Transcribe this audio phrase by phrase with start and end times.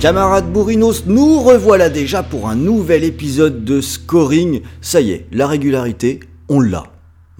[0.00, 4.62] Camarades Bourrinos, nous revoilà déjà pour un nouvel épisode de Scoring.
[4.80, 6.84] Ça y est, la régularité, on l'a.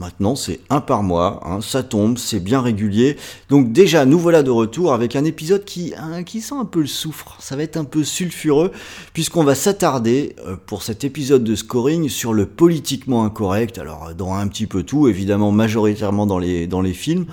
[0.01, 3.19] Maintenant, c'est un par mois, hein, ça tombe, c'est bien régulier.
[3.51, 6.81] Donc déjà, nous voilà de retour avec un épisode qui, hein, qui sent un peu
[6.81, 7.37] le soufre.
[7.39, 8.73] Ça va être un peu sulfureux,
[9.13, 13.77] puisqu'on va s'attarder euh, pour cet épisode de scoring sur le politiquement incorrect.
[13.77, 17.27] Alors, dans un petit peu tout, évidemment, majoritairement dans les, films.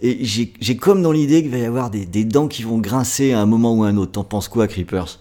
[0.00, 3.40] Et j'ai comme dans l'idée qu'il va y avoir des, dents qui vont grincer à
[3.40, 4.12] un moment ou à un autre.
[4.12, 5.18] T'en penses quoi, Creepers?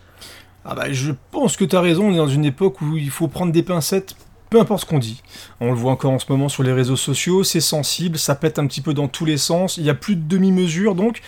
[0.63, 3.27] Ah bah, je pense que t'as raison, on est dans une époque où il faut
[3.27, 4.16] prendre des pincettes
[4.54, 5.23] peu importe ce qu'on dit.
[5.59, 8.59] On le voit encore en ce moment sur les réseaux sociaux, c'est sensible, ça pète
[8.59, 11.22] un petit peu dans tous les sens, il y a plus de demi-mesure, donc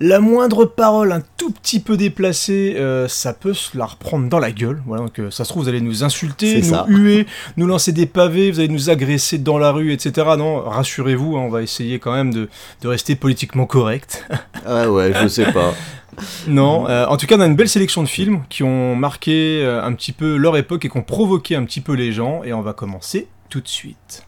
[0.00, 4.38] la moindre parole un tout petit peu déplacée, euh, ça peut se la reprendre dans
[4.38, 4.82] la gueule.
[4.86, 7.26] Voilà, donc euh, ça se trouve, vous allez nous insulter, nous huer,
[7.58, 10.26] nous lancer des pavés, vous allez nous agresser dans la rue, etc.
[10.38, 12.48] Non, rassurez-vous, hein, on va essayer quand même de,
[12.80, 14.26] de rester politiquement correct.
[14.64, 15.74] ah ouais, je sais pas.
[16.46, 19.62] Non, euh, en tout cas, on a une belle sélection de films qui ont marqué
[19.64, 22.42] euh, un petit peu leur époque et qui ont provoqué un petit peu les gens.
[22.44, 24.26] Et on va commencer tout de suite.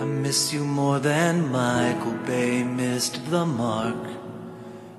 [0.00, 4.17] I miss you more than Michael Bay missed the mark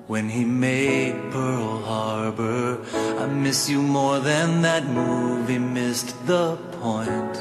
[0.09, 2.79] when he made Pearl Harbor.
[3.19, 7.35] I miss you more than that movie missed the point.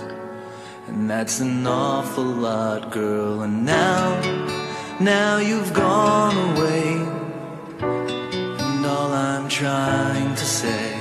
[0.87, 3.41] And that's an awful lot, girl.
[3.41, 4.21] And now,
[5.01, 6.89] now you've gone away.
[7.81, 11.01] And all I'm trying to say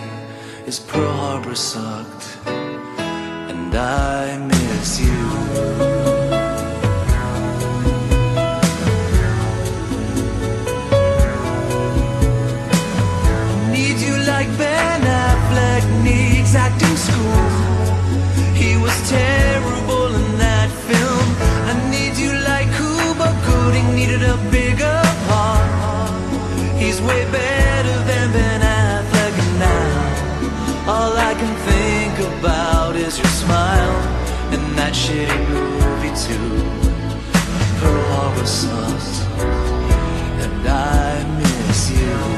[0.65, 2.37] is Pearl Harbor sucked.
[2.45, 5.96] And I miss you.
[17.07, 17.45] School.
[18.61, 21.27] He was terrible in that film.
[21.71, 25.69] I need you like Cuba Gooding needed a bigger part.
[26.81, 30.91] He's way better than Ben Affleck now.
[30.93, 33.97] All I can think about is your smile
[34.53, 36.51] and that shitty movie too.
[37.79, 39.11] Pearl Harbor sucks,
[40.43, 42.36] and I miss you.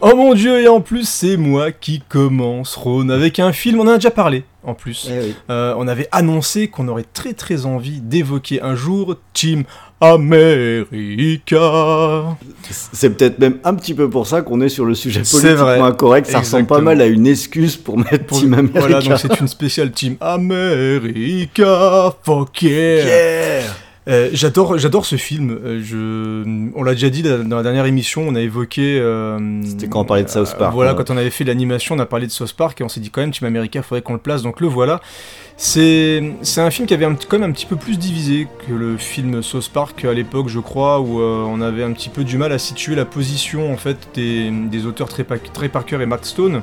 [0.00, 3.88] Oh mon dieu, et en plus, c'est moi qui commence, Ron, avec un film, on
[3.88, 5.08] en a déjà parlé, en plus.
[5.10, 5.34] Eh oui.
[5.48, 9.62] Euh, on avait annoncé qu'on aurait très très envie d'évoquer un jour Team
[10.00, 11.56] America.
[12.92, 15.84] C'est peut-être même un petit peu pour ça qu'on est sur le sujet C'est politiquement
[15.86, 16.26] incorrect.
[16.28, 18.80] Ça ressemble pas mal à une excuse pour mettre Pour- Team America.
[18.80, 22.14] Voilà, donc c'est une spéciale Team America.
[22.22, 23.04] Fuck yeah.
[23.04, 23.62] Yeah.
[24.08, 25.50] Euh, j'adore, j'adore ce film.
[25.64, 29.00] Euh, je, on l'a déjà dit dans la dernière émission, on a évoqué.
[29.00, 30.96] euh, C'était quand on parlait de South Park, voilà, ouais.
[30.96, 33.10] quand on avait fait l'animation, on a parlé de South Park et on s'est dit
[33.10, 34.42] quand même Team America, faudrait qu'on le place.
[34.42, 35.00] Donc le voilà.
[35.56, 38.72] C'est, c'est un film qui avait un, quand même un petit peu plus divisé que
[38.74, 42.36] le film South Park à l'époque, je crois, où on avait un petit peu du
[42.36, 45.24] mal à situer la position en fait des, des auteurs Trey
[45.68, 46.62] Parker et Matt Stone.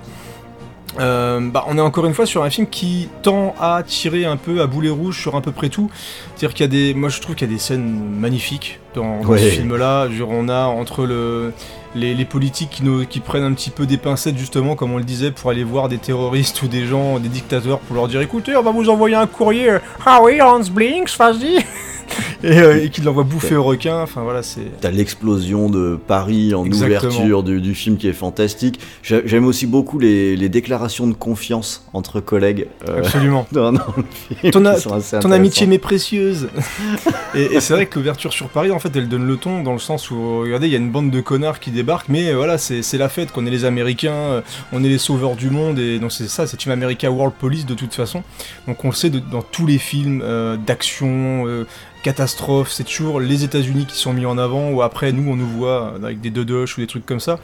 [1.00, 4.38] Euh, bah, on est encore une fois sur un film qui tend à tirer un
[4.38, 5.90] peu à boulet rouge sur à peu près tout.
[6.36, 9.22] C'est-à-dire qu'il y a des, moi je trouve qu'il y a des scènes magnifiques dans,
[9.22, 9.40] dans Ouais.
[9.40, 10.08] ce film-là.
[10.30, 11.52] On a entre le,
[11.96, 14.98] les, les politiques qui, nous, qui prennent un petit peu des pincettes justement, comme on
[14.98, 18.22] le disait, pour aller voir des terroristes ou des gens, des dictateurs, pour leur dire
[18.22, 19.78] écoutez, on va vous envoyer un courrier.
[20.06, 21.64] Ah oui, Hans Blinks, vas-y.
[22.44, 24.02] et, euh, et qu'il l'envoie bouffer au requin.
[24.02, 24.62] Enfin voilà, c'est.
[24.82, 27.10] T'as l'explosion de Paris en Exactement.
[27.12, 28.80] ouverture du, du film qui est fantastique.
[29.02, 32.68] J'ai- J'aime aussi beaucoup les, les déclarations de confiance entre collègues.
[32.90, 33.48] euh, Absolument.
[33.52, 34.04] dans, dans le
[34.40, 36.50] film, Ton, a- amitié m'est précieuse.
[37.36, 39.74] et et c'est vrai que l'ouverture sur Paris, en fait, elle donne le ton dans
[39.74, 42.36] le sens où, regardez, il y a une bande de connards qui débarquent, mais euh,
[42.36, 44.42] voilà, c'est la fête, qu'on est les Américains, euh,
[44.72, 47.66] on est les sauveurs du monde, et donc c'est ça, c'est Team America World Police
[47.66, 48.24] de toute façon.
[48.68, 51.66] Donc on le sait de- dans tous les films euh, d'action, euh,
[52.04, 55.48] catastrophe, c'est toujours les États-Unis qui sont mis en avant, ou après nous on nous
[55.48, 57.40] voit avec des dodoches ou des trucs comme ça.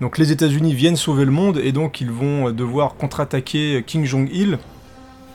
[0.00, 4.58] Donc les États-Unis viennent sauver le monde, et donc ils vont devoir contre-attaquer Kim Jong-il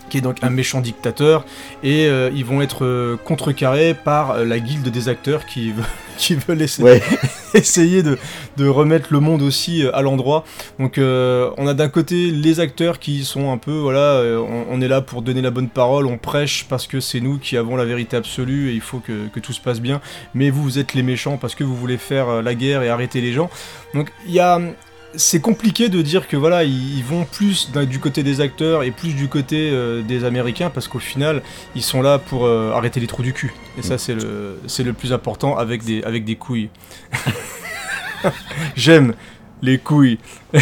[0.10, 1.46] qui est donc un méchant dictateur,
[1.84, 5.84] et euh, ils vont être euh, contrecarrés par euh, la guilde des acteurs qui, veut-
[6.18, 7.02] qui veulent essayer, Ouais,
[7.54, 8.18] essayer de,
[8.58, 10.44] de remettre le monde aussi à l'endroit.
[10.80, 14.88] Donc on a d'un côté les acteurs qui sont un peu, voilà, on, on est
[14.88, 17.86] là pour donner la bonne parole, on prêche parce que c'est nous qui avons la
[17.86, 20.02] vérité absolue et il faut que, que tout se passe bien,
[20.34, 23.22] mais vous, vous êtes les méchants parce que vous voulez faire la guerre et arrêter
[23.22, 23.50] les gens.
[23.94, 24.60] Donc il y a
[25.16, 29.14] c'est compliqué de dire que voilà ils vont plus du côté des acteurs et plus
[29.14, 31.42] du côté euh, des Américains parce qu'au final
[31.76, 34.84] ils sont là pour euh, arrêter les trous du cul et ça c'est le c'est
[34.84, 36.70] le plus important avec des avec des couilles.
[38.76, 39.14] J'aime
[39.62, 40.20] les couilles.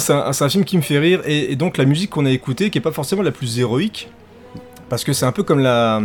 [0.00, 2.26] C'est un, c'est un film qui me fait rire et, et donc la musique qu'on
[2.26, 4.10] a écoutée qui est pas forcément la plus héroïque
[4.90, 6.02] parce que c'est un peu comme la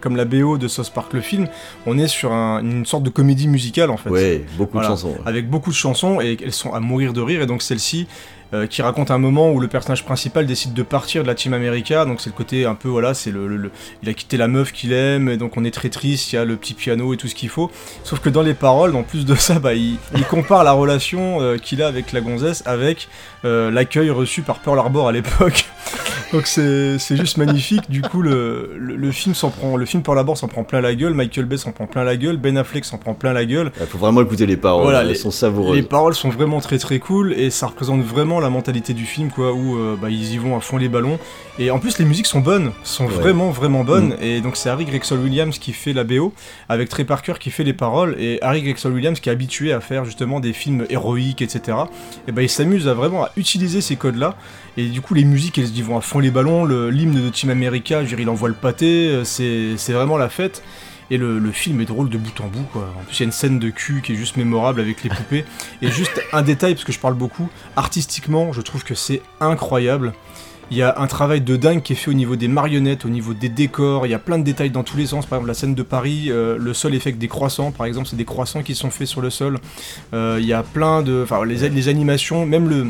[0.00, 1.46] comme la BO de South Park le film,
[1.84, 4.88] on est sur un- une sorte de comédie musicale en fait ouais, beaucoup Voilà.
[4.88, 5.08] de chansons.
[5.10, 5.20] ouais.
[5.26, 8.06] avec beaucoup de chansons et elles sont à mourir de rire et donc celle-ci
[8.54, 11.52] euh, qui raconte un moment où le personnage principal décide de partir de la Team
[11.52, 13.70] America donc c'est le côté un peu voilà c'est le, le- le-
[14.02, 16.38] il a quitté la meuf qu'il aime et donc on est très triste il y
[16.38, 17.70] a le petit piano et tout ce qu'il faut
[18.04, 21.42] sauf que dans les paroles en plus de ça bah, il, il compare la relation
[21.42, 23.08] euh, qu'il a avec la gonzesse avec
[23.44, 25.64] euh, l'accueil reçu par Pearl Harbor à l'époque.
[26.32, 27.88] Donc c'est juste magnifique.
[27.90, 30.82] Du coup le, le, le film s'en prend le film Pearl Harbor s'en prend plein
[30.82, 33.46] la gueule Michael Bay s'en prend plein la gueule Ben Affleck s'en prend plein la
[33.46, 33.72] gueule.
[33.80, 35.74] Il faut vraiment écouter les paroles, Voilà, elles les- sont savoureuses.
[35.76, 39.30] les paroles sont vraiment très très cool et ça représente vraiment la mentalité du film
[39.30, 41.18] quoi où euh, bah, ils y vont à fond les ballons.
[41.58, 43.14] Et en plus les musiques sont bonnes sont Ouais.
[43.14, 44.14] vraiment vraiment bonnes.
[44.20, 46.34] Et donc c'est Harry Gregson Williams qui fait la BO
[46.68, 49.80] avec Trey Parker qui fait les paroles et Harry Gregson Williams qui est habitué à
[49.80, 51.78] faire justement des films héroïques etc
[52.26, 54.36] et ben il s'amuse à vraiment à utiliser ces codes là
[54.76, 57.28] et du coup les musiques elles y vont à fond les ballons le- l'hymne de
[57.30, 60.62] Team America je veux dire, il envoie le pâté euh, c'est c'est vraiment la fête
[61.10, 62.92] et le, le film est drôle de bout en bout, quoi.
[63.00, 65.08] En plus, il y a une scène de cul qui est juste mémorable avec les
[65.08, 65.46] poupées.
[65.80, 70.12] Et juste un détail, parce que je parle beaucoup, artistiquement, je trouve que c'est incroyable.
[70.70, 73.08] Il y a un travail de dingue qui est fait au niveau des marionnettes, au
[73.08, 74.04] niveau des décors.
[74.06, 75.24] Il y a plein de détails dans tous les sens.
[75.24, 77.70] Par exemple, la scène de Paris, euh, le sol est fait avec des croissants.
[77.72, 79.60] Par exemple, c'est des croissants qui sont faits sur le sol.
[80.12, 81.22] Euh, il y a plein de.
[81.24, 82.88] Enfin, les, les animations, même le.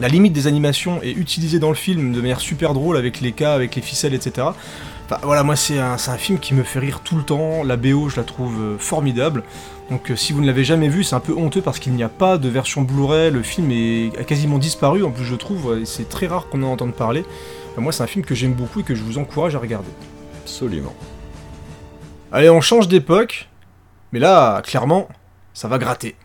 [0.00, 3.32] La limite des animations est utilisée dans le film de manière super drôle avec les
[3.32, 4.48] cas, avec les ficelles, etc.
[5.04, 7.62] Enfin, voilà, moi c'est un, film qui me fait rire tout le temps.
[7.62, 9.42] La BO, je la trouve euh, formidable.
[9.90, 12.02] Donc euh, si vous ne l'avez jamais vu, c'est un peu honteux parce qu'il n'y
[12.02, 13.30] a pas de version Blu-ray.
[13.30, 15.78] Le film est, a quasiment disparu en plus, je trouve.
[15.80, 17.24] et C'est très rare qu'on en entende parler.
[17.72, 19.90] Enfin, moi, c'est un film que j'aime beaucoup et que je vous encourage à regarder.
[20.42, 20.94] Absolument.
[22.32, 23.48] Allez, on change d'époque.
[24.12, 25.08] Mais là, clairement,
[25.52, 26.16] ça va gratter.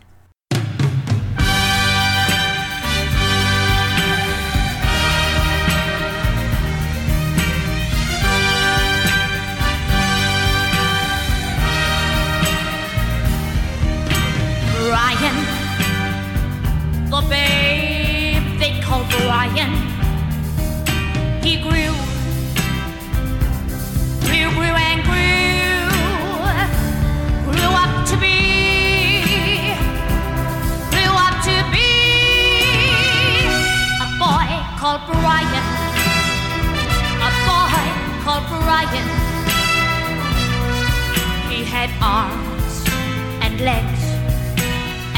[43.68, 44.04] Legs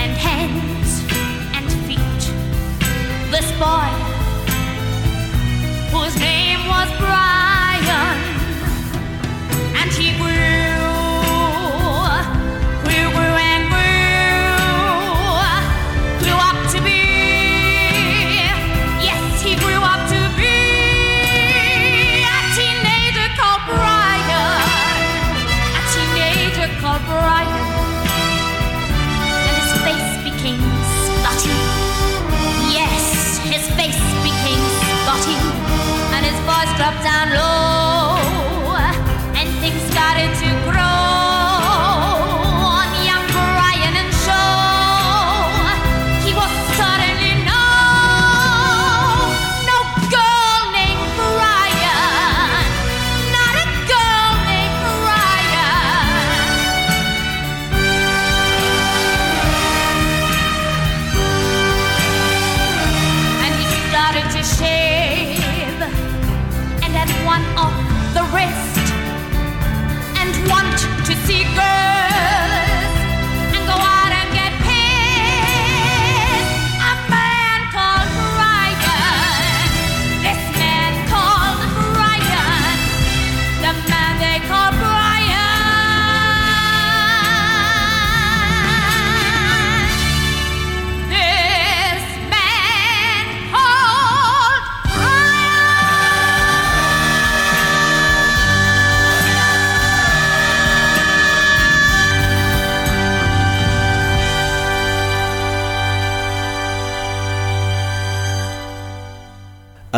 [0.02, 0.90] and hands
[1.56, 2.22] and feet.
[3.30, 3.99] This boy,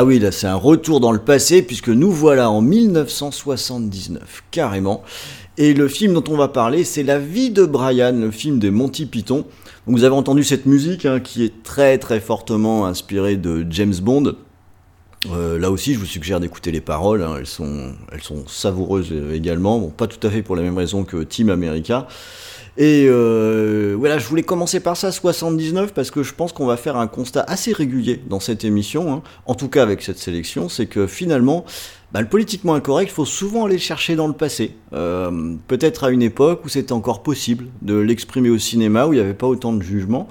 [0.02, 5.04] Ah oui, là c'est un retour dans le passé puisque nous voilà en 1979, carrément.
[5.58, 8.68] Et le film dont on va parler, c'est La vie de Brian, le film de
[8.68, 9.44] Monty Python.
[9.86, 13.94] Donc vous avez entendu cette musique hein, qui est très très fortement inspirée de James
[14.02, 14.34] Bond.
[15.30, 17.22] Euh, là aussi, je vous suggère d'écouter les paroles.
[17.22, 19.78] hein, elles, sont, elles sont savoureuses euh, également.
[19.78, 22.08] Bon, pas tout à fait pour la même raison que Team America.
[22.78, 26.78] Et euh, voilà, je voulais commencer par ça, 79, parce que je pense qu'on va
[26.78, 30.70] faire un constat assez régulier dans cette émission, hein, en tout cas avec cette sélection,
[30.70, 31.66] c'est que finalement,
[32.12, 34.74] bah, le politiquement incorrect, il faut souvent aller le chercher dans le passé.
[34.94, 39.16] Euh, Peut-être à une époque où c'était encore possible de l'exprimer au cinéma, où il
[39.16, 40.26] n'y avait pas autant de jugement.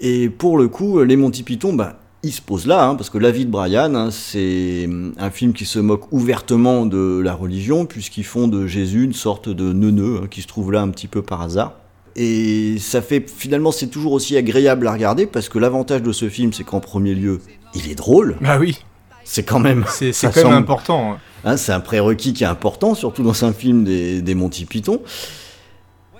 [0.00, 3.18] Et pour le coup, les Monty Python, bah, ils se posent là, hein, parce que
[3.18, 7.86] La vie de Brian, hein, c'est un film qui se moque ouvertement de la religion,
[7.86, 11.08] puisqu'ils font de Jésus une sorte de neuneu hein, qui se trouve là un petit
[11.08, 11.74] peu par hasard.
[12.16, 16.28] Et ça fait finalement, c'est toujours aussi agréable à regarder, parce que l'avantage de ce
[16.28, 17.40] film, c'est qu'en premier lieu,
[17.74, 18.36] il est drôle.
[18.40, 18.76] Bah oui,
[19.24, 19.84] C'est quand même.
[19.88, 21.18] c'est quand même semble- important.
[21.56, 25.00] c'est un prérequis qui est important, surtout dans un film des, des Monty Python.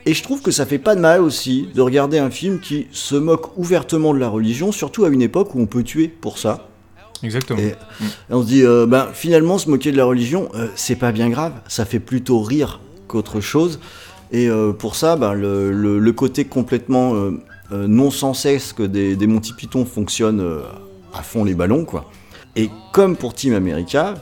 [0.07, 2.87] Et je trouve que ça fait pas de mal aussi de regarder un film qui
[2.91, 6.39] se moque ouvertement de la religion, surtout à une époque où on peut tuer pour
[6.39, 6.69] ça.
[7.23, 7.59] Exactement.
[7.61, 7.75] Et, et
[8.31, 11.29] on se dit, euh, ben, finalement, se moquer de la religion, euh, c'est pas bien
[11.29, 13.79] grave, ça fait plutôt rire qu'autre chose.
[14.33, 17.33] Et euh, pour ça, ben, le, le- le côté complètement euh,
[17.87, 20.43] non sensesque des, des Monty Python fonctionne
[21.13, 22.11] à fond les ballons, quoi.
[22.57, 24.15] Et comme pour Team America,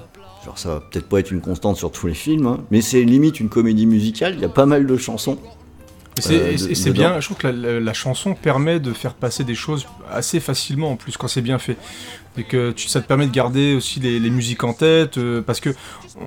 [0.44, 3.02] genre ça va peut-être pas être une constante sur tous les films, hein, mais c'est
[3.04, 5.38] limite une comédie musicale, il y a pas mal de chansons.
[6.18, 9.44] Et c'est- euh, bien, je trouve que la, la- la chanson permet de faire passer
[9.44, 11.76] des choses assez facilement en plus quand c'est bien fait.
[12.36, 15.42] Et que tu- ça te permet de garder aussi les, les musiques en tête, euh,
[15.42, 15.70] parce que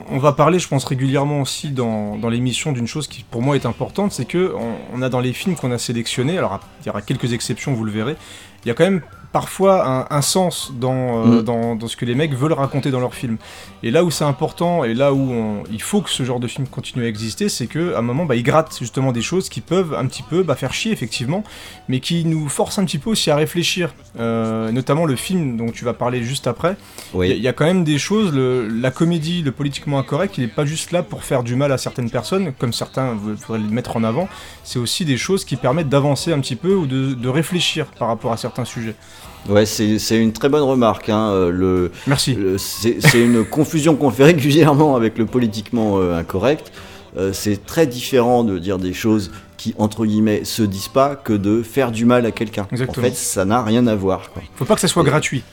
[0.09, 3.41] on, on va parler, je pense régulièrement aussi dans, dans l'émission d'une chose qui pour
[3.41, 6.59] moi est importante, c'est que on, on a dans les films qu'on a sélectionnés, alors
[6.83, 8.17] il y aura quelques exceptions, vous le verrez,
[8.65, 9.01] il y a quand même
[9.31, 11.41] parfois un, un sens dans, euh, Mm.
[11.43, 13.37] dans, dans ce que les mecs veulent raconter dans leurs films.
[13.83, 16.47] Et là où c'est important, et là où on- il faut que ce genre de
[16.47, 19.49] film continue à exister, c'est que à un moment, bah, ils grattent justement des choses
[19.49, 21.43] qui peuvent un petit peu bah, faire chier, effectivement,
[21.87, 23.93] mais qui nous forcent un petit peu aussi à réfléchir.
[24.19, 26.75] Euh, notamment le film dont tu vas parler juste après.
[27.13, 29.99] Il y a- il y, a quand même des choses, le- la comédie, le politiquement
[29.99, 33.13] incorrect, il n'est pas juste là pour faire du mal à certaines personnes, comme certains
[33.13, 34.27] vou- voudraient le mettre en avant.
[34.63, 38.07] C'est aussi des choses qui permettent d'avancer un petit peu ou de, de réfléchir par
[38.09, 38.95] rapport à certains sujets.
[39.49, 41.09] Ouais, c'est une très bonne remarque.
[41.09, 42.37] Hein, euh, le, Merci.
[42.57, 46.71] C'est une confusion qu'on fait régulièrement avec le politiquement euh, incorrect.
[47.17, 51.33] Euh, c'est très différent de dire des choses qui, entre guillemets, se disent pas que
[51.33, 52.67] de faire du mal à quelqu'un.
[52.71, 54.29] En fait, ça n'a rien à voir.
[54.31, 54.41] quoi.
[54.55, 55.43] Faut pas que ça soit Et- gratuit.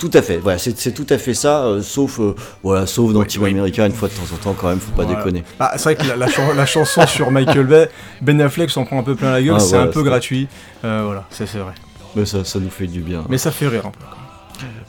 [0.00, 2.34] Tout à fait, voilà, c'est tout à fait ça, euh, sauf, euh,
[2.64, 3.50] voilà, sauf dans Oui, Team oui.
[3.52, 5.20] America, une fois de temps en temps, quand même, faut pas Voilà.
[5.20, 5.44] déconner.
[5.60, 7.88] Ah, c'est vrai que la, la chan- la chanson sur Michael Bay,
[8.20, 10.48] Ben Affleck s'en prend un peu plein la gueule, Ah, c'est voilà, un peu gratuit.
[10.84, 11.72] Euh, voilà, c'est vrai.
[12.16, 13.24] Mais ça, ça nous fait du bien.
[13.28, 14.04] Mais ça fait rire un peu.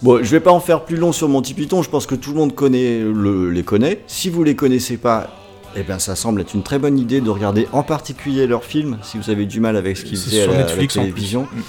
[0.01, 2.31] Bon, je vais pas en faire plus long sur Monty Python, je pense que tout
[2.31, 4.01] le monde connaît le, les connaît.
[4.07, 5.29] Si vous les connaissez pas,
[5.75, 8.97] eh ben ça semble être une très bonne idée de regarder en particulier leurs films,
[9.01, 11.01] si vous avez du mal avec ce qu'ils faisaient à la, la Netflix plus.
[11.01, 11.43] télévision.
[11.43, 11.61] Mm.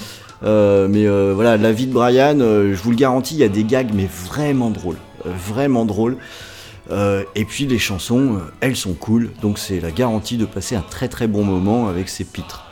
[0.45, 3.45] Euh, mais euh, voilà, la vie de Brian, euh, je vous le garantis, il y
[3.45, 4.99] a des gags, mais vraiment drôles.
[5.25, 6.17] Vraiment drôles.
[7.35, 11.09] Et puis les chansons, elles sont cool, donc c'est la garantie de passer un très
[11.09, 12.65] très bon moment avec ces pitres.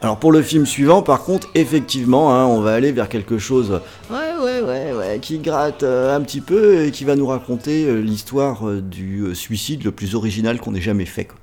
[0.00, 3.80] Alors pour le film suivant, par contre, effectivement, hein, on va aller vers quelque chose,
[4.10, 7.84] ouais, ouais, ouais, ouais, qui gratte euh, un petit peu et qui va nous raconter
[7.84, 11.24] euh, l'histoire euh, du suicide le plus original qu'on ait jamais fait.
[11.24, 11.38] quoi.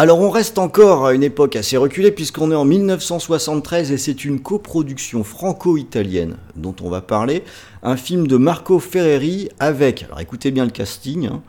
[0.00, 4.24] Alors on reste encore à une époque assez reculée puisqu'on est en 1973 et c'est
[4.24, 7.44] une coproduction franco-italienne dont on va parler,
[7.82, 11.42] un film de Marco Ferreri avec, alors écoutez bien le casting, hein,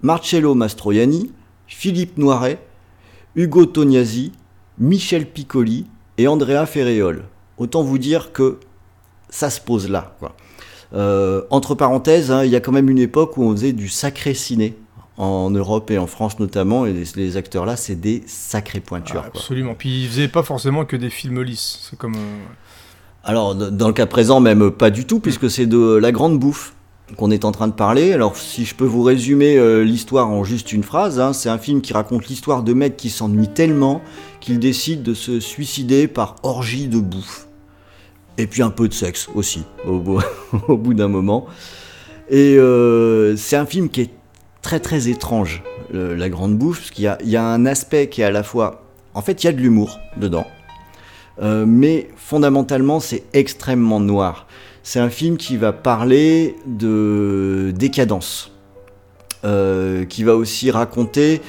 [0.00, 1.30] Marcello Mastroianni,
[1.66, 2.62] Philippe Noiret,
[3.36, 4.32] Ugo Tognazzi,
[4.78, 5.84] Michel Piccoli
[6.16, 7.24] et Andrea Ferreol.
[7.58, 8.60] Autant vous dire que
[9.28, 10.16] ça se pose là.
[10.94, 13.90] Euh, entre parenthèses, hein, il y a quand même une époque où on faisait du
[13.90, 14.74] sacré ciné
[15.20, 19.22] en Europe et en France notamment, et les, les acteurs là, c'est des sacrées pointures.
[19.24, 19.40] Ah, quoi.
[19.40, 19.74] absolument.
[19.76, 21.78] Puis ils faisaient pas forcément que des films lisses.
[21.88, 22.14] C'est comme.
[22.14, 22.44] euh,
[23.24, 26.74] Alors, dans le cas présent, même pas du tout, puisque c'est de la grande bouffe
[27.16, 28.12] qu'on est en train de parler.
[28.12, 31.58] Alors, si je peux vous résumer euh, l'histoire en juste une phrase, hein, c'est un
[31.58, 34.00] film qui raconte l'histoire de mecs qui s'ennuient tellement
[34.40, 37.46] qu'ils décident de se suicider par orgie de bouffe.
[38.38, 40.22] Et puis un peu de sexe aussi, au bout,
[40.68, 41.46] au bout d'un moment.
[42.30, 44.10] Et euh, c'est un film qui est
[44.62, 48.08] très très étrange, La Grande Bouffe, parce qu'il y a, il y a un aspect
[48.08, 48.82] qui est à la fois...
[49.14, 50.46] En fait, il y a de l'humour dedans.
[51.42, 54.46] Euh, mais fondamentalement, c'est extrêmement noir.
[54.82, 58.52] C'est un film qui va parler de décadence,
[59.44, 61.40] euh, qui va aussi raconter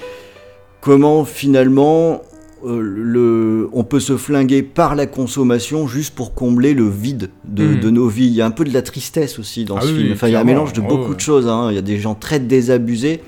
[0.80, 2.22] comment finalement
[2.66, 7.66] euh, le, on peut se flinguer par la consommation juste pour combler le vide de,
[7.68, 7.80] Mm.
[7.80, 8.28] de nos vies.
[8.28, 10.14] Il y a un peu de la tristesse aussi dans Ah ce oui, film.
[10.14, 11.16] Enfin, il y a un mélange de Ouais, beaucoup ouais.
[11.16, 11.48] de choses.
[11.48, 11.68] hein.
[11.70, 13.22] Il y a des gens très désabusés.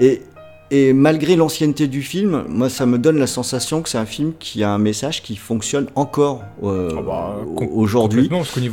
[0.00, 0.22] Et,
[0.70, 4.32] et malgré l'ancienneté du film, moi, ça me donne la sensation que c'est un film
[4.38, 7.36] qui a un message qui fonctionne encore euh, Ah bah,
[7.72, 8.28] aujourd'hui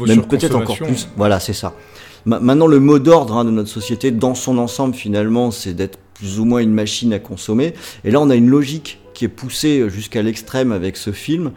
[0.07, 1.07] même peut-être encore plus.
[1.17, 1.73] Voilà, c'est ça.
[2.25, 5.99] Ma- Maintenant, le mot d'ordre hein, de notre société, dans son ensemble, finalement, c'est d'être
[6.13, 7.73] plus ou moins une machine à consommer.
[8.05, 11.51] Et là, on a une logique poussée jusqu'à l'extrême avec ce film.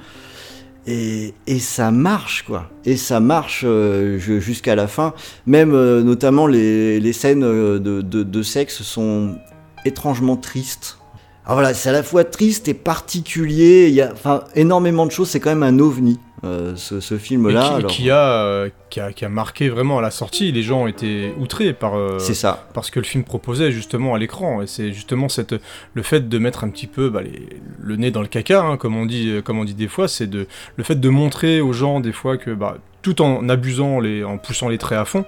[0.88, 2.70] Et, et ça marche, quoi.
[2.84, 5.14] Et ça marche euh, ju- jusqu'à la fin.
[5.44, 9.36] Même, euh, notamment, les, scènes euh, de sexe sont
[9.84, 10.98] étrangement tristes.
[11.46, 13.86] Alors voilà, c'est à la fois triste et particulier.
[13.88, 15.28] Il y a enfin, énormément de choses.
[15.30, 17.60] C'est quand même un ovni, euh, ce, film-là.
[17.62, 20.50] qui, Alors, qui a, euh, qui, a, qui a marqué vraiment à la sortie.
[20.50, 22.66] Les gens ont été outrés par, euh, C'est ça.
[22.74, 24.60] parce que le film proposait justement à l'écran.
[24.60, 25.54] Et c'est justement cette,
[25.94, 27.48] le fait de mettre un petit peu bah, les-
[27.80, 30.26] le nez dans le caca, hein, comme, on dit, comme on dit des fois, c'est
[30.26, 34.24] de, le fait de montrer aux gens des fois que, bah, tout en abusant, les,
[34.24, 35.24] en poussant les traits à fond,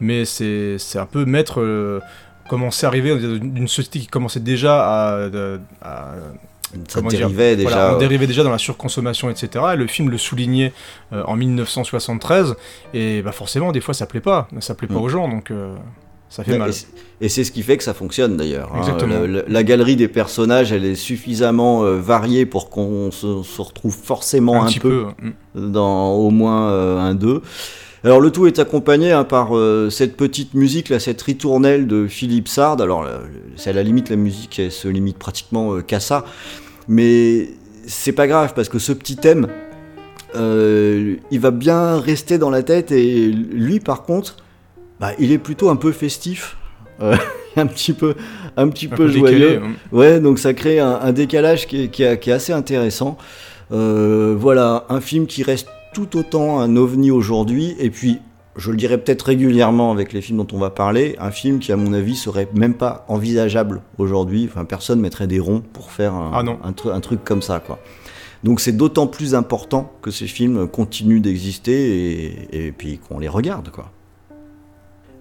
[0.00, 1.62] mais c'est c'est un peu mettre.
[2.52, 5.28] Commencer à arriver d'une société qui commençait déjà à-
[5.80, 6.12] à
[6.88, 7.68] Ça comment dire, dérivait déjà.
[7.70, 9.64] Voilà, on dérivait déjà dans la surconsommation, etc.
[9.72, 10.72] Et le film le soulignait
[11.14, 12.54] euh, en 1973.
[12.94, 14.48] Et bah forcément, des fois, ça plaît pas.
[14.60, 15.02] Ça plaît pas Mm.
[15.02, 15.74] aux gens, donc euh,
[16.28, 16.72] ça fait mal.
[16.72, 16.88] c'est-
[17.20, 18.70] Et c'est ce qui fait que ça fonctionne d'ailleurs.
[18.74, 18.78] hein.
[18.80, 19.20] Exactement.
[19.20, 23.60] La, la- la galerie des personnages, elle est suffisamment euh, variée pour qu'on se, se
[23.62, 25.28] retrouve forcément un, un petit peu, peu.
[25.60, 25.72] mm.
[25.72, 26.68] dans au moins
[27.08, 27.42] un d'eux.
[28.04, 32.08] Alors le tout est accompagné hein, par euh, cette petite musique, là, cette ritournelle de
[32.08, 32.80] Philippe Sard.
[32.80, 33.20] Alors là,
[33.56, 36.24] c'est à la limite la musique, elle se limite pratiquement euh, qu'à ça,
[36.88, 37.48] mais
[37.86, 39.46] c'est pas grave parce que ce petit thème,
[40.34, 44.36] euh, il va bien rester dans la tête et lui par contre,
[44.98, 46.56] bah, il est plutôt un peu festif,
[47.02, 47.14] euh,
[47.56, 48.14] un petit peu,
[48.56, 49.60] un petit Un peu, peu joyeux.
[49.60, 49.74] mm.
[49.96, 53.16] Ouais, donc ça crée un, un décalage qui est, qui est- qui est assez intéressant.
[53.70, 58.18] Euh, voilà, un film qui reste tout autant un ovni aujourd'hui, et puis,
[58.56, 61.72] je le dirais peut-être régulièrement avec les films dont on va parler, un film qui,
[61.72, 64.48] à mon avis, serait même pas envisageable aujourd'hui.
[64.50, 66.58] Enfin, personne mettrait des ronds pour faire un, Ah non.
[66.62, 67.78] un, tru- un truc comme ça, quoi.
[68.44, 73.28] Donc c'est d'autant plus important que ces films continuent d'exister et, et puis qu'on les
[73.28, 73.90] regarde, quoi.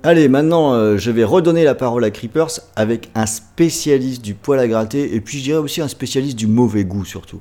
[0.03, 4.57] Allez, maintenant, euh, je vais redonner la parole à Creepers avec un spécialiste du poil
[4.59, 7.39] à gratter et puis je dirais aussi un spécialiste du mauvais goût surtout.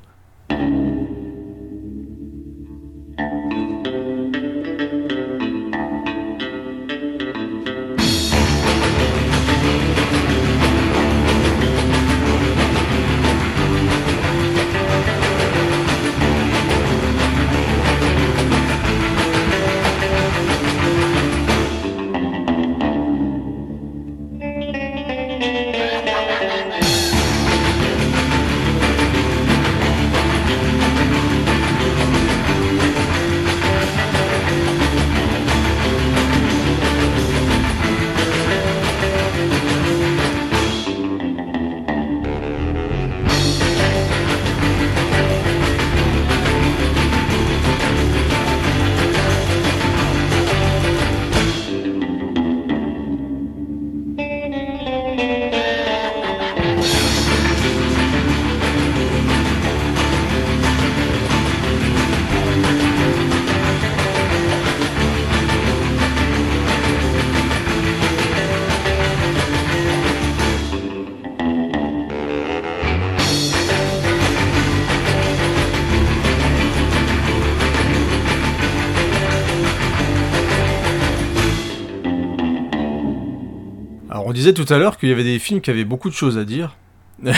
[84.53, 86.75] Tout à l'heure qu'il y avait des films qui avaient beaucoup de choses à dire.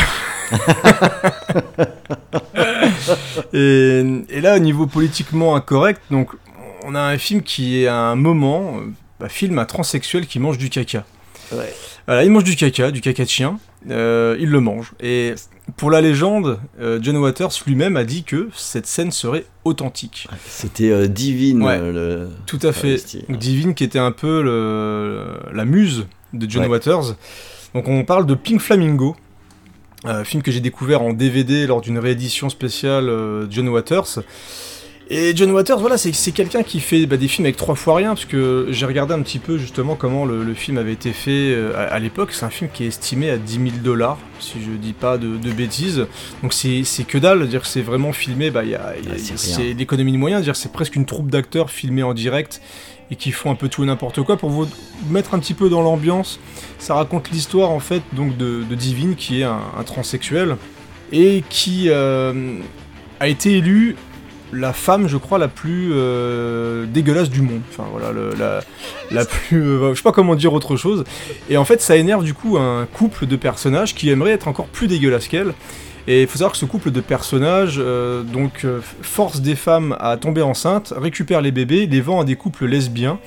[3.53, 6.29] et, et là, au niveau politiquement incorrect, donc
[6.85, 10.39] on a un film qui est à un moment, euh, un film à transsexuel qui
[10.39, 11.05] mange du caca.
[11.51, 11.73] Ouais.
[12.07, 14.93] Voilà, il mange du caca, du caca de chien, euh, il le mange.
[14.99, 15.33] Et
[15.77, 20.27] pour la légende, euh, John Waters lui-même a dit que cette scène serait authentique.
[20.45, 21.63] C'était euh, divine.
[21.63, 21.79] Ouais.
[21.79, 22.97] le- Tout à fait.
[23.29, 26.69] Divine qui était un peu le- la muse de John Ouais.
[26.69, 27.15] Waters.
[27.73, 29.15] Donc on parle de Pink Flamingo,
[30.03, 34.19] un film que j'ai découvert en DVD lors d'une réédition spéciale euh, John Waters.
[35.09, 38.09] Et John Waters, voilà, c'est quelqu'un qui fait bah, des films avec trois fois rien,
[38.15, 41.51] parce que j'ai regardé un petit peu justement comment le, le film avait été fait
[41.53, 42.29] euh, à, à l'époque.
[42.31, 45.35] C'est un film qui est estimé à 10 000 dollars, si je dis pas de,
[45.37, 46.07] de bêtises.
[46.41, 49.11] Donc c'est que dalle, dire que c'est vraiment filmé, bah, il y a, il y
[49.11, 52.61] a- Ah, c'est l'économie de moyens, dire c'est presque une troupe d'acteurs filmés en direct
[53.13, 54.67] et qui font un peu tout et n'importe quoi pour vous
[55.09, 56.39] mettre un petit peu dans l'ambiance.
[56.79, 60.57] Ça raconte l'histoire en fait donc de, Divine qui est un, transsexuel
[61.11, 62.55] et qui euh,
[63.19, 63.95] a été élue
[64.51, 67.61] la femme, je crois, la plus euh, dégueulasse du monde.
[67.71, 68.11] Enfin voilà,
[69.11, 71.03] la, plus, euh, je sais pas comment dire autre chose.
[71.49, 74.67] Et en fait, ça énerve du coup un couple de personnages qui aimeraient être encore
[74.67, 75.53] plus dégueulasses qu'elle.
[76.07, 79.95] Et il faut savoir que ce couple de personnages euh, donc euh, force des femmes
[79.99, 83.19] à tomber enceintes, récupère les bébés, les vend à des couples lesbiens,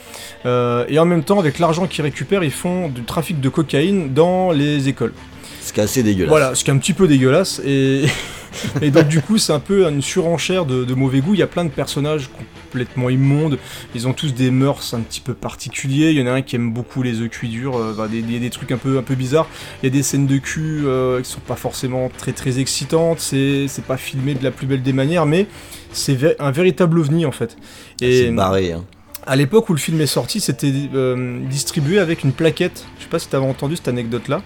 [0.45, 4.13] euh, et en même temps avec l'argent qu'ils récupèrent, ils font du trafic de cocaïne
[4.13, 5.15] dans les écoles.
[5.63, 6.29] Ce qui est assez dégueulasse.
[6.29, 7.61] Voilà, ce qui est un petit peu dégueulasse.
[7.65, 8.05] Et,
[8.83, 11.35] et donc, du coup, c'est un peu une surenchère de, de mauvais goût.
[11.35, 12.29] Il y a plein de personnages
[12.69, 13.59] complètement immondes.
[13.95, 16.11] Ils ont tous des mœurs un petit peu particuliers.
[16.11, 18.23] Il y en a un qui aime beaucoup les œufs cuits durs, euh, bah, des,
[18.23, 19.49] des- des trucs un peu, un peu bizarres.
[19.83, 23.21] Il y a des scènes de cul euh, qui sont pas forcément très très excitantes.
[23.21, 25.47] C'est c'est pas filmé de la plus belle des manières, mais
[25.93, 27.57] c'est un véritable ovni en fait.
[28.01, 28.73] C'est barré.
[28.73, 28.85] Hein.
[29.29, 32.85] À l'époque où le film est sorti, c'était euh, distribué avec une plaquette.
[32.99, 34.43] Je sais pas si t'avais entendu cette anecdote-là.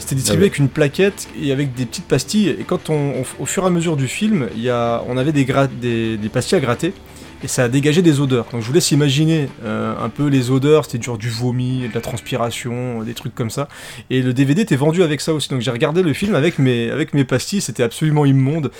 [0.00, 2.48] C'était distribué avec une plaquette et avec des petites pastilles.
[2.50, 5.16] Et quand on, on- au fur et à mesure du film, il y a, on
[5.16, 5.46] avait des,
[5.80, 6.92] des, des pastilles à gratter
[7.42, 8.46] et ça a dégagé des odeurs.
[8.52, 10.84] Donc je vous laisse imaginer euh, un peu les odeurs.
[10.84, 13.68] C'était genre du vomi, de la transpiration, des trucs comme ça.
[14.10, 15.48] Et le DVD était vendu avec ça aussi.
[15.48, 17.60] Donc j'ai regardé le film avec mes, avec mes pastilles.
[17.60, 18.70] C'était absolument immonde.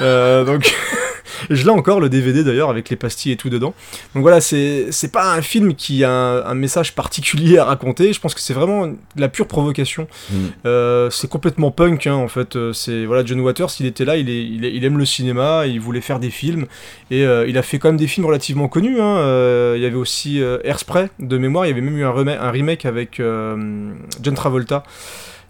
[0.00, 0.74] Euh, donc
[1.50, 3.74] je l'ai encore le DVD d'ailleurs avec les pastilles et tout dedans.
[4.14, 8.12] Donc voilà, c'est pas un film qui a un, un message particulier à raconter.
[8.12, 10.08] Je pense que c'est vraiment de la pure provocation.
[10.30, 10.34] Mm.
[10.66, 12.58] Euh, c'est complètement punk hein, en fait.
[12.72, 15.66] C'est voilà, John Waters, il était là, il, est, il, est- il aime le cinéma,
[15.66, 16.66] il voulait faire des films
[17.10, 19.00] et il a fait quand même des films relativement connus.
[19.00, 19.18] hein.
[19.18, 21.66] Euh, il y avait aussi euh, Airspray de mémoire.
[21.66, 24.82] Il y avait même eu un, remake- un remake avec euh, John Travolta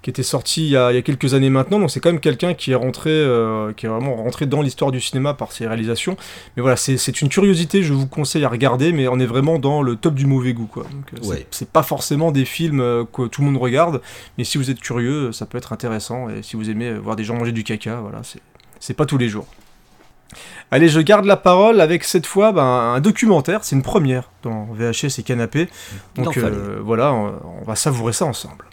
[0.02, 1.78] qui était sorti il y, a, il y a quelques années maintenant.
[1.78, 4.90] Donc c'est quand même quelqu'un qui est rentré, euh, qui est vraiment rentré dans l'histoire
[4.92, 6.16] du cinéma par ses réalisations.
[6.56, 7.82] Mais voilà, c'est une curiosité.
[7.82, 10.64] Je vous conseille à regarder, mais on est vraiment dans le top du mauvais goût
[10.66, 10.84] quoi.
[10.84, 11.46] Donc, c'est- Ouais.
[11.50, 12.78] c'est pas forcément des films
[13.12, 14.00] que tout le monde regarde.
[14.38, 16.30] Mais si vous êtes curieux, ça peut être intéressant.
[16.30, 18.22] Et si vous aimez voir des gens manger du caca, voilà,
[18.80, 19.46] c'est pas tous les jours.
[20.70, 23.64] Allez, je garde la parole avec cette fois ben, un documentaire.
[23.64, 25.68] C'est une première dans VHS et Canapé.
[26.16, 28.69] Donc euh, voilà, on, on va savourer ça ensemble.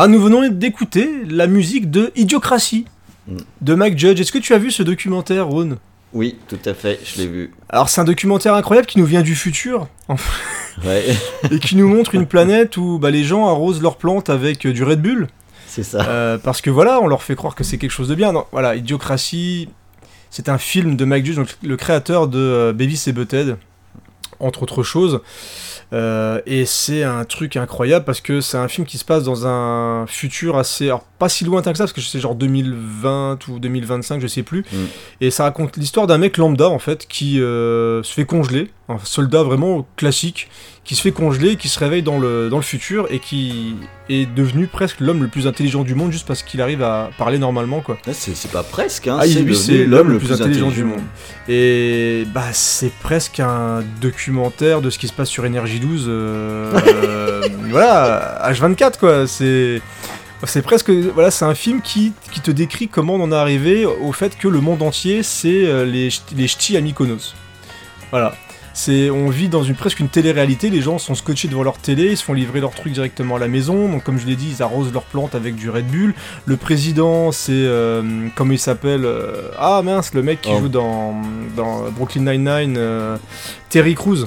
[0.00, 2.84] Ah, nous venons d'écouter la musique de Idiocratie
[3.26, 3.36] Mm.
[3.62, 4.20] de Mike Judge.
[4.20, 5.76] Est-ce que tu as vu ce documentaire, Ron
[6.12, 7.00] Oui, tout à fait.
[7.04, 7.52] Je l'ai vu.
[7.68, 9.88] Alors, c'est un documentaire incroyable qui nous vient du futur
[10.86, 11.04] Ouais.
[11.50, 14.72] et qui nous montre une planète où bah, les gens arrosent leurs plantes avec euh,
[14.72, 15.26] du Red Bull.
[15.66, 16.02] c'est ça.
[16.08, 18.30] Euh, parce que voilà, on leur fait croire que c'est quelque chose de bien.
[18.30, 19.68] Non, voilà, Idiocratie,
[20.30, 23.56] c'est un film de Mike Judge, donc le créateur de euh, Beavis et Butthead.
[24.38, 25.20] entre autres choses.
[25.92, 29.46] Euh, et c'est un truc incroyable parce que c'est un film qui se passe dans
[29.46, 30.86] un futur assez.
[30.86, 34.42] Alors, pas si lointain que ça, parce que c'est genre 2020 ou 2025, je sais
[34.42, 34.64] plus.
[34.70, 34.76] Mm.
[35.22, 38.70] Et ça raconte l'histoire d'un mec lambda, en fait, qui euh, se fait congeler.
[38.90, 40.48] Un soldat vraiment classique,
[40.82, 43.76] qui se fait congeler, qui se réveille dans le, dans le futur et qui
[44.08, 47.38] est devenu presque l'homme le plus intelligent du monde juste parce qu'il arrive à parler
[47.38, 47.98] normalement, quoi.
[48.12, 51.02] C'est c'est pas presque, hein, Ah, c'est l'homme le plus intelligent du monde.
[51.50, 56.06] Et bah, c'est presque un documentaire de ce qui se passe sur Énergie 12.
[56.08, 56.72] euh,
[57.04, 59.26] euh, voilà, H24, quoi.
[59.26, 59.82] C'est.
[60.44, 60.88] C'est presque.
[60.88, 64.38] Voilà, c'est un film qui, qui te décrit comment on en est arrivé au fait
[64.38, 67.34] que le monde entier, c'est euh, les, les ch'tis à Mykonos.
[68.12, 68.34] Voilà.
[68.80, 72.10] C'est, on vit dans une presque une télé-réalité, les gens sont scotchés devant leur télé,
[72.12, 74.54] ils se font livrer leurs trucs directement à la maison, donc comme je l'ai dit,
[74.56, 76.14] ils arrosent leurs plantes avec du Red Bull.
[76.46, 80.60] Le président, c'est, euh, comment il s'appelle euh, Ah mince, le mec qui Oh.
[80.60, 81.20] joue dans,
[81.56, 83.16] dans Brooklyn Nine-Nine, euh,
[83.68, 84.26] Terry Crews.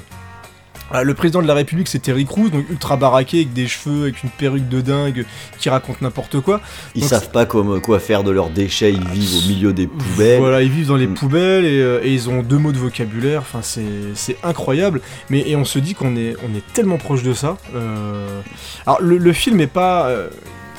[0.94, 4.04] Ah, le président de la République, c'est Terry Crews, donc ultra baraqué, avec des cheveux,
[4.04, 5.26] avec une perruque de dingue,
[5.60, 6.62] qui raconte n'importe quoi.
[6.96, 9.88] Ils Donc, savent pas comme, quoi faire de leurs déchets, ils vivent au milieu des
[9.88, 10.40] poubelles.
[10.40, 11.14] Voilà, ils vivent dans les Mm.
[11.14, 13.42] poubelles et, euh, et ils ont deux mots de vocabulaire.
[13.42, 13.82] Enfin, c'est
[14.16, 15.02] c'est incroyable.
[15.30, 17.58] Mais et on se dit qu'on est on est tellement proche de ça.
[17.76, 18.42] Euh,
[18.86, 20.28] Alors le, le film est pas euh,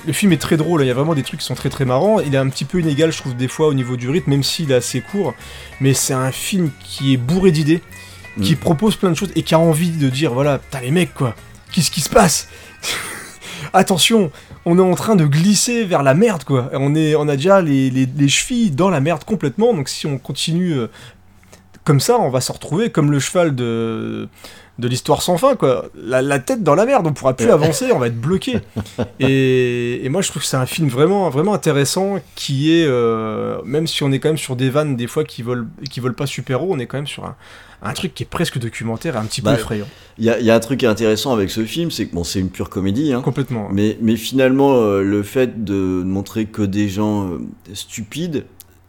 [0.07, 1.85] le film est très drôle, il y a vraiment des trucs qui sont très très
[1.85, 2.18] marrants.
[2.20, 4.42] Il est un petit peu inégal, je trouve, des fois au niveau du rythme, même
[4.42, 5.33] s'il est assez court.
[5.81, 7.81] Mais c'est un film qui est bourré d'idées,
[8.40, 8.59] qui Mm.
[8.59, 11.35] propose plein de choses et qui a envie de dire voilà, putain les mecs quoi,
[11.73, 12.49] qu'est-ce qui se passe
[13.75, 14.31] Attention,
[14.64, 16.71] on est en train de glisser vers la merde quoi.
[16.75, 20.07] On, est, on a déjà les, les- les chevilles dans la merde complètement, donc si
[20.07, 20.88] on continue euh,
[21.85, 24.29] comme ça, on va se retrouver comme le cheval de,
[24.78, 25.87] de l'histoire sans fin quoi.
[25.94, 28.61] La, la tête dans la merde, on pourra plus avancer, on va être bloqué.
[29.20, 33.58] Et, et moi je trouve que c'est un film vraiment, vraiment intéressant qui est, euh,
[33.64, 36.14] même si on est quand même sur des vannes des fois qui volent, qui volent
[36.14, 37.37] pas super haut, on est quand même sur un,
[37.82, 39.87] un truc qui est presque documentaire et un petit peu Bah, effrayant.
[40.18, 42.50] Il y y a un truc intéressant avec ce film, c'est que bon, c'est une
[42.50, 43.68] pure comédie, hein, Complètement.
[43.72, 47.38] mais, mais finalement, euh, le fait de montrer que des gens euh,
[47.74, 48.44] stupides,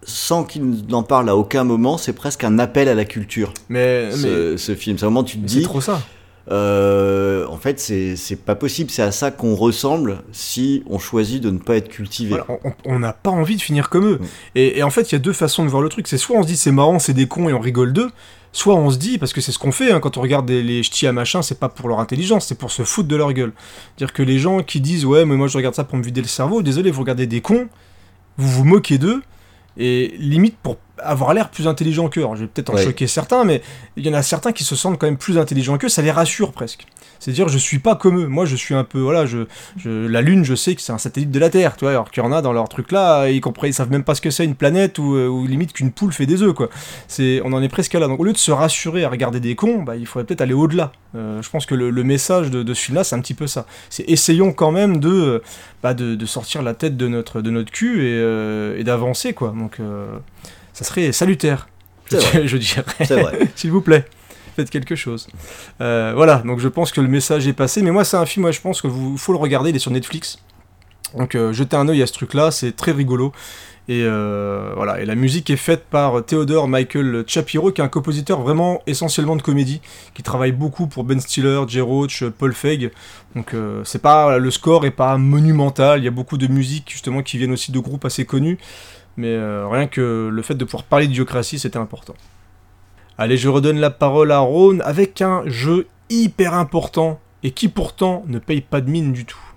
[0.06, 4.10] sans qu'ils n'en parlent à aucun moment, c'est presque un appel à la culture, Mais,
[4.22, 4.98] mais, ce, film.
[4.98, 6.02] C'est moment tu te mais c'est dis, trop ça.
[6.52, 11.50] euh, en fait, c'est pas possible, c'est à ça qu'on ressemble si on choisit de
[11.50, 12.32] ne pas être cultivé.
[12.32, 12.46] Voilà,
[12.86, 14.20] on- n'a pas envie de finir comme eux.
[14.20, 14.26] Mm.
[14.56, 16.08] Et, et en fait, il y a deux façons de voir le truc.
[16.08, 18.10] C'est soit on se dit c'est marrant, c'est des cons et on rigole d'eux,
[18.52, 20.62] soit on se dit, parce que c'est ce qu'on fait hein, quand on regarde des-
[20.64, 23.32] les ch'tis à machin, c'est pas pour leur intelligence, c'est pour se foutre de leur
[23.34, 23.54] gueule.
[23.98, 26.22] Dire que les gens qui disent ouais, mais moi je regarde ça pour me vider
[26.22, 27.68] le cerveau, désolé, vous regardez des cons,
[28.38, 29.22] vous vous moquez d'eux,
[29.78, 32.22] et limite pour avoir l'air plus intelligent qu'eux.
[32.22, 32.84] Alors, je vais peut-être en Ouais.
[32.84, 33.62] choquer certains, mais
[33.98, 36.12] il y en a certains qui se sentent quand même plus intelligents qu'eux, ça les
[36.12, 36.86] rassure presque.
[37.20, 38.28] C'est-à-dire, je suis pas comme eux.
[38.28, 39.46] Moi, je suis un peu, voilà, je,
[39.78, 42.12] je- la Lune, je sais que c'est un satellite de la Terre, tu vois, alors
[42.12, 44.20] qu'il y en a dans leur truc là, ils comprennent, ils savent même pas ce
[44.20, 46.70] que c'est une planète ou, euh, ou limite qu'une poule fait des œufs, quoi.
[47.08, 48.08] C'est, on en est presque là.
[48.08, 50.54] Donc, au lieu de se rassurer à regarder des cons, bah, il faudrait peut-être aller
[50.54, 50.92] au-delà.
[51.16, 53.48] Euh, je pense que le, le message de, de ce film-là, c'est un petit peu
[53.48, 53.68] ça.
[53.90, 55.42] C'est essayons quand même de,
[55.82, 59.32] bah, de, de sortir la tête de notre, de notre cul et, euh, et d'avancer,
[59.34, 59.54] quoi.
[59.58, 60.08] Donc, euh,
[60.74, 61.68] ça serait salutaire.
[62.12, 62.48] Je, vrai.
[62.48, 62.84] je dirais.
[63.06, 63.40] C'est vrai.
[63.56, 64.06] S'il vous plaît,
[64.56, 65.28] faites quelque chose.
[65.82, 67.82] Euh, voilà, donc je pense que le message est passé.
[67.82, 69.70] Mais moi, c'est un film, je pense que vous faut le regarder.
[69.70, 70.40] Il est sur Netflix.
[71.18, 73.32] Donc euh, jetez un œil à ce truc-là, c'est très rigolo.
[73.90, 77.90] Et euh, voilà, et la musique est faite par Theodore Michael Shapiro, qui est un
[77.90, 79.82] compositeur vraiment essentiellement de comédie,
[80.14, 82.92] qui travaille beaucoup pour Ben Stiller, Jay Roach, Paul Feig.
[83.36, 86.00] Donc euh, c'est pas le score est pas monumental.
[86.00, 88.58] Il y a beaucoup de musiques justement qui viennent aussi de groupes assez connus.
[89.18, 92.16] Mais euh, rien que le fait de pouvoir parler d'idiocratie, c'était important.
[93.18, 98.24] Allez, je redonne la parole à Ron avec un jeu hyper important et qui pourtant
[98.28, 99.53] ne paye pas de mine du tout.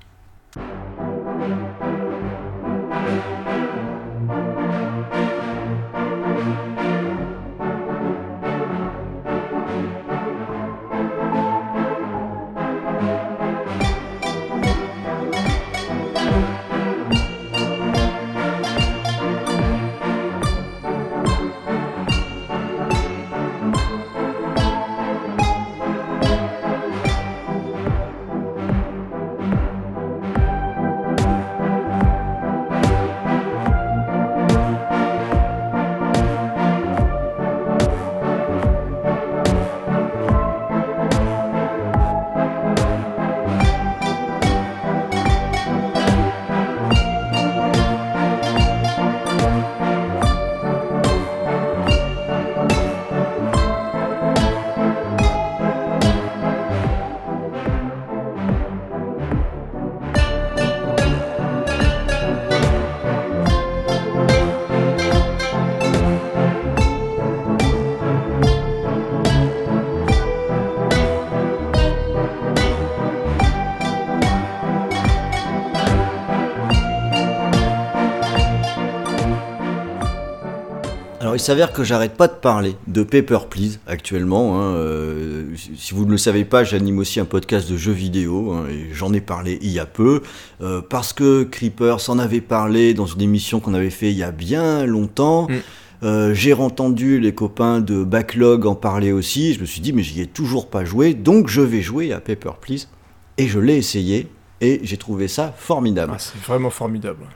[81.37, 84.59] Il s'avère que j'arrête pas de parler de Paper Please actuellement.
[84.59, 85.45] hein, euh,
[85.77, 88.95] si vous ne le savez pas, j'anime aussi un podcast de jeux vidéo hein, et
[88.95, 90.23] j'en ai parlé il y a peu
[90.63, 94.23] euh, parce que Creeper s'en avait parlé dans une émission qu'on avait fait il y
[94.23, 95.47] a bien longtemps.
[95.49, 95.55] Mm.
[96.03, 99.53] Euh, j'ai entendu les copains de Backlog en parler aussi.
[99.53, 102.21] Je me suis dit mais j'y ai toujours pas joué, donc je vais jouer à
[102.21, 102.89] Paper Please
[103.37, 104.29] et je l'ai essayé
[104.63, 106.13] et j'ai trouvé ça formidable.
[106.15, 107.27] Ah, c'est vraiment formidable.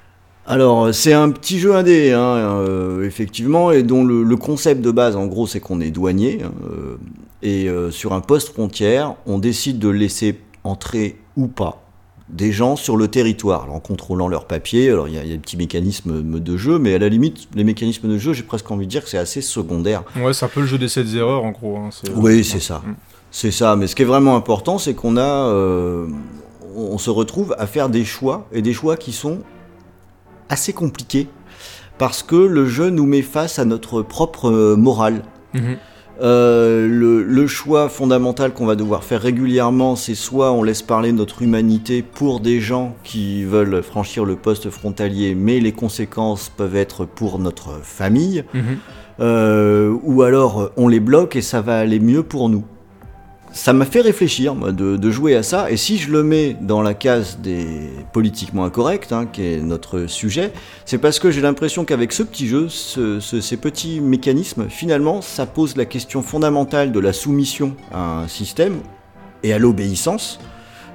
[0.50, 4.80] Alors, euh, c'est un petit jeu indé, hein, euh, effectivement, et dont le, le concept
[4.82, 6.96] de base, en gros, c'est qu'on est douanier, hein, euh,
[7.40, 11.84] et euh, sur un poste frontière, on décide de laisser entrer ou pas
[12.28, 14.90] des gens sur le territoire, alors, en contrôlant leurs papiers.
[14.90, 17.08] Alors, il y, a il y a des petits mécanismes de jeu, mais à la
[17.08, 20.02] limite, les mécanismes de jeu, j'ai presque envie de dire que c'est assez secondaire.
[20.16, 21.76] Ouais, c'est un peu le jeu des 7 erreurs en gros.
[21.76, 22.82] hein, Oui, c'est ça.
[22.84, 22.94] Mm.
[23.30, 25.54] C'est ça, mais ce qui est vraiment important, c'est qu'on a,
[26.76, 29.38] on se retrouve à faire des choix, et des choix qui sont
[30.50, 31.28] assez compliqués,
[31.96, 35.22] parce que le jeu nous met face à notre propre euh, morale.
[35.54, 35.76] Mhm.
[36.22, 41.12] Euh, le, le choix fondamental qu'on va devoir faire régulièrement, c'est soit on laisse parler
[41.12, 46.76] notre humanité pour des gens qui veulent franchir le poste frontalier, mais les conséquences peuvent
[46.76, 48.62] être pour notre famille, Mhm.
[49.20, 52.64] euh, ou alors on les bloque et ça va aller mieux pour nous.
[53.52, 56.94] Ça m'a fait réfléchir de, jouer à ça, et si je le mets dans la
[56.94, 57.66] case des
[58.12, 60.52] politiquement incorrects, hein, qui est notre sujet,
[60.84, 65.20] c'est parce que j'ai l'impression qu'avec ce petit jeu, ce- ce- ces petits mécanismes, finalement,
[65.20, 68.76] ça pose la question fondamentale de la soumission à un système
[69.42, 70.38] et à l'obéissance,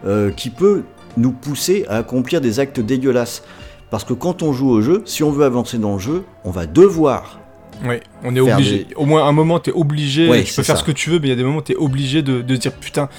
[0.06, 0.84] euh, qui peut
[1.18, 3.44] nous pousser à accomplir des actes dégueulasses.
[3.92, 6.52] Parce que quand on joue au jeu, si on veut avancer dans le jeu, on
[6.52, 7.40] va devoir
[7.86, 8.88] Ouais, on est obligé.
[8.96, 10.30] Au moins un moment, t'es obligé.
[10.30, 10.82] Ouais, tu peux faire ça.
[10.82, 12.72] ce que tu veux, mais il y a des moments t'es obligé de, de dire
[12.74, 13.10] putain,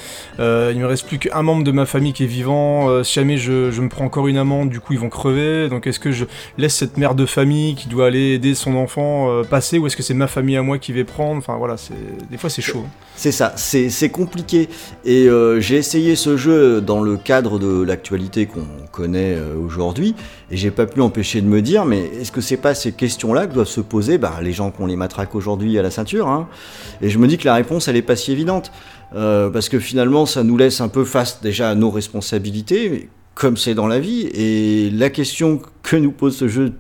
[0.40, 2.88] euh, il me reste plus qu'un membre de ma famille qui est vivant.
[2.90, 5.69] euh, si jamais je, je me prends encore une amende, du coup ils vont crever.
[5.69, 6.25] Donc est-ce que je
[6.59, 9.97] laisse cette mère de famille qui doit aller aider son enfant euh, passer, ou est-ce
[9.97, 11.38] que c'est ma famille à moi qui vais prendre?
[11.38, 11.95] Enfin voilà, c'est
[12.31, 12.83] des fois c'est chaud.
[12.87, 12.90] hein.
[13.19, 14.69] C'est ça, c'est compliqué.
[15.07, 20.14] Et euh, j'ai essayé ce jeu dans le cadre de l'actualité qu'on connaît aujourd'hui,
[20.51, 23.47] et j'ai pas pu empêcher de me dire, mais est-ce que c'est pas ces questions-là
[23.47, 26.48] que doivent se poser bah, les gens qu'on les matraque aujourd'hui à la ceinture hein.
[27.02, 28.72] Et je me dis que la réponse, elle est pas si évidente,
[29.14, 33.56] euh, parce que finalement, ça nous laisse un peu face déjà à nos responsabilités, comme
[33.56, 34.28] c'est dans la vie.
[34.32, 36.72] Et la question que nous pose ce jeu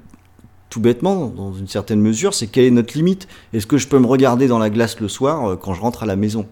[0.68, 3.28] tout bêtement, dans une certaine mesure, c'est quelle est notre limite?
[3.52, 6.02] Est-ce que je peux me regarder dans la glace le soir euh, quand je rentre
[6.02, 6.46] à la maison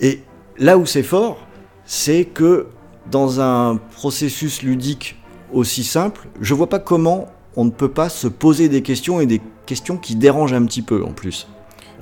[0.00, 0.22] Et
[0.58, 1.38] là où c'est fort,
[1.84, 2.66] c'est que
[3.10, 5.16] dans un processus ludique
[5.52, 9.26] aussi simple, je vois pas comment on ne peut pas se poser des questions et
[9.26, 11.46] des questions qui dérangent un petit peu en plus.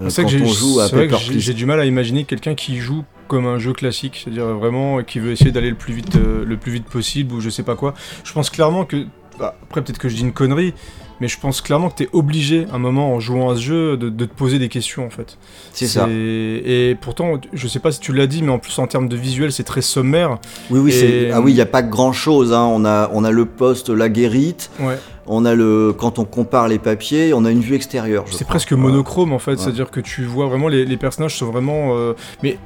[0.00, 2.78] Euh, quand que on j'ai- joue à Paper j'ai du mal à imaginer quelqu'un qui
[2.78, 6.44] joue comme un jeu classique, c'est-à-dire vraiment qui veut essayer d'aller le plus vite, euh,
[6.44, 7.94] le plus vite possible ou je sais pas quoi.
[8.24, 9.04] Je pense clairement que
[9.38, 10.74] bah, après peut-être que je dis une connerie,
[11.20, 13.96] mais je pense clairement que t'es obligé à un moment en jouant à ce jeu
[13.96, 15.38] de, de te poser des questions en fait.
[15.72, 16.08] C'est ça.
[16.10, 19.16] Et pourtant, je sais pas si tu l'as dit, mais en plus en termes de
[19.16, 20.38] visuel, c'est très sommaire.
[20.70, 22.52] Oui, oui, Et- ah oui, il n'y a pas grand chose.
[22.52, 24.98] On, a, on a le poste, la guérite, Ouais.
[25.26, 25.94] on a le.
[25.96, 28.24] Quand on compare les papiers, on a une vue extérieure.
[28.30, 29.56] C'est presque monochrome en fait, Ouais.
[29.58, 31.96] c'est-à-dire que tu vois vraiment les, les personnages sont vraiment.
[31.96, 32.58] euh, mais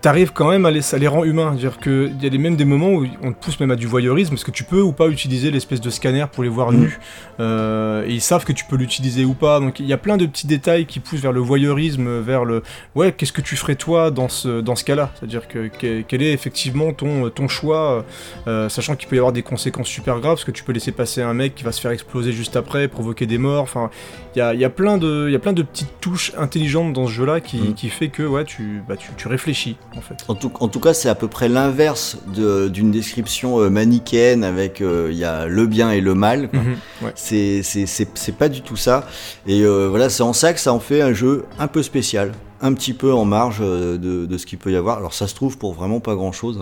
[0.00, 2.64] t'arrives quand même à les, ça les rend humains, c'est-à-dire qu'il y a même des
[2.64, 5.08] moments où on te pousse même à du voyeurisme, parce que tu peux ou pas
[5.08, 6.76] utiliser l'espèce de scanner pour les voir Mm.
[6.80, 6.98] nus,
[7.40, 10.16] euh, et ils savent que tu peux l'utiliser ou pas, donc il y a plein
[10.16, 12.62] de petits détails qui poussent vers le voyeurisme, vers le
[12.94, 16.22] ouais, qu'est-ce que tu ferais toi dans ce, dans ce cas-là, c'est-à-dire que, que- quel
[16.22, 18.04] est effectivement ton, ton choix,
[18.46, 20.92] euh, sachant qu'il peut y avoir des conséquences super graves, parce que tu peux laisser
[20.92, 23.90] passer un mec qui va se faire exploser juste après, provoquer des morts, enfin
[24.34, 27.06] il y a, y, a plein de- y a plein de petites touches intelligentes dans
[27.06, 27.74] ce jeu-là qui, Mm.
[27.74, 30.24] qui fait que ouais, tu, bah, tu, tu réfléchis en fait.
[30.28, 34.80] En tout, en tout cas, c'est à peu près l'inverse d'une description euh, manichéenne avec
[34.80, 36.48] euh, il y a le bien et le mal.
[36.52, 37.12] Mhm, ouais.
[37.14, 39.06] C'est- pas du tout ça.
[39.46, 42.32] Et euh, voilà, c'est en ça que ça en fait un jeu un peu spécial,
[42.60, 44.98] un petit peu en marge de, de ce qu'il peut y avoir.
[44.98, 46.58] Alors ça se trouve pour vraiment pas grand chose.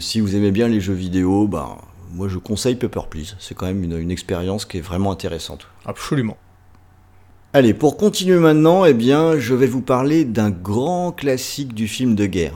[0.00, 1.76] si vous aimez bien les jeux vidéo, bah,
[2.12, 3.36] moi je conseille Paper Please.
[3.38, 5.66] C'est quand même une, une expérience qui est vraiment intéressante.
[5.86, 6.36] Absolument.
[7.52, 12.14] Allez, pour continuer maintenant, eh bien, je vais vous parler d'un grand classique du film
[12.14, 12.54] de guerre.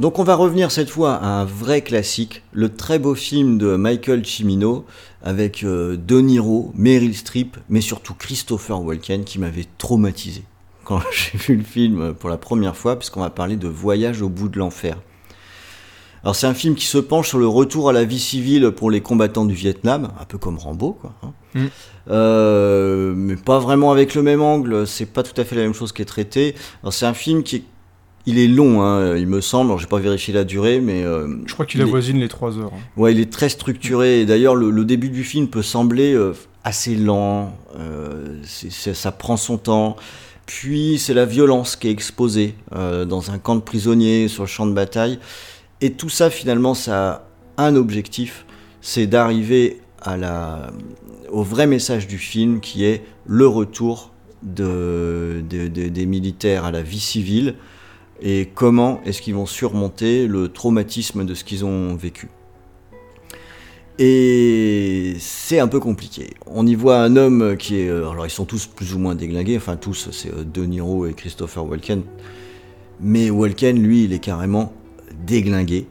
[0.00, 3.76] Donc on va revenir cette fois à un vrai classique, le très beau film de
[3.76, 4.86] Michael Cimino
[5.22, 10.42] avec euh, De Niro, Meryl Streep, mais surtout Christopher Walken qui m'avait traumatisé
[10.84, 14.30] quand j'ai vu le film pour la première fois, puisqu'on va parler de Voyage au
[14.30, 14.96] bout de l'enfer.
[16.22, 18.90] Alors c'est un film qui se penche sur le retour à la vie civile pour
[18.90, 21.12] les combattants du Vietnam, un peu comme Rambo, quoi.
[21.22, 21.32] hein.
[21.54, 21.66] Mm.
[22.08, 24.86] Euh, mais pas vraiment avec le même angle.
[24.86, 26.54] C'est pas tout à fait la même chose qui est traité.
[26.82, 27.64] Alors c'est un film qui est,
[28.26, 29.70] il est long, hein, il me semble.
[29.70, 32.58] Alors j'ai pas vérifié la durée, mais euh, Je crois qu'il est- avoisine les 3
[32.58, 32.72] heures.
[32.74, 32.80] hein.
[32.96, 34.20] Ouais, il est très structuré.
[34.20, 36.32] Et d'ailleurs, le, le début du film peut sembler euh,
[36.64, 37.56] assez lent.
[37.78, 39.96] euh, ça prend son temps.
[40.46, 44.66] Puis, c'est la violence qui est exposée dans un camp de prisonniers, sur le champ
[44.66, 45.20] de bataille.
[45.80, 48.44] Et tout ça, finalement, ça a un objectif
[48.80, 50.70] c'est d'arriver à la,
[51.30, 54.10] au vrai message du film qui est le retour
[54.42, 57.54] de, de- de- des militaires à la vie civile
[58.22, 62.28] et comment est-ce qu'ils vont surmonter le traumatisme de ce qu'ils ont vécu?
[63.98, 66.30] Et c'est un peu compliqué.
[66.46, 67.88] On y voit un homme qui est...
[67.88, 71.06] euh, Alors ils sont tous plus ou moins déglingués, enfin tous, c'est euh, De Niro
[71.06, 72.02] et Christopher Walken.
[73.00, 74.72] Mais Walken, lui, il est carrément
[75.26, 75.86] déglingué.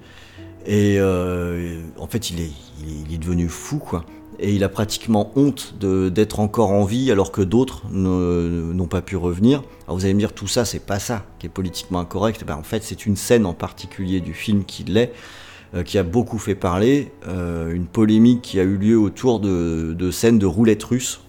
[0.66, 4.06] Et euh, en fait, il est, devenu fou, quoi.
[4.42, 9.18] Et il a pratiquement honte d'être encore en vie alors que d'autres n'ont pas pu
[9.18, 9.64] revenir.
[9.86, 12.44] Alors vous allez me dire, tout ça, c'est pas ça qui est politiquement incorrect.
[12.46, 15.12] Ben, en fait, c'est une scène en particulier du film qui l'est,
[15.76, 17.12] euh, qui a beaucoup fait parler.
[17.28, 21.22] euh, une polémique qui a eu lieu autour de, scènes de roulettes russes.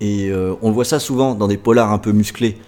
[0.00, 2.58] Et euh, on voit ça souvent dans des polars un peu musclés.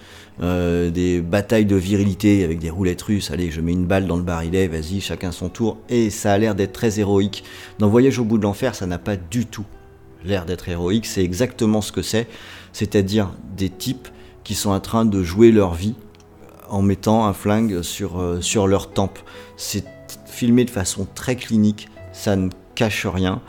[0.40, 3.30] Euh, des batailles de virilité avec des roulettes russes.
[3.30, 5.78] Allez, je mets une balle dans le barillet, vas-y, chacun son tour.
[5.90, 7.44] Et ça a l'air d'être très héroïque.
[7.78, 9.66] Dans Voyage au bout de l'enfer, ça n'a pas du tout
[10.24, 11.06] l'air d'être héroïque.
[11.06, 12.26] C'est exactement ce que c'est.
[12.72, 14.08] C'est-à-dire des types
[14.42, 15.94] qui sont en train de jouer leur vie
[16.70, 19.18] en mettant un flingue sur, euh, sur leur tempe.
[19.58, 19.84] C'est
[20.26, 23.42] filmé de façon très clinique, ça ne cache rien.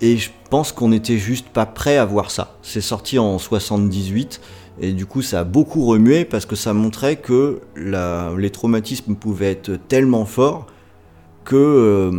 [0.00, 2.56] Et je pense qu'on n'était juste pas prêt à voir ça.
[2.62, 4.40] C'est sorti en 78
[4.80, 9.14] et du coup ça a beaucoup remué parce que ça montrait que la- les traumatismes
[9.14, 10.66] pouvaient être tellement forts
[11.44, 12.10] que euh,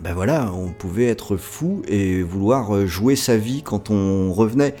[0.00, 4.74] ben voilà, on pouvait être fou et vouloir jouer sa vie quand on revenait.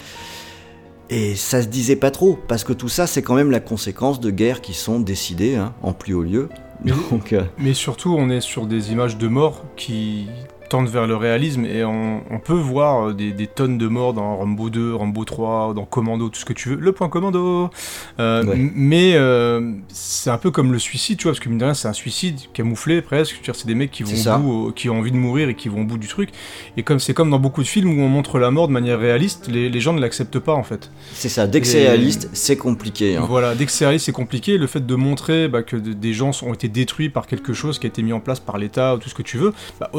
[1.10, 4.18] Et ça se disait pas trop, parce que tout ça, c'est quand même la conséquence
[4.20, 6.48] de guerres qui sont décidées hein, en plus haut lieu.
[6.84, 10.26] Mais- Donc, euh, Mais surtout, on est sur des images de morts qui
[10.68, 14.12] tendent vers le réalisme et on, on peut voir euh, des, des tonnes de morts
[14.14, 16.76] dans Rambo 2, Rambo 3, dans Commando, tout ce que tu veux.
[16.76, 17.70] Le point Commando
[18.18, 18.56] Euh, Ouais.
[18.74, 21.74] Mais euh, c'est un peu comme le suicide, tu vois, parce que mine de rien,
[21.74, 23.40] c'est un suicide camouflé presque.
[23.52, 25.68] C'est des mecs qui vont au bout, euh, qui ont envie de mourir et qui
[25.68, 26.30] vont au bout du truc.
[26.76, 28.98] Et comme c'est comme dans beaucoup de films où on montre la mort de manière
[28.98, 30.90] réaliste, les, les gens ne l'acceptent pas en fait.
[31.12, 33.16] c'est ça, dès que c'est réaliste, c'est compliqué.
[33.16, 33.24] hein.
[33.28, 34.58] Voilà, dès que c'est réaliste, c'est compliqué.
[34.58, 37.78] Le fait de montrer bah, que de- des gens ont été détruits par quelque chose
[37.78, 39.90] qui a été mis en place par l'État ou tout ce que tu veux, bah,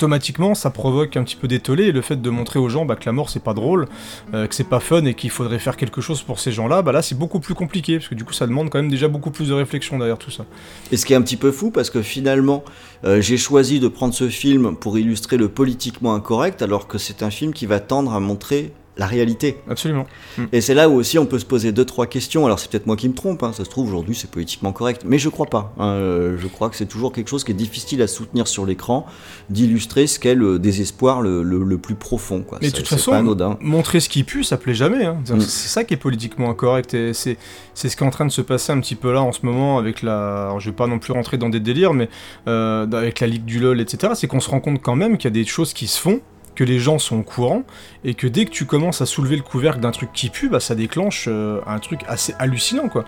[0.00, 1.84] automatiquement ça provoque un petit peu d'étoilé.
[1.84, 3.86] Et le fait de montrer aux gens bah, que la mort c'est pas drôle,
[4.32, 6.92] euh, que c'est pas fun et qu'il faudrait faire quelque chose pour ces gens-là, bah
[6.92, 9.30] là c'est beaucoup plus compliqué parce que du coup ça demande quand même déjà beaucoup
[9.30, 10.46] plus de réflexion derrière tout ça.
[10.90, 12.64] Et ce qui est un petit peu fou, parce que finalement,
[13.04, 17.22] euh, j'ai choisi de prendre ce film pour illustrer le politiquement incorrect, alors que c'est
[17.22, 19.56] un film qui va tendre à montrer la réalité.
[19.68, 20.06] Absolument.
[20.52, 22.44] Et c'est là où aussi on peut se poser deux trois questions.
[22.46, 25.02] Alors c'est peut-être moi qui me trompe, hein, ça se trouve aujourd'hui c'est politiquement correct,
[25.06, 25.72] mais je crois pas.
[25.78, 25.86] hein.
[25.94, 29.06] Euh, je crois que c'est toujours quelque chose qui est difficile à soutenir sur l'écran,
[29.48, 32.42] d'illustrer ce qu'est le désespoir le, le- le plus profond.
[32.42, 32.58] Quoi.
[32.60, 33.56] Mais de toute façon, anodin.
[33.60, 35.04] montrer ce qui pue, ça plaît jamais.
[35.06, 35.16] hein.
[35.24, 35.40] C'est Mm.
[35.40, 36.94] c'est ça qui est politiquement incorrect.
[36.94, 37.36] Et c'est
[37.74, 39.40] c'est ce qui est en train de se passer un petit peu là en ce
[39.46, 40.44] moment avec la.
[40.44, 42.08] alors, je vais pas non plus rentrer dans des délires, mais
[42.48, 44.12] euh, avec la Ligue du LoL, etc.
[44.14, 46.20] C'est qu'on se rend compte quand même qu'il y a des choses qui se font
[46.54, 47.62] que les gens sont au courant
[48.04, 50.60] et que dès que tu commences à soulever le couvercle d'un truc qui pue, bah,
[50.60, 53.04] ça déclenche euh, un truc assez hallucinant quoi.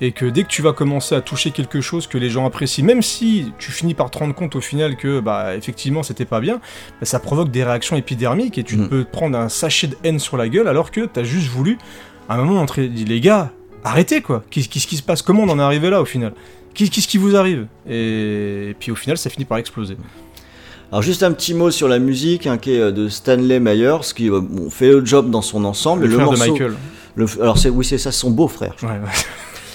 [0.00, 2.84] Et que dès que tu vas commencer à toucher quelque chose que les gens apprécient,
[2.84, 6.40] même si tu finis par te rendre compte au final que bah effectivement c'était pas
[6.40, 6.56] bien,
[7.00, 8.88] bah, ça provoque des réactions épidermiques et tu Mm.
[8.88, 11.78] peux te prendre un sachet de haine sur la gueule alors que t'as juste voulu
[12.28, 13.52] à un moment montrer dis, les gars
[13.84, 14.42] arrêtez quoi.
[14.50, 15.20] Qu'est-ce qui se passe?
[15.20, 16.32] Comment on en est arrivé là au final?
[16.72, 17.66] Qu'est- qu'est-ce qui vous arrive?
[17.88, 18.70] Et...
[18.70, 19.96] et puis au final ça finit par exploser
[20.90, 23.98] Alors juste un petit mot sur la musique hein, qui est euh, de Stanley Myers,
[24.14, 26.04] qui euh, bon, fait le job dans son ensemble.
[26.06, 26.74] le, Et frère morceau- de Michael
[27.16, 28.74] le- alors c'est oui c'est ça son beau-frère.
[28.82, 28.98] ouais, ouais.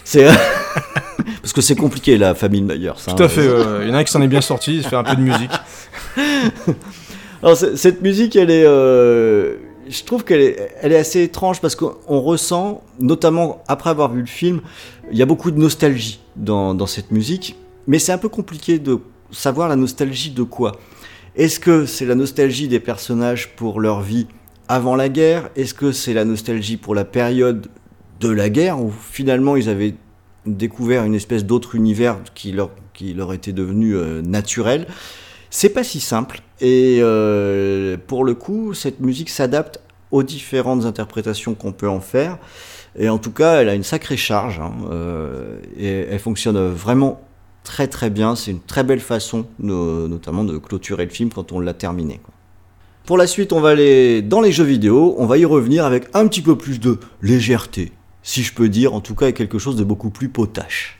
[0.03, 0.25] C'est
[1.41, 2.89] parce que c'est compliqué la famille Myers.
[3.07, 3.13] hein.
[3.15, 3.63] tout à fait ouais, ouais.
[3.83, 5.21] il y en a un qui s'en est bien sorti il fait un peu de
[5.21, 5.51] musique
[7.41, 9.55] Alors cette musique, elle est, euh,
[9.87, 14.19] je trouve qu'elle est, elle est assez étrange parce qu'on ressent, notamment après avoir vu
[14.19, 14.59] le film,
[15.09, 17.55] il y a beaucoup de nostalgie dans, dans cette musique,
[17.87, 18.99] mais c'est un peu compliqué de
[19.31, 20.73] savoir la nostalgie de quoi.
[21.39, 24.27] Est-ce que c'est la nostalgie des personnages pour leur vie
[24.67, 25.49] avant la guerre?
[25.55, 27.67] Est-ce que c'est la nostalgie pour la période
[28.19, 29.95] de la guerre où finalement ils avaient
[30.45, 32.73] découvert une espèce d'autre univers qui leur,
[33.31, 34.85] était devenu euh, naturel?
[35.49, 36.41] C'est pas si simple.
[36.59, 39.79] Et euh, pour le coup, cette musique s'adapte
[40.11, 42.37] aux différentes interprétations qu'on peut en faire.
[42.97, 44.59] Et en tout cas, elle a une sacrée charge.
[44.59, 47.21] hein, euh, et elle fonctionne vraiment
[47.69, 48.35] très très bien.
[48.35, 52.19] C'est une très belle façon, no- notamment, de clôturer le film quand on l'a terminé.
[53.05, 55.15] Pour la suite, on va aller dans les jeux vidéo.
[55.17, 57.91] On va y revenir avec un petit peu plus de légèreté,
[58.23, 60.98] si je peux dire, en tout cas avec quelque chose de beaucoup plus potache.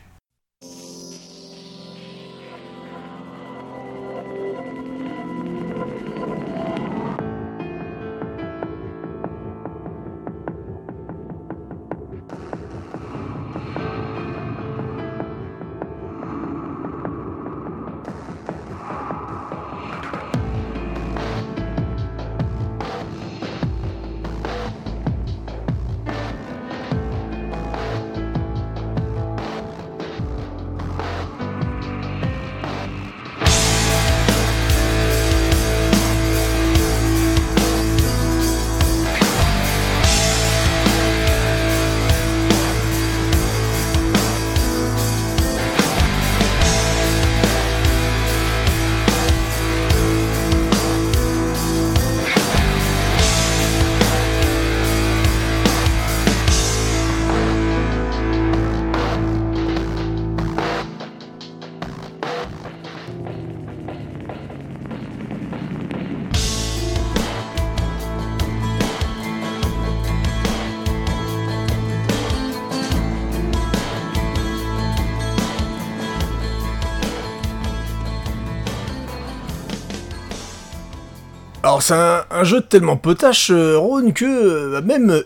[81.89, 85.23] C'est un, un jeu tellement potache, euh, Ron, que euh, même euh,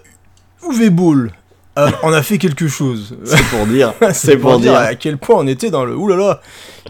[0.70, 1.32] UV Ball
[1.76, 3.18] en a fait quelque chose.
[3.26, 3.94] C'est pour dire.
[4.14, 6.40] c'est pour, dire, à quel point on était dans le oulala.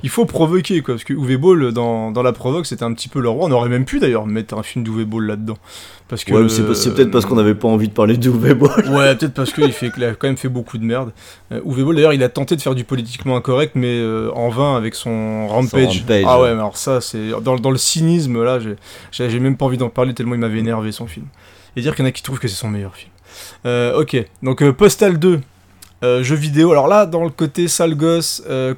[0.03, 3.07] Il faut provoquer quoi, parce que UV Ball dans, dans la provoque c'était un petit
[3.07, 3.47] peu le roi.
[3.47, 5.57] On aurait même pu d'ailleurs mettre un film d'UV Ball là-dedans,
[6.09, 8.69] parce que Ouais, mais c'est peut-être parce qu'on n'avait pas envie de parler Ball.
[8.91, 11.13] Ouais, peut-être parce qu'il fait, il a quand même fait beaucoup de merde.
[11.51, 14.49] Euh, Uwe Boll, d'ailleurs, il a tenté de faire du politiquement incorrect, mais euh, en
[14.49, 15.99] vain avec son Rampage.
[15.99, 16.53] Rampage, ah ouais, ouais.
[16.53, 20.13] mais alors ça, c'est dans, dans le cynisme là, j'ai- même pas envie d'en parler
[20.13, 21.25] tellement il m'avait énervé son film.
[21.75, 23.11] Et dire qu'il y en a qui trouvent que c'est son meilleur film.
[23.65, 25.39] Euh, ok, donc euh, Postal 2,
[26.03, 26.71] euh, jeu vidéo.
[26.71, 28.75] Alors là, dans le côté sale gosse, euh,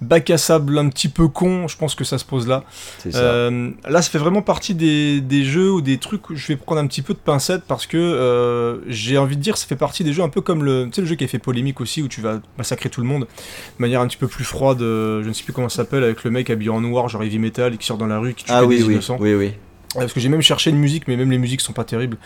[0.00, 2.64] bac à sable un petit peu con, je pense que ça se pose là.
[3.10, 3.18] Ça.
[3.18, 6.56] Euh, là, ça fait vraiment partie des, des jeux ou des trucs où je vais
[6.56, 9.76] prendre un petit peu de pincette parce que euh, j'ai envie de dire, ça fait
[9.76, 11.80] partie des jeux un peu comme le, tu sais, le jeu qui a fait polémique
[11.80, 13.26] aussi où tu vas massacrer tout le monde de
[13.82, 14.80] manière un petit peu plus froide.
[14.82, 17.22] euh, je ne sais plus comment ça s'appelle avec le mec habillé en noir, genre
[17.22, 19.16] heavy metal, et qui sort dans la rue, qui tue Ah oui, des oui, innocents.
[19.20, 19.52] oui, oui.
[19.94, 22.18] Parce que j'ai même cherché une musique, mais même les musiques sont pas terribles.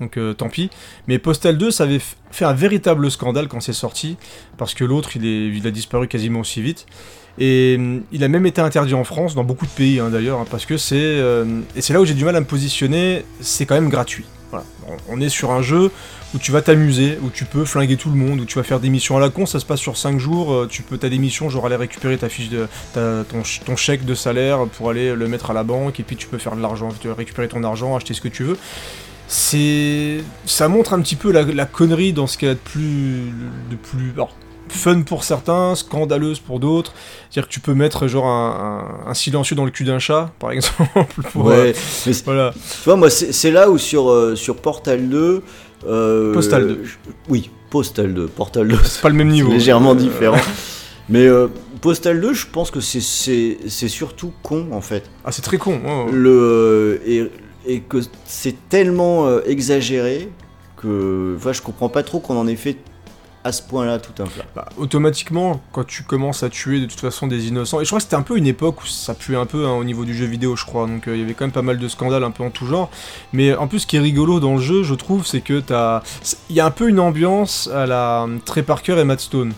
[0.00, 0.70] Donc euh, tant pis.
[1.08, 2.00] Mais Postal 2, ça avait
[2.30, 4.16] fait un véritable scandale quand c'est sorti.
[4.56, 6.86] Parce que l'autre, il, il a disparu quasiment aussi vite.
[7.40, 10.40] Et hum, il a même été interdit en France, dans beaucoup de pays hein, d'ailleurs.
[10.40, 10.96] hein, parce que c'est.
[10.96, 11.44] euh,
[11.74, 13.24] et c'est là où j'ai du mal à me positionner.
[13.40, 14.24] C'est quand même gratuit.
[14.50, 14.64] Voilà.
[15.08, 15.90] On est sur un jeu
[16.34, 18.80] où tu vas t'amuser, où tu peux flinguer tout le monde, où tu vas faire
[18.80, 21.08] des missions à la con, ça se passe sur 5 jours, euh, tu peux, t'as
[21.08, 24.66] des missions, genre aller récupérer ta fiche de, ta- ton, ch- ton chèque de salaire
[24.76, 27.08] pour aller le mettre à la banque, et puis tu peux faire de l'argent, tu
[27.08, 28.58] vas récupérer ton argent, acheter ce que tu veux.
[29.26, 32.58] C'est, ça montre un petit peu la, la connerie dans ce qu'il y a de
[32.60, 33.30] plus,
[33.70, 34.34] de plus, alors,
[34.70, 36.92] fun pour certains, scandaleuse pour d'autres.
[37.30, 40.30] C'est-à-dire que tu peux mettre genre un, un- un silencieux dans le cul d'un chat,
[40.38, 41.22] par exemple.
[41.32, 42.52] Pour, euh, Ouais, c'est- voilà.
[42.54, 45.42] tu vois, moi, c'est c'est là où sur, euh, sur Portal 2.
[45.86, 46.80] Euh, Postal 2.
[46.84, 46.96] je-
[47.28, 48.26] oui, Postal 2.
[48.26, 49.50] Portal 2, C'est pas le même niveau.
[49.52, 50.36] légèrement Euh, différent.
[51.08, 51.48] Mais euh,
[51.80, 55.04] Postal 2, je pense que c'est- surtout con en fait.
[55.24, 55.72] Ah, c'est très con.
[55.72, 56.12] ouais.
[56.12, 57.30] Le, et,
[57.66, 60.28] et que c'est tellement euh, exagéré
[60.76, 62.76] que enfin, je comprends pas trop qu'on en ait fait
[63.44, 64.44] à ce point-là tout un plat.
[64.54, 67.98] Bah, automatiquement, quand tu commences à tuer de toute façon des innocents, et je crois
[67.98, 70.14] que c'était un peu une époque où ça puait un peu hein, au niveau du
[70.14, 72.24] jeu vidéo, je crois, donc euh, il y avait quand même pas mal de scandales
[72.24, 72.90] un peu en tout genre.
[73.32, 76.02] Mais en plus, ce qui est rigolo dans le jeu, je trouve, c'est que t'as.
[76.50, 79.52] Il y a un peu une ambiance à la euh, Trey Parker et Matt Stone.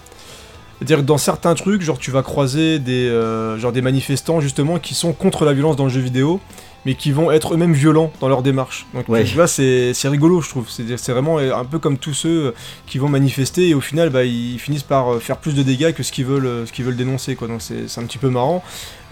[0.81, 4.79] C'est-à-dire que dans certains trucs, genre tu vas croiser des, euh, genre des manifestants justement
[4.79, 6.41] qui sont contre la violence dans le jeu vidéo,
[6.87, 8.87] mais qui vont être eux-mêmes violents dans leur démarche.
[8.95, 9.25] Donc Ouais.
[9.25, 10.67] tu vois, c'est rigolo, je trouve.
[10.69, 12.53] C'est vraiment un peu comme tous ceux euh,
[12.87, 15.93] qui vont manifester et au final, bah, ils finissent par euh, faire plus de dégâts
[15.93, 17.35] que ce qu'ils veulent, euh, ce qu'ils veulent dénoncer.
[17.37, 17.49] Quoi.
[17.49, 18.63] Donc c'est un petit peu marrant.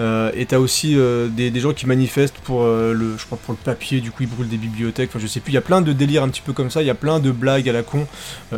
[0.00, 3.36] Euh, et t'as aussi euh, des, des gens qui manifestent pour euh, le, je crois
[3.44, 4.00] pour le papier.
[4.00, 5.10] Du coup, ils brûlent des bibliothèques.
[5.10, 5.50] Enfin, je sais plus.
[5.50, 6.80] Il y a plein de délires un petit peu comme ça.
[6.82, 8.06] Il y a plein de blagues à la con,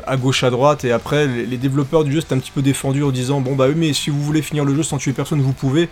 [0.06, 0.84] à gauche, à droite.
[0.84, 3.54] Et après, les, les développeurs du jeu c'est un petit peu défendu en disant bon
[3.56, 5.88] bah oui, mais si vous voulez finir le jeu sans tuer personne, vous pouvez.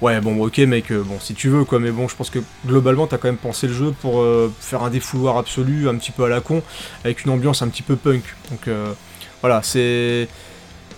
[0.00, 2.38] Ouais, bon, ok, mec, euh, bon, si tu veux, quoi, mais bon, je pense que
[2.64, 6.12] globalement, t'as quand même pensé le jeu pour euh, faire un défouloir absolu, un petit
[6.12, 6.62] peu à la con,
[7.04, 8.22] avec une ambiance un petit peu punk.
[8.50, 8.92] Donc, euh,
[9.40, 10.28] voilà, c'est.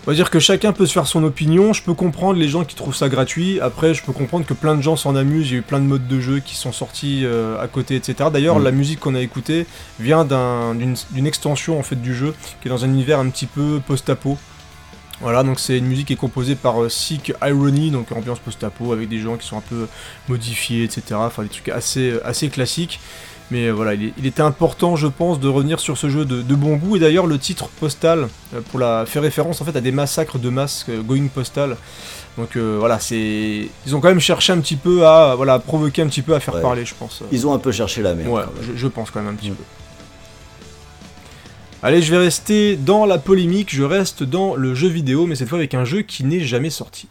[0.07, 1.75] On va dire que chacun peut se faire son opinion.
[1.75, 3.61] Je peux comprendre les gens qui trouvent ça gratuit.
[3.61, 5.49] Après, je peux comprendre que plein de gens s'en amusent.
[5.51, 7.97] Il y a eu plein de modes de jeu qui sont sortis euh, à côté,
[7.97, 8.31] etc.
[8.33, 8.65] D'ailleurs, Mm.
[8.65, 9.67] la musique qu'on a écoutée
[9.99, 13.29] vient d'un- d'une d'une extension en fait du jeu qui est dans un univers un
[13.29, 14.39] petit peu post-apo.
[15.21, 18.93] Voilà, donc c'est une musique qui est composée par euh, Sick Irony, donc ambiance post-apo
[18.93, 19.87] avec des gens qui sont un peu
[20.29, 21.03] modifiés, etc.
[21.14, 23.01] Enfin, des trucs assez, assez classiques.
[23.51, 26.25] Mais euh, voilà, il, est- il était important, je pense, de revenir sur ce jeu
[26.25, 26.97] de, de bon goût.
[26.97, 30.39] Et d'ailleurs, le titre postal euh, pour la fait référence en fait à des massacres
[30.39, 31.77] de masse, euh, Going Postal.
[32.39, 36.01] Donc euh, voilà, c'est ils ont quand même cherché un petit peu à voilà provoquer
[36.03, 36.62] un petit peu à faire Ouais.
[36.62, 37.23] parler, je pense.
[37.33, 38.31] Ils ont un peu cherché la merde.
[38.31, 38.43] Ouais,
[38.77, 39.55] je pense quand même un petit Mm.
[39.57, 39.64] peu.
[41.83, 45.49] Allez, je vais rester dans la polémique, je reste dans le jeu vidéo, mais cette
[45.49, 47.09] fois avec un jeu qui n'est jamais sorti.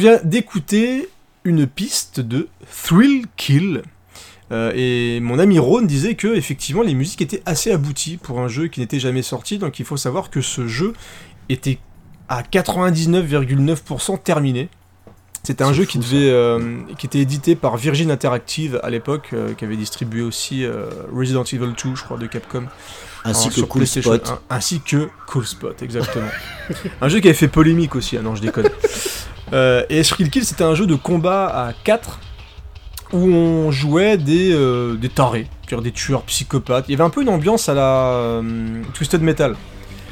[0.00, 1.08] Vient d'écouter
[1.44, 2.48] une piste de
[2.84, 3.82] Thrill Kill.
[4.52, 8.48] Euh, et mon ami Ron disait que effectivement les musiques étaient assez abouties pour un
[8.48, 9.58] jeu qui n'était jamais sorti.
[9.58, 10.92] Donc il faut savoir que ce jeu
[11.48, 11.78] était
[12.28, 14.68] à 99,9% terminé.
[15.42, 19.30] C'était un jeu fou, qui devait, euh, qui était édité par Virgin Interactive à l'époque,
[19.32, 20.66] euh, qui avait distribué aussi
[21.14, 22.64] Resident Evil 2, je crois, de Capcom.
[23.24, 24.28] Ainsi en- que Cool Spot.
[24.28, 26.28] 1, ainsi que Cool Spot, exactement.
[27.00, 28.68] un jeu qui avait fait polémique aussi, ah non, je déconne.
[29.52, 32.18] Euh, et Thrill Kill, c'était un jeu de combat à 4
[33.12, 35.46] où on jouait des, euh, des tarés,
[35.82, 36.84] des tueurs psychopathes.
[36.88, 38.42] Il y avait un peu une ambiance à la euh,
[38.94, 39.56] Twisted Metal.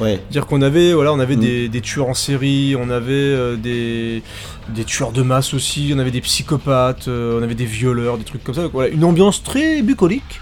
[0.01, 0.21] Ouais.
[0.31, 1.41] Dire qu'on avait, voilà, on avait Mm.
[1.41, 4.23] des, des tueurs en série, on avait euh, des,
[4.69, 8.43] des tueurs de masse aussi, on avait des psychopathes, on avait des violeurs, des trucs
[8.45, 8.63] comme ça.
[8.63, 10.41] Donc, voilà, une ambiance très bucolique.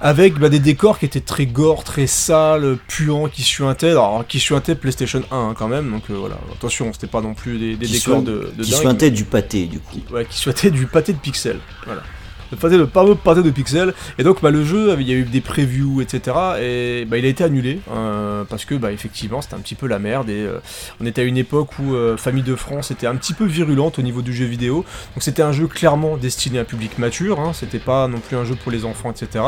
[0.00, 3.90] Avec bah, des décors qui étaient très gore, très sales, puants, qui suintaient.
[3.90, 7.34] Alors, qui suintaient PlayStation 1 hein, quand même, donc euh, voilà, attention, c'était pas non
[7.34, 9.96] plus des, des Qui décors de, de Qui dingue, suintait du pâté, du coup.
[10.12, 11.58] ouais, qui souhaitait du pâté de pixels.
[11.84, 12.02] Voilà.
[12.50, 13.92] Le pâté, fameux pâté de pixels.
[14.18, 16.36] Et donc, bah, le jeu, il y a eu des previews, etc.
[16.60, 19.88] Et bah, il a été annulé euh, parce que, bah, effectivement, c'était un petit peu
[19.88, 20.30] la merde.
[20.30, 20.60] Et euh,
[21.00, 24.02] on était à une époque où Famille de France était un petit peu virulente au
[24.02, 24.76] niveau du jeu vidéo.
[25.14, 27.40] Donc, c'était un jeu clairement destiné à un public mature.
[27.40, 29.44] Hein, c'était pas non plus un jeu pour les enfants, etc.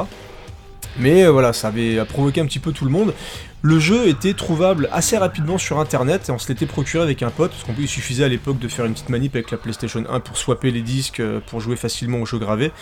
[0.99, 3.15] Mais euh, voilà, ça avait provoqué un petit peu tout le monde.
[3.63, 7.29] Le jeu était trouvable assez rapidement sur internet et on se l'était procuré avec un
[7.29, 10.21] pote parce qu'il suffisait à l'époque de faire une petite manip avec la PlayStation 1
[10.21, 12.73] pour swapper les disques euh, pour jouer facilement aux jeux gravés.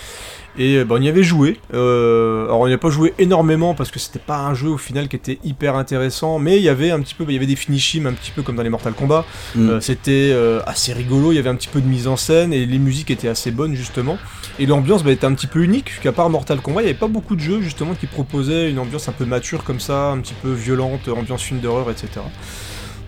[0.57, 1.59] Et euh, bah, on y avait joué.
[1.74, 4.78] Euh, alors on n'y a pas joué énormément parce que c'était pas un jeu au
[4.78, 7.46] final qui était hyper intéressant, mais il y avait un petit peu, il y avait
[7.46, 9.24] des finishims un petit peu comme dans les Mortal Kombat.
[9.55, 9.68] Mm.
[9.68, 12.53] Euh, c'était euh, assez rigolo, il y avait un petit peu de mise en scène
[12.53, 14.18] et les musiques étaient assez bonnes justement.
[14.59, 16.99] Et l'ambiance bah, était un petit peu unique, puisqu'à part Mortal Kombat, il n'y avait
[16.99, 20.18] pas beaucoup de jeux justement qui proposaient une ambiance un peu mature comme ça, un
[20.18, 22.20] petit peu violente, ambiance film d'horreur, etc.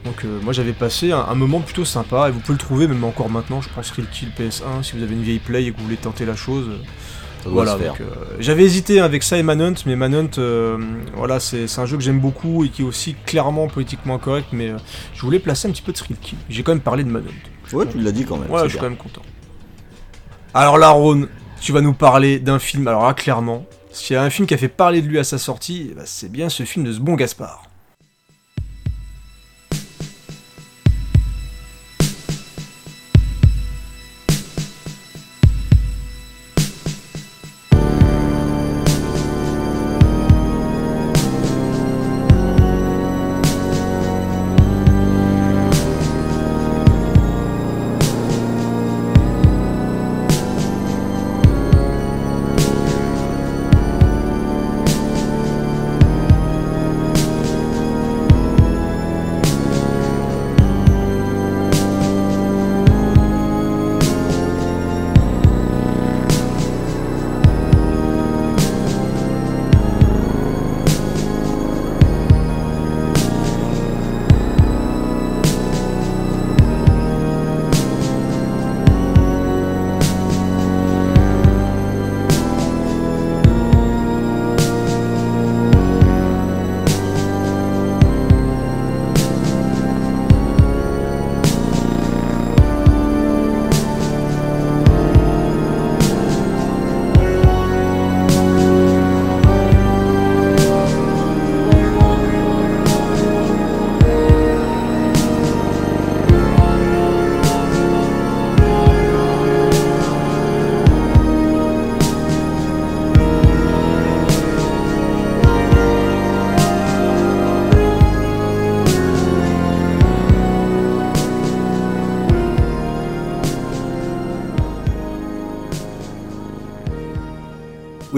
[0.05, 2.87] Donc euh, moi j'avais passé un, un moment plutôt sympa, et vous pouvez le trouver
[2.87, 5.73] même encore maintenant, je pense Real Kill PS1, si vous avez une vieille play et
[5.73, 6.71] que vous voulez tenter la chose.
[7.47, 7.93] Voilà, euh,
[8.39, 10.79] j'avais hésité avec ça et Manhunt, mais Manhunt, euh,
[11.15, 14.71] voilà, c'est un jeu que j'aime beaucoup et qui est aussi clairement politiquement correct, mais
[14.71, 14.77] euh,
[15.15, 16.39] je voulais placer un petit peu de Thrill Kill.
[16.49, 17.27] J'ai quand même parlé de Manhunt.
[17.73, 18.51] Ouais, tu l'as dit quand même.
[18.51, 19.23] Ouais, je suis quand même content.
[20.55, 21.29] Alors là, Ron,
[21.61, 22.87] tu vas nous parler d'un film.
[22.89, 25.25] Alors là, clairement, s'il y a un film qui a fait parler de lui à
[25.25, 27.70] sa sortie, eh ben, c'est bien ce film de ce bon Gaspard.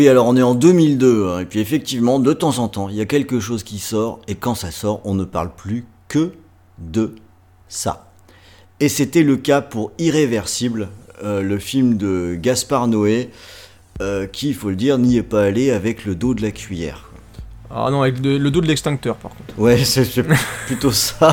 [0.03, 2.97] Oui, alors on est en 2002, hein, et puis effectivement, de temps en temps, il
[2.97, 6.33] y a quelque chose qui sort, et quand ça sort, on ne parle plus que
[6.79, 7.15] de
[7.69, 8.11] ça.
[8.81, 10.89] Et c'était le cas pour Irréversible,
[11.23, 13.31] euh, le film de Gaspard Noé,
[14.01, 16.51] euh, qui, il faut le dire, n'y est pas allé avec le dos de la
[16.51, 17.09] cuillère.
[17.71, 19.57] Ah non, avec le, le dos de l'extincteur par contre.
[19.57, 20.27] Ouais, c'est
[20.67, 21.33] plutôt ça.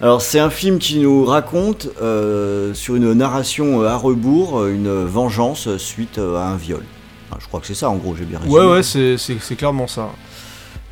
[0.00, 5.76] Alors c'est un film qui nous raconte euh, sur une narration à rebours une vengeance
[5.76, 6.82] suite à un viol.
[7.46, 8.58] Je crois que c'est ça en gros, j'ai bien résumé.
[8.58, 10.10] Ouais, ouais, c'est clairement ça.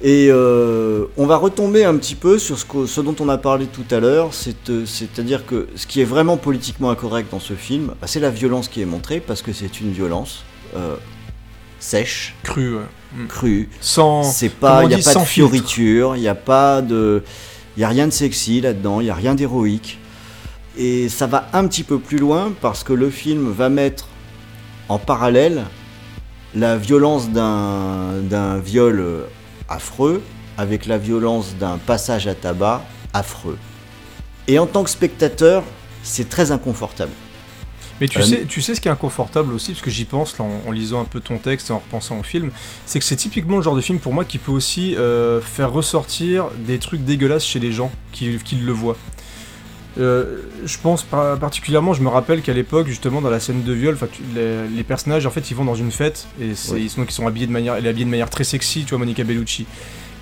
[0.00, 3.38] Et euh, on va retomber un petit peu sur ce, que- ce dont on a
[3.38, 4.30] parlé tout à l'heure,
[4.68, 8.30] euh, c'est-à-dire que ce qui est vraiment politiquement incorrect dans ce film, bah, c'est la
[8.30, 10.44] violence qui est montrée, parce que c'est une violence
[10.76, 10.94] euh,
[11.80, 12.82] sèche, Cru, ouais.
[13.16, 13.26] Mm.
[13.26, 14.22] crue, Sans.
[14.22, 17.22] c'est pas, il n'y a pas de fioriture, il n'y a pas de,
[17.76, 19.98] il a rien de sexy là-dedans, il y a rien d'héroïque.
[20.76, 24.06] Et ça va un petit peu plus loin parce que le film va mettre
[24.88, 25.64] en parallèle
[26.54, 29.26] la violence d'un d'un viol
[29.68, 30.22] affreux
[30.56, 32.82] avec la violence d'un passage à tabac
[33.12, 33.58] affreux.
[34.46, 35.64] Et en tant que spectateur,
[36.02, 37.12] c'est très inconfortable.
[38.00, 40.36] Mais tu, Euh, sais, tu sais ce qui est inconfortable aussi, parce que j'y pense
[40.38, 42.50] là, en, en lisant un peu ton texte et en repensant au film,
[42.86, 45.72] c'est que c'est typiquement le genre de film pour moi qui peut aussi euh, faire
[45.72, 48.96] ressortir des trucs dégueulasses chez les gens qui, qui le voient.
[49.98, 53.72] Euh, je pense par- particulièrement, je me rappelle qu'à l'époque, justement, dans la scène de
[53.72, 56.74] viol, tu- les, les personnages, en fait, ils vont dans une fête et ils, sont,
[57.00, 58.98] donc, ils sont habillés de manière, elle est habillée de manière très sexy, tu vois,
[58.98, 59.66] Monica Bellucci.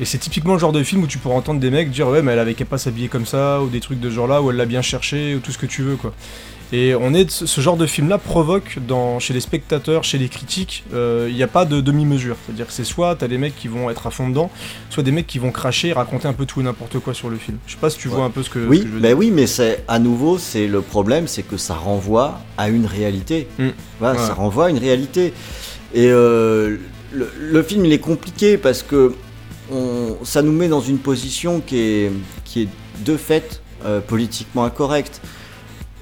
[0.00, 2.22] Et c'est typiquement le genre de film où tu pourras entendre des mecs dire ouais,
[2.22, 4.50] mais elle avait qu'à pas s'habiller comme ça, ou des trucs de ce genre-là, ou
[4.50, 6.12] elle l'a bien cherché, ou tout ce que tu veux, quoi.
[6.74, 10.30] Et on est ce ce genre de film-là provoque dans, chez les spectateurs, chez les
[10.30, 12.36] critiques, euh, il n'y a pas de demi-mesure.
[12.46, 14.50] C'est-à-dire que c'est soit t'as des mecs qui vont être à fond dedans,
[14.88, 17.28] soit des mecs qui vont cracher et raconter un peu tout et n'importe quoi sur
[17.28, 17.58] le film.
[17.66, 18.24] Je sais pas si tu vois Ouais.
[18.24, 19.18] un peu ce que, ce Oui, que je veux ben dire.
[19.18, 23.48] oui, mais c'est à nouveau, c'est le problème, c'est que ça renvoie à une réalité.
[23.58, 23.68] Mm.
[24.00, 24.26] Voilà, Ouais.
[24.26, 25.34] ça renvoie à une réalité.
[25.92, 26.78] Et euh,
[27.12, 29.14] le, le film, il est compliqué parce que
[29.70, 32.12] on- ça nous met dans une position qui est,
[32.46, 32.68] qui est
[33.04, 35.20] de fait euh, politiquement incorrecte.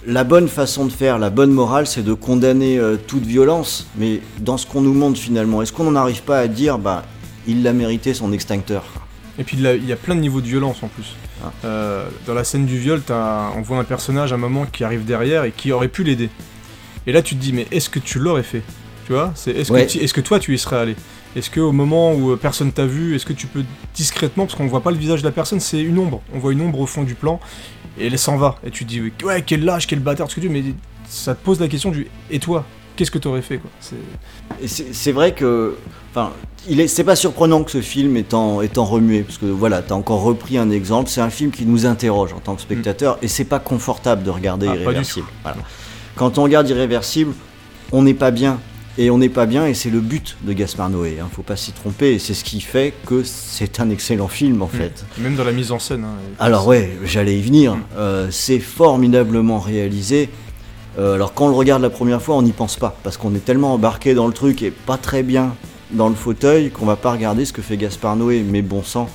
[0.07, 3.87] La bonne façon de faire, la bonne morale, c'est de condamner euh, toute violence.
[3.99, 7.05] Mais dans ce qu'on nous montre finalement, est-ce qu'on n'en arrive pas à dire, bah,
[7.47, 8.85] il l'a mérité son extincteur?
[9.39, 11.15] Et puis il y a plein de niveaux de violence en plus.
[11.45, 11.53] Ah.
[11.65, 14.85] Euh, dans la scène du viol, t'as- on voit un personnage à un moment qui
[14.85, 16.29] arrive derrière et qui aurait pu l'aider.
[17.07, 18.63] Et là, tu te dis, mais est-ce que tu l'aurais fait?
[19.07, 19.87] Tu vois C'est est-ce Ouais.
[19.87, 20.97] que, tu- est-ce que toi, tu y serais allé?
[21.37, 24.67] Est-ce qu'au moment où euh, personne t'a vu, est-ce que tu peux discrètement, parce qu'on
[24.67, 26.21] voit pas le visage de la personne, c'est une ombre.
[26.35, 27.39] On voit une ombre au fond du plan
[28.01, 28.57] et elle s'en va.
[28.67, 30.65] Et tu te dis, ouais, quel lâche, quel bâtard, ce que tu veux, mais
[31.09, 32.65] ça te pose la question du, et toi
[32.97, 33.71] Qu'est-ce que t'aurais fait quoi?
[33.81, 35.77] C'est- vrai que,
[36.11, 36.33] enfin,
[36.87, 40.59] c'est pas surprenant que ce film est en remué, parce que voilà, t'as encore repris
[40.59, 41.09] un exemple.
[41.09, 44.29] C'est un film qui nous interroge en tant que spectateur, et c'est pas confortable de
[44.31, 45.27] regarder Ah, Irréversible.
[45.43, 45.59] Voilà.
[46.15, 47.33] Quand on regarde Irréversible,
[47.93, 48.59] on n'est pas bien,
[49.01, 51.21] et on n'est pas bien, et c'est le but de Gaspard Noé.
[51.23, 54.61] Hein, faut pas s'y tromper, et c'est ce qui fait que c'est un excellent film
[54.61, 55.07] en fait.
[55.19, 56.05] Et Même dans la mise en scène.
[56.05, 57.77] hein, Alors ouais, j'allais y venir.
[57.77, 57.83] Mm.
[57.97, 60.29] Euh, c'est formidablement réalisé.
[60.99, 63.35] Euh, alors quand on le regarde la première fois, on n'y pense pas, parce qu'on
[63.35, 65.57] est tellement embarqué dans le truc et pas très bien
[65.93, 68.45] dans le fauteuil qu'on va pas regarder ce que fait Gaspard Noé.
[68.47, 69.09] Mais bon sang,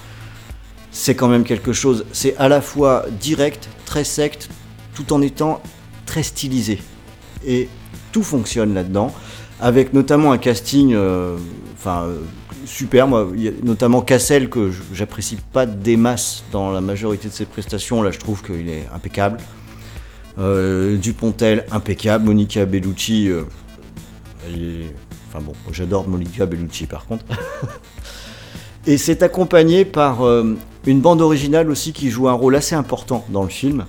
[0.90, 2.06] c'est quand même quelque chose.
[2.12, 4.50] C'est à la fois direct, très sect,
[4.96, 5.62] tout en étant
[6.08, 6.82] très stylisé.
[7.46, 7.70] Et
[8.12, 9.14] tout fonctionne là-dedans,
[9.60, 11.38] avec notamment un casting, euh,
[11.74, 12.20] enfin euh,
[12.66, 13.08] super.
[13.08, 13.28] Moi,
[13.64, 18.02] notamment Cassel que j'apprécie pas des masses dans la majorité de ses prestations.
[18.02, 19.38] Là, je trouve qu'il est impeccable.
[20.38, 22.26] Euh, Dupontel, impeccable.
[22.26, 23.32] Monica Bellucci,
[25.30, 27.26] enfin bon, j'adore Monica Bellucci par contre.
[28.88, 30.22] Et c'est accompagné par
[30.86, 33.86] une bande originale aussi qui joue un rôle assez important dans le film.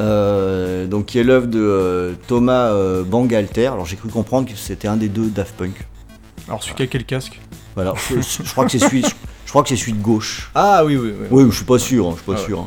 [0.00, 3.66] Euh, donc qui est l'œuvre de euh, Thomas euh, Bangalter.
[3.66, 5.74] Alors j'ai cru comprendre que c'était un des deux Daft Punk.
[6.46, 7.40] Alors, celui qui a quel casque?
[7.74, 10.50] Voilà, je, je crois que c'est celui, je crois que c'est celui de gauche.
[10.54, 11.26] Ah oui, oui, oui.
[11.30, 12.46] Oui, je suis pas sûr, hein, je suis pas Ah ouais.
[12.46, 12.60] sûr.
[12.60, 12.66] hein.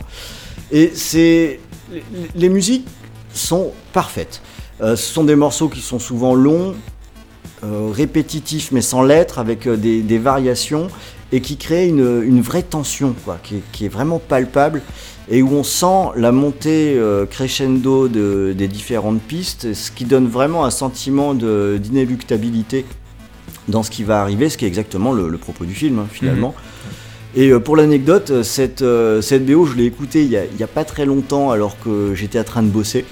[0.71, 1.59] Et c'est
[1.91, 2.03] les,
[2.35, 2.85] les musiques
[3.33, 4.41] sont parfaites.
[4.81, 6.75] Ce sont des morceaux qui sont souvent longs,
[7.63, 10.87] répétitifs mais sans lettres, avec des, des variations
[11.31, 13.39] et qui créent une, une vraie tension, quoi,
[13.71, 14.81] qui est vraiment palpable
[15.31, 20.27] et où on sent la montée euh, crescendo de- des différentes pistes, ce qui donne
[20.27, 22.85] vraiment un sentiment d'inéluctabilité
[23.69, 26.07] dans ce qui va arriver, ce qui est exactement le, le propos du film hein,
[26.11, 26.53] finalement.
[27.33, 28.83] Et euh, pour l'anecdote, euh, cette,
[29.21, 32.43] cette BO, je l'ai écoutée il y, a, pas très longtemps alors que j'étais en
[32.43, 33.05] train de bosser.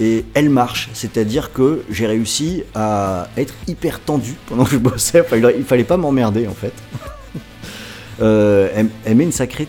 [0.00, 5.20] Et elle marche, c'est-à-dire que j'ai réussi à être hyper tendu pendant que je bossais.
[5.20, 6.72] Enfin, il, il fallait pas m'emmerder en fait.
[8.22, 9.66] Euh, elle, elle met une sacrée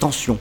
[0.00, 0.38] tension.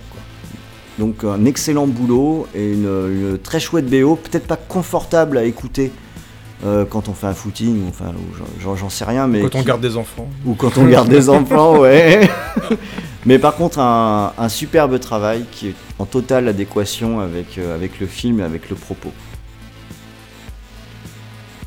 [1.01, 2.85] Donc un excellent boulot et une,
[3.31, 5.91] une très chouette BO, peut-être pas confortable à écouter
[6.63, 8.11] euh, quand on fait un footing, ou enfin,
[8.77, 10.29] j'en- sais rien, mais Quand on garde des enfants.
[10.45, 12.29] ou quand on garde des enfants, ouais.
[13.25, 17.99] Mais par contre, un, un superbe travail qui est en totale adéquation avec, euh, avec
[17.99, 19.11] le film et avec le propos.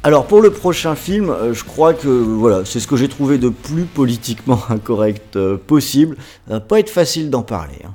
[0.05, 3.39] Alors pour le prochain film, euh, je crois que voilà, c'est ce que j'ai trouvé
[3.39, 6.17] de plus politiquement incorrect possible.
[6.47, 7.79] Ça va pas être facile d'en parler.
[7.85, 7.91] hein.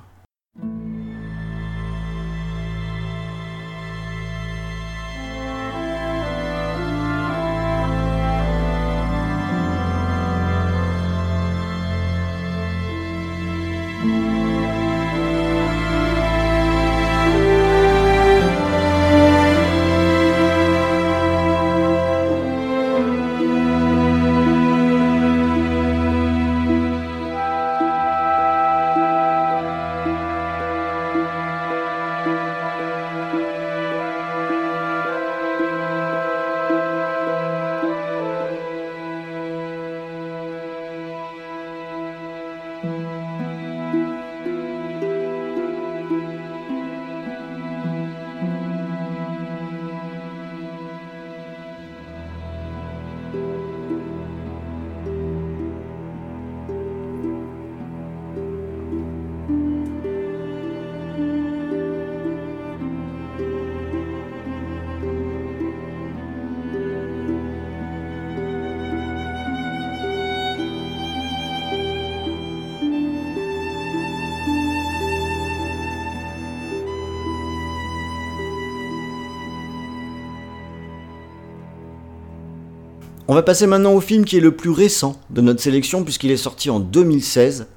[83.32, 86.32] On va passer maintenant au film qui est le plus récent de notre sélection puisqu'il
[86.32, 87.68] est sorti en 2016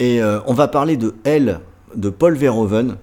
[0.00, 1.60] et euh, on va parler de Elle
[1.94, 2.96] de Paul Verhoeven.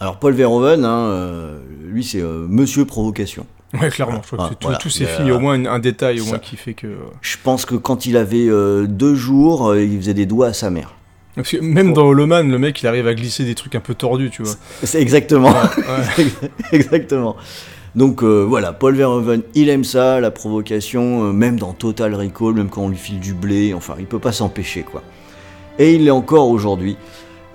[0.00, 3.46] Alors Paul Verhoeven, hein, euh, lui c'est euh, Monsieur Provocation.
[3.80, 4.22] Ouais, clairement.
[4.28, 4.78] Je crois Ah, que voilà.
[4.78, 6.30] tous ces films, il y a au moins un, détail au ça.
[6.30, 6.88] moins qui fait que.
[7.20, 8.48] Je pense que quand il avait
[8.88, 10.96] deux jours, il faisait des doigts à sa mère.
[11.36, 13.94] Parce que même dans Holoman, le mec, il arrive à glisser des trucs un peu
[13.94, 14.54] tordus, tu vois.
[14.82, 15.52] C'est exactement.
[15.52, 16.26] Ouais.
[16.72, 17.36] Exactement.
[17.96, 22.54] Donc euh, voilà, Paul Verhoeven, il aime ça, la provocation, euh, même dans Total Recall,
[22.54, 25.02] même quand on lui file du blé, enfin, il peut pas s'empêcher, quoi.
[25.78, 26.96] Et il l'est encore aujourd'hui.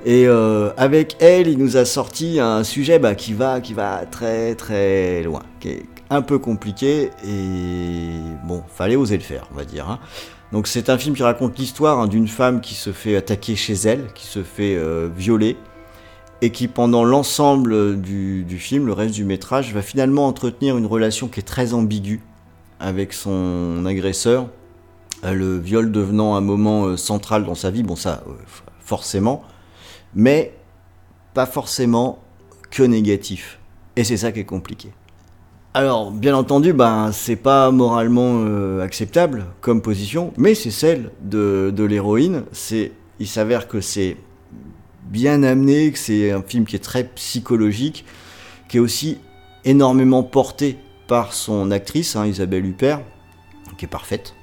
[0.06, 4.06] Et euh, avec elle, il nous a sorti un sujet bah, qui, va, qui va
[4.06, 9.58] très très loin, qui est un peu compliqué, et bon, fallait oser le faire, on
[9.58, 9.90] va dire.
[9.90, 10.00] hein.
[10.52, 13.74] Donc c'est un film qui raconte l'histoire hein, d'une femme qui se fait attaquer chez
[13.74, 14.78] elle, qui se fait
[15.16, 15.58] violer,
[16.42, 21.28] et qui pendant l'ensemble du, film, le reste du métrage, va finalement entretenir une relation
[21.28, 22.22] qui est très ambiguë
[22.80, 24.50] avec son agresseur,
[25.24, 28.32] euh, le viol devenant un moment euh, central dans sa vie, bon ça, euh,
[28.80, 29.44] forcément,
[30.14, 30.54] mais
[31.34, 32.20] pas forcément
[32.70, 33.60] que négatif.
[33.96, 34.92] Et c'est ça qui est compliqué.
[35.74, 38.46] Alors, bien entendu, ben, c'est pas moralement
[38.82, 42.44] acceptable comme position, mais c'est celle de, de l'héroïne.
[43.20, 44.16] Il s'avère que c'est
[45.06, 48.06] bien amené, que c'est un film qui est très psychologique,
[48.68, 49.20] qui est aussi
[49.64, 50.78] énormément porté
[51.08, 53.02] par son actrice, hein, Isabelle Huppert,
[53.78, 54.36] qui est parfaite.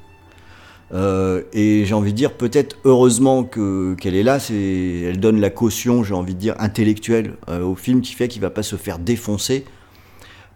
[0.94, 5.40] Euh, et j'ai envie de dire peut-être heureusement que qu'elle est là, c'est elle donne
[5.40, 8.62] la caution, j'ai envie de dire intellectuelle euh, au film qui fait qu'il va pas
[8.62, 9.64] se faire défoncer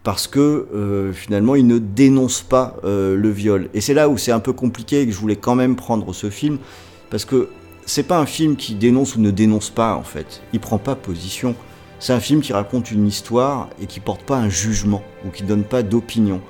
[0.03, 3.69] parce que euh, finalement il ne dénonce pas le viol.
[3.73, 6.13] Et c'est là où c'est un peu compliqué et que je voulais quand même prendre
[6.13, 6.59] ce film
[7.09, 7.49] parce que
[7.87, 10.43] c'est pas un film qui dénonce ou ne dénonce pas en fait.
[10.53, 11.55] Il prend pas position.
[11.99, 15.43] C'est un film qui raconte une histoire et qui porte pas un jugement ou qui
[15.43, 16.41] donne pas d'opinion.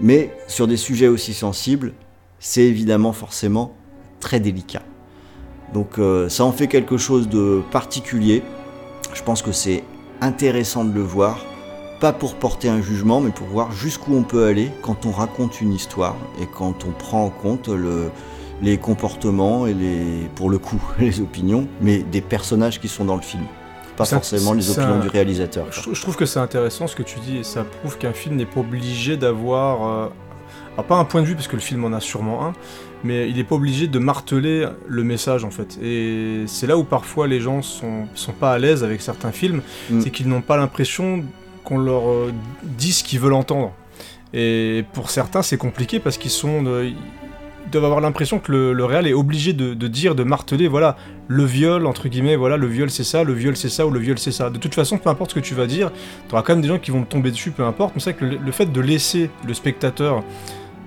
[0.00, 1.94] Mais sur des sujets aussi sensibles,
[2.40, 3.72] c'est évidemment forcément
[4.18, 4.82] très délicat.
[5.72, 8.42] Donc euh, ça en fait quelque chose de particulier.
[9.14, 9.84] Je pense que c'est
[10.20, 11.38] intéressant de le voir,
[12.00, 15.60] pas pour porter un jugement, mais pour voir jusqu'où on peut aller quand on raconte
[15.60, 18.10] une histoire et quand on prend en compte le,
[18.62, 23.16] les comportements et les, pour le coup, les opinions, mais des personnages qui sont dans
[23.16, 23.42] le film.
[23.96, 25.66] Pas Ça- forcément les ça- opinions du réalisateur.
[25.70, 28.12] Je, trou- je trouve que c'est intéressant ce que tu dis et ça prouve qu'un
[28.12, 29.86] film n'est pas obligé d'avoir.
[30.06, 30.08] euh,
[30.74, 32.54] alors pas un point de vue parce que le film en a sûrement un,
[33.04, 35.78] mais il n'est pas obligé de marteler le message en fait.
[35.82, 39.60] Et c'est là où parfois les gens sont, sont pas à l'aise avec certains films,
[39.90, 40.00] Mm.
[40.00, 41.24] c'est qu'ils n'ont pas l'impression
[41.64, 42.32] qu'on leur euh,
[42.62, 43.72] dit ce qu'ils veulent entendre.
[44.32, 46.62] Et pour certains c'est compliqué parce qu'ils sont.
[46.62, 46.96] de- ils
[47.70, 50.96] doivent avoir l'impression que le, le réal est obligé de, de dire, de marteler, voilà,
[51.28, 54.00] le viol, entre guillemets, voilà, le viol c'est ça, le viol c'est ça, ou le
[54.00, 54.50] viol c'est ça.
[54.50, 55.90] De toute façon, peu importe ce que tu vas dire,
[56.28, 57.94] tu auras quand même des gens qui vont te tomber dessus, peu importe.
[57.94, 60.22] Mais c'est vrai que le, le fait de laisser le spectateur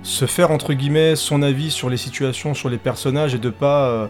[0.02, 3.88] se faire, entre guillemets, son avis sur les situations, sur les personnages, et de pas.
[3.88, 4.06] euh,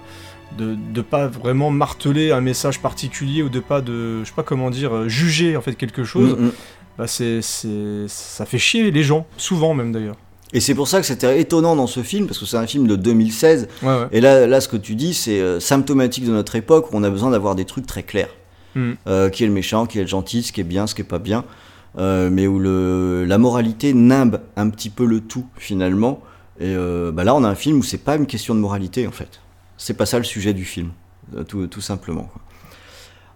[0.57, 4.45] de, de pas vraiment marteler un message particulier ou de pas de je sais pas
[4.45, 6.53] comment dire euh, juger en fait quelque chose Mm, mm.
[6.99, 10.17] bah c'est c'est ça fait chier les gens souvent même d'ailleurs
[10.53, 12.87] Et c'est pour ça que c'était étonnant dans ce film, parce que c'est un film
[12.87, 16.31] de 2016, ouais ouais Et là, là, ce que tu dis, c'est euh, symptomatique de
[16.31, 18.31] notre époque où on a besoin d'avoir des trucs très clairs.
[18.75, 18.93] Mm.
[19.09, 21.01] Euh, qui est le méchant, qui est le gentil, ce qui est bien, ce qui
[21.01, 21.45] est pas bien.
[21.99, 26.23] Euh, mais où le, la moralité nimbe un petit peu le tout, finalement.
[26.59, 26.75] Et
[27.13, 29.41] bah là, on a un film où c'est pas une question de moralité, en fait.
[29.77, 30.89] C'est pas ça le sujet du film,
[31.49, 32.31] tout, tout simplement.
[32.33, 32.41] quoi.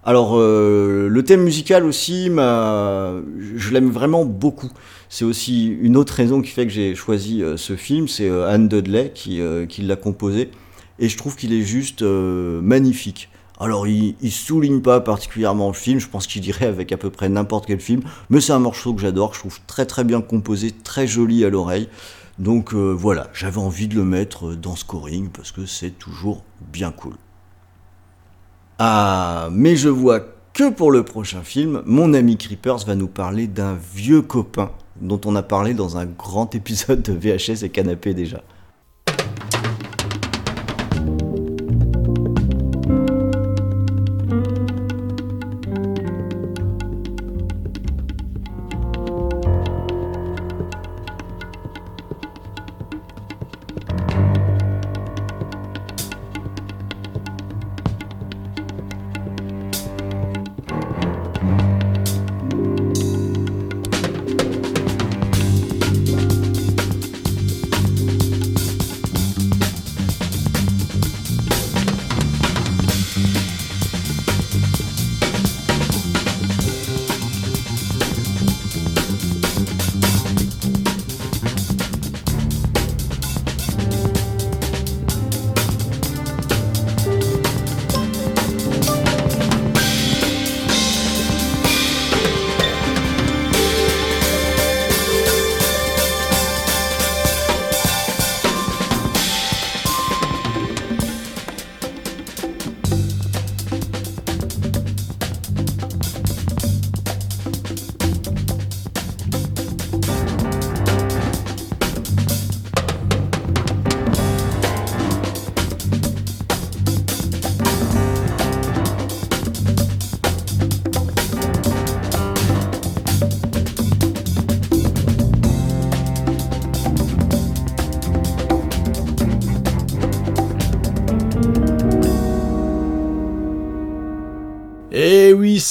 [0.05, 4.71] Alors, le thème musical aussi, je l'aime vraiment beaucoup.
[5.13, 8.49] C'est aussi une autre raison qui fait que j'ai choisi euh, ce film, c'est euh,
[8.49, 10.53] Anne Dudley qui, euh, qui l'a composé.
[11.01, 13.29] Et je trouve qu'il est juste magnifique.
[13.59, 17.11] Alors, il, il souligne pas particulièrement le film, je pense qu'il irait avec à peu
[17.11, 20.21] près n'importe quel film, mais c'est un morceau que j'adore, je trouve très très bien
[20.21, 21.89] composé, très joli à l'oreille.
[22.39, 27.15] Donc voilà, j'avais envie de le mettre dans Scoring parce que c'est toujours bien cool.
[28.79, 30.21] Ah, mais je vois
[30.53, 34.71] que pour le prochain film, mon ami Creepers va nous parler d'un vieux copain
[35.01, 38.43] dont on a parlé dans un grand épisode de VHS et Canapé déjà.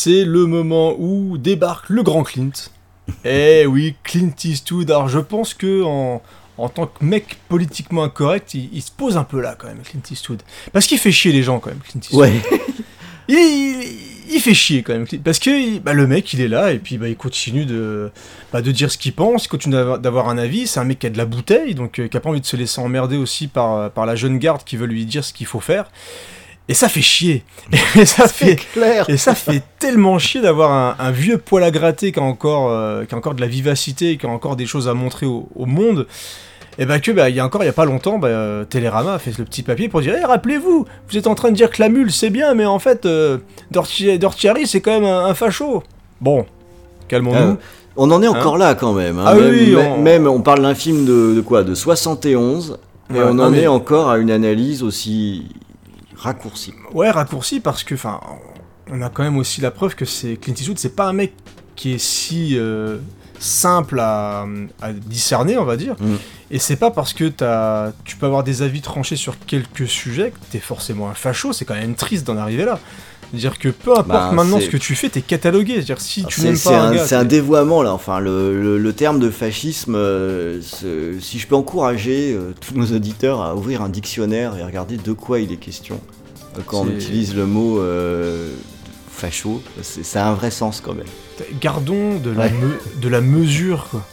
[0.01, 2.51] C'est le moment où débarque le grand Clint.
[3.25, 4.89] Eh oui, Clint Eastwood.
[4.91, 6.21] Alors je pense que en,
[6.57, 9.81] en tant que mec politiquement incorrect, il, il se pose un peu là quand même,
[9.83, 10.41] Clint Eastwood.
[10.71, 12.21] Parce qu'il fait chier les gens quand même, Clint Eastwood.
[12.21, 12.33] Ouais,
[13.27, 13.95] Il, il-
[14.31, 15.05] il fait chier quand même.
[15.07, 18.11] Clint- Parce que bah, le mec, il est là et puis bah, il continue de,
[18.53, 20.67] bah, de dire ce qu'il pense, il continue d'avoir- d'avoir un avis.
[20.67, 22.45] C'est un mec qui a de la bouteille, donc euh, qui a pas envie de
[22.45, 25.47] se laisser emmerder aussi par, par la jeune garde qui veut lui dire ce qu'il
[25.47, 25.89] faut faire.
[26.69, 27.43] Et ça fait chier.
[27.97, 29.09] Et ça fait, clair.
[29.09, 32.69] et ça fait tellement chier d'avoir un, un vieux poil à gratter qui a encore,
[32.71, 35.49] euh, qui a encore de la vivacité, qui a encore des choses à montrer au,
[35.55, 36.05] au monde.
[36.77, 38.29] Et bah que bah, il y a encore il y a pas longtemps, bah,
[38.69, 41.55] Télérama a fait le petit papier pour dire Eh, rappelez-vous, vous êtes en train de
[41.55, 43.39] dire que la mule c'est bien, mais en fait euh,
[43.73, 45.83] Dorti- Dortiari c'est quand même un, un facho.
[46.21, 46.45] Bon,
[47.09, 47.57] calmons-nous.
[47.59, 49.19] Ah, on en est encore là quand même.
[49.19, 49.25] hein.
[49.27, 51.63] Ah même, oui, on- même on parle d'un film de, de quoi?
[51.63, 52.77] De 71
[53.09, 55.47] et Ouais, on non, en mais- est encore à une analyse aussi
[56.19, 56.73] raccourcie.
[56.93, 58.19] Ouais, raccourci parce que, enfin,
[58.91, 61.33] on a quand même aussi la preuve que c'est Clint Eastwood, c'est pas un mec
[61.75, 62.97] qui est si euh,
[63.39, 64.45] simple à,
[64.81, 65.95] à discerner, on va dire.
[65.99, 66.15] Mm.
[66.51, 70.31] Et c'est pas parce que t'as, tu peux avoir des avis tranchés sur quelques sujets
[70.31, 71.53] que t'es forcément un facho.
[71.53, 72.79] C'est quand même triste d'en arriver là.
[73.31, 75.75] C'est-à-dire que peu importe Bah, maintenant c'est- ce que tu fais, t'es catalogué.
[75.75, 77.93] C'est-à-dire si tu C'est n'aimes c'est pas un, c'est un dévoiement là.
[77.93, 82.87] Enfin, le, le- le terme de fascisme, euh, si je peux encourager euh, tous nos
[82.95, 85.99] auditeurs à ouvrir un dictionnaire et regarder de quoi il est question
[86.57, 87.79] euh, quand on C'est- utilise le mot
[89.11, 91.05] facho, c'est ça a un vrai sens quand même.
[91.61, 92.51] Gardons de la, Ouais.
[92.51, 94.05] me- de la mesure, quoi.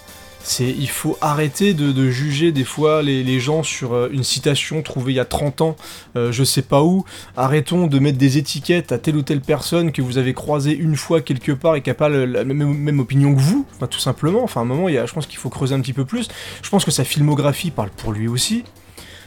[0.60, 5.16] Il faut arrêter de, juger des fois les, gens sur euh, une citation trouvée il
[5.16, 5.76] y a 30 ans,
[6.16, 7.04] euh, je sais pas où.
[7.36, 10.96] Arrêtons de mettre des étiquettes à telle ou telle personne que vous avez croisée une
[10.96, 14.42] fois quelque part et qui n'a pas la même, opinion que vous, enfin, tout simplement.
[14.42, 16.28] Enfin, à un moment, il je pense qu'il faut creuser un petit peu plus.
[16.62, 18.64] Je pense que sa filmographie parle pour lui aussi.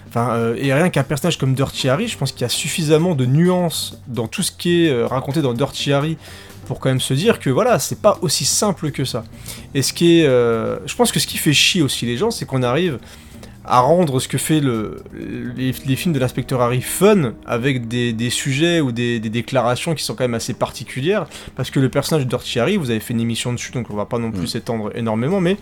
[0.09, 3.13] Enfin, euh, et rien qu'un personnage comme Dirty Harry, je pense qu'il y a suffisamment
[3.15, 6.17] de nuances dans tout ce qui est euh, raconté dans Dirty Harry
[6.65, 9.23] pour quand même se dire que voilà, c'est pas aussi simple que ça.
[9.75, 12.31] Et ce qui est, euh, je pense que ce qui fait chier aussi les gens,
[12.31, 12.99] c'est qu'on arrive
[13.65, 15.03] à rendre ce que fait le,
[15.55, 19.93] les, les films de l'inspecteur Harry fun avec des, des sujets ou des, des déclarations
[19.93, 22.99] qui sont quand même assez particulières parce que le personnage de Dirty Harry, vous avez
[22.99, 24.47] fait une émission dessus donc on va pas non plus Mm.
[24.47, 25.55] s'étendre énormément mais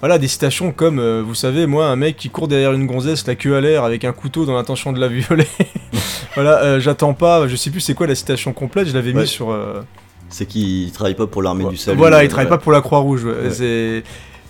[0.00, 3.26] voilà des citations comme euh, vous savez moi un mec qui court derrière une gonzesse
[3.26, 5.46] la queue à l'air avec un couteau dans l'intention de la violer
[6.34, 9.22] voilà euh, j'attends pas je sais plus c'est quoi la citation complète je l'avais Ouais.
[9.22, 9.80] mis sur euh,
[10.28, 11.96] C'est qu'il travaille pas pour l'armée du salut.
[11.96, 12.50] voilà, il euh, travaille ouais.
[12.50, 13.26] pas pour la Croix-Rouge.
[13.50, 14.02] C'est.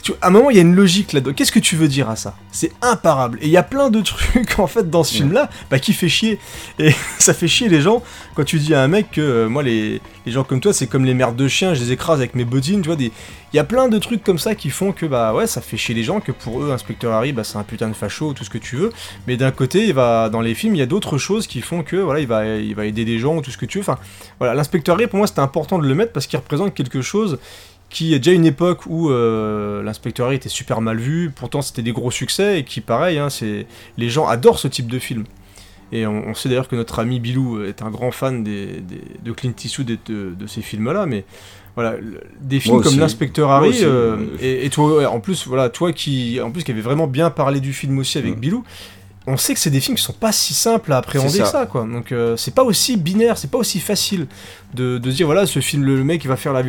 [0.05, 1.33] Tu- à un moment, il y a une logique là-dedans.
[1.35, 2.37] Qu'est-ce que tu veux dire à ça?
[2.53, 3.39] C'est imparable.
[3.41, 6.09] Et il y a plein de trucs, en fait, dans ce film-là, bah, qui fait
[6.11, 6.39] chier.
[6.79, 8.03] Et ça fait chier les gens
[8.35, 10.87] quand tu dis à un mec que, euh, moi, les, les gens comme toi, c'est
[10.87, 12.97] comme les merdes de chiens, je les écrase avec mes bottines, tu vois.
[12.97, 13.11] Des...
[13.53, 15.77] Il y a plein de trucs comme ça qui font que, bah, ouais, ça fait
[15.79, 18.45] chier les gens, que pour eux, Inspecteur Harry, bah, c'est un putain de facho, tout
[18.45, 18.93] ce que tu veux.
[19.27, 21.83] Mais d'un côté, il va, dans les films, il y a d'autres choses qui font
[21.83, 23.83] que, voilà, il va, il va aider des gens, ou tout ce que tu veux.
[23.85, 23.99] Enfin,
[24.39, 27.39] voilà, l'inspecteur Harry, pour moi, c'était important de le mettre parce qu'il représente quelque chose
[27.95, 31.83] qui est déjà une époque où euh, l'inspecteur Harry était super mal vu, pourtant c'était
[31.83, 33.67] des gros succès, et qui, pareil, hein, c'est
[33.97, 35.25] les gens adorent ce type de film.
[35.93, 39.01] Et on, on sait d'ailleurs que notre ami Bilou est un grand fan des, des-
[39.25, 41.25] de Clint Eastwood et de, de ces films-là, mais
[41.77, 41.95] voilà,
[42.41, 43.85] des films comme l'inspecteur Harry, aussi.
[43.85, 47.31] euh, et, et toi, en plus, voilà, toi qui, en plus, qui avait vraiment bien
[47.31, 48.41] parlé du film aussi avec Mm.
[48.41, 48.65] Bilou,
[49.27, 51.51] on sait que c'est des films qui sont pas si simples à appréhender que ça.
[51.51, 51.87] ça, quoi.
[51.91, 54.27] Donc euh, c'est pas aussi binaire, c'est pas aussi facile
[54.75, 56.63] de, dire voilà, ce film, le, mec il va faire la,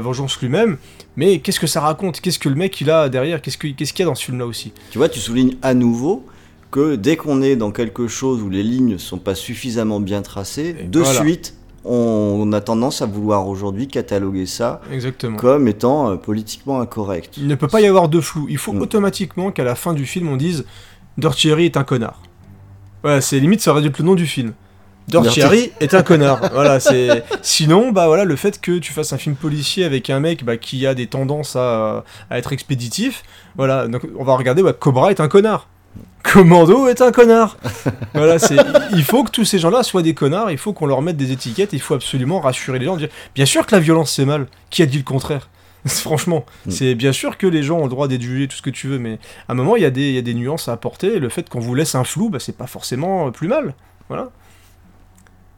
[0.00, 0.76] vengeance lui-même,
[1.16, 2.20] mais qu'est-ce que ça raconte?
[2.20, 3.42] Qu'est-ce que le mec il a derrière?
[3.42, 4.72] Qu'est-ce que- qu'est-ce qu'il y a dans ce film-là aussi?
[4.90, 6.24] Tu vois, tu soulignes à nouveau
[6.70, 10.76] que dès qu'on est dans quelque chose où les lignes sont pas suffisamment bien tracées,
[10.78, 11.20] Et de voilà.
[11.20, 11.54] suite,
[11.84, 15.36] on, on a tendance à vouloir aujourd'hui cataloguer ça Exactement.
[15.38, 17.36] comme étant euh, politiquement incorrect.
[17.38, 18.46] Il ne peut pas y avoir de flou.
[18.50, 18.82] Il faut Mm.
[18.82, 20.64] automatiquement qu'à la fin du film on dise
[21.24, 22.22] Harry est un connard.
[23.02, 24.52] Voilà, c'est limite ça aurait dû être le nom du film.
[25.42, 26.40] Harry est un connard.
[26.52, 27.24] voilà, c'est.
[27.42, 30.56] Sinon, bah voilà, le fait que tu fasses un film policier avec un mec bah,
[30.56, 33.22] qui a des tendances à, à être expéditif,
[33.56, 35.68] voilà, donc on va regarder, bah, Cobra est un connard.
[36.22, 37.56] Commando est un connard.
[38.14, 38.56] voilà, c'est.
[38.92, 40.50] Il faut que tous ces gens-là soient des connards.
[40.50, 41.72] Il faut qu'on leur mette des étiquettes.
[41.72, 42.96] Il faut absolument rassurer les gens.
[42.96, 44.46] Dire, bien sûr que la violence c'est mal.
[44.68, 45.48] Qui a dit le contraire?
[46.02, 46.70] Franchement, Mm.
[46.70, 48.86] c'est bien sûr que les gens ont le droit d'être jugés, tout ce que tu
[48.88, 50.72] veux, mais à un moment, il y, a des- il y a des nuances à
[50.72, 53.48] apporter, et le fait qu'on vous laisse un flou, bah, c'est pas forcément euh, plus
[53.48, 53.74] mal.
[54.08, 54.30] Voilà.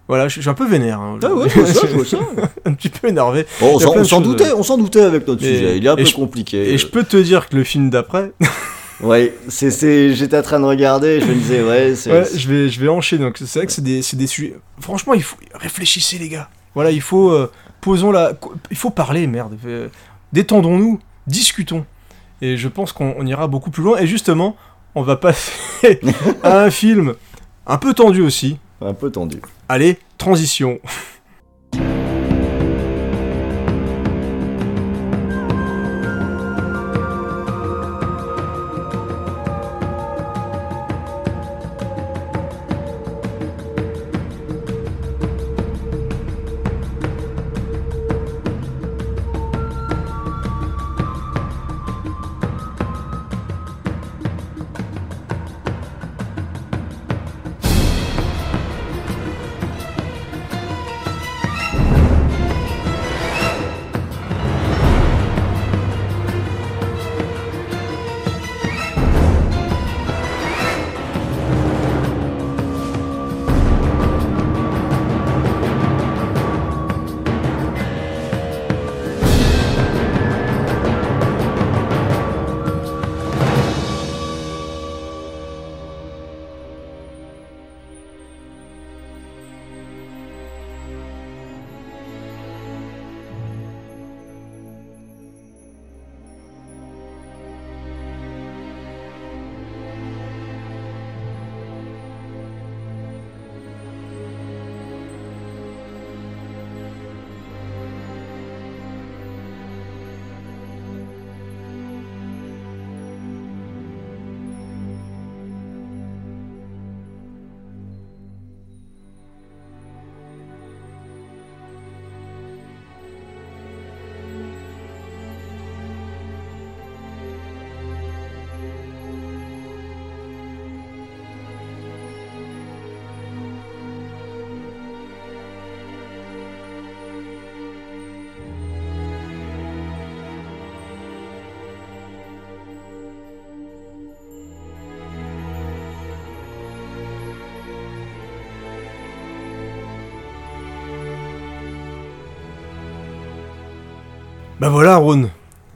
[0.08, 0.98] Voilà, je je suis un peu vénère.
[1.00, 1.52] hein, Ah ouais, aujourd'hui.
[1.54, 2.50] je vois ça, je vois ça.
[2.64, 3.46] un petit peu énervé.
[3.60, 4.56] Bon, on s'en- de doutait, euh.
[4.56, 5.76] on s'en doutait avec notre Et- sujet.
[5.76, 6.72] Il est un peu je- compliqué.
[6.72, 8.32] Et je peux te dire que le film d'après,
[9.02, 12.10] Ouais, c'est, c'est, j'étais en train de regarder, je me disais, ouais, c'est.
[12.12, 13.22] ouais, je vais, je vais enchaîner.
[13.24, 14.56] Donc c'est vrai que c'est des, c'est des sujets.
[14.80, 16.50] Franchement, il faut réfléchissez les gars.
[16.74, 17.50] Voilà, il faut euh,
[17.80, 18.32] posons la,
[18.70, 19.56] il faut parler, merde.
[20.32, 21.84] Détendons-nous, discutons.
[22.42, 23.98] Et je pense qu'on on ira beaucoup plus loin.
[23.98, 24.56] Et justement,
[24.94, 25.52] on va passer
[26.42, 27.14] à un film
[27.66, 28.58] un peu tendu aussi.
[28.80, 29.40] Un peu tendu.
[29.68, 30.80] Allez, transition.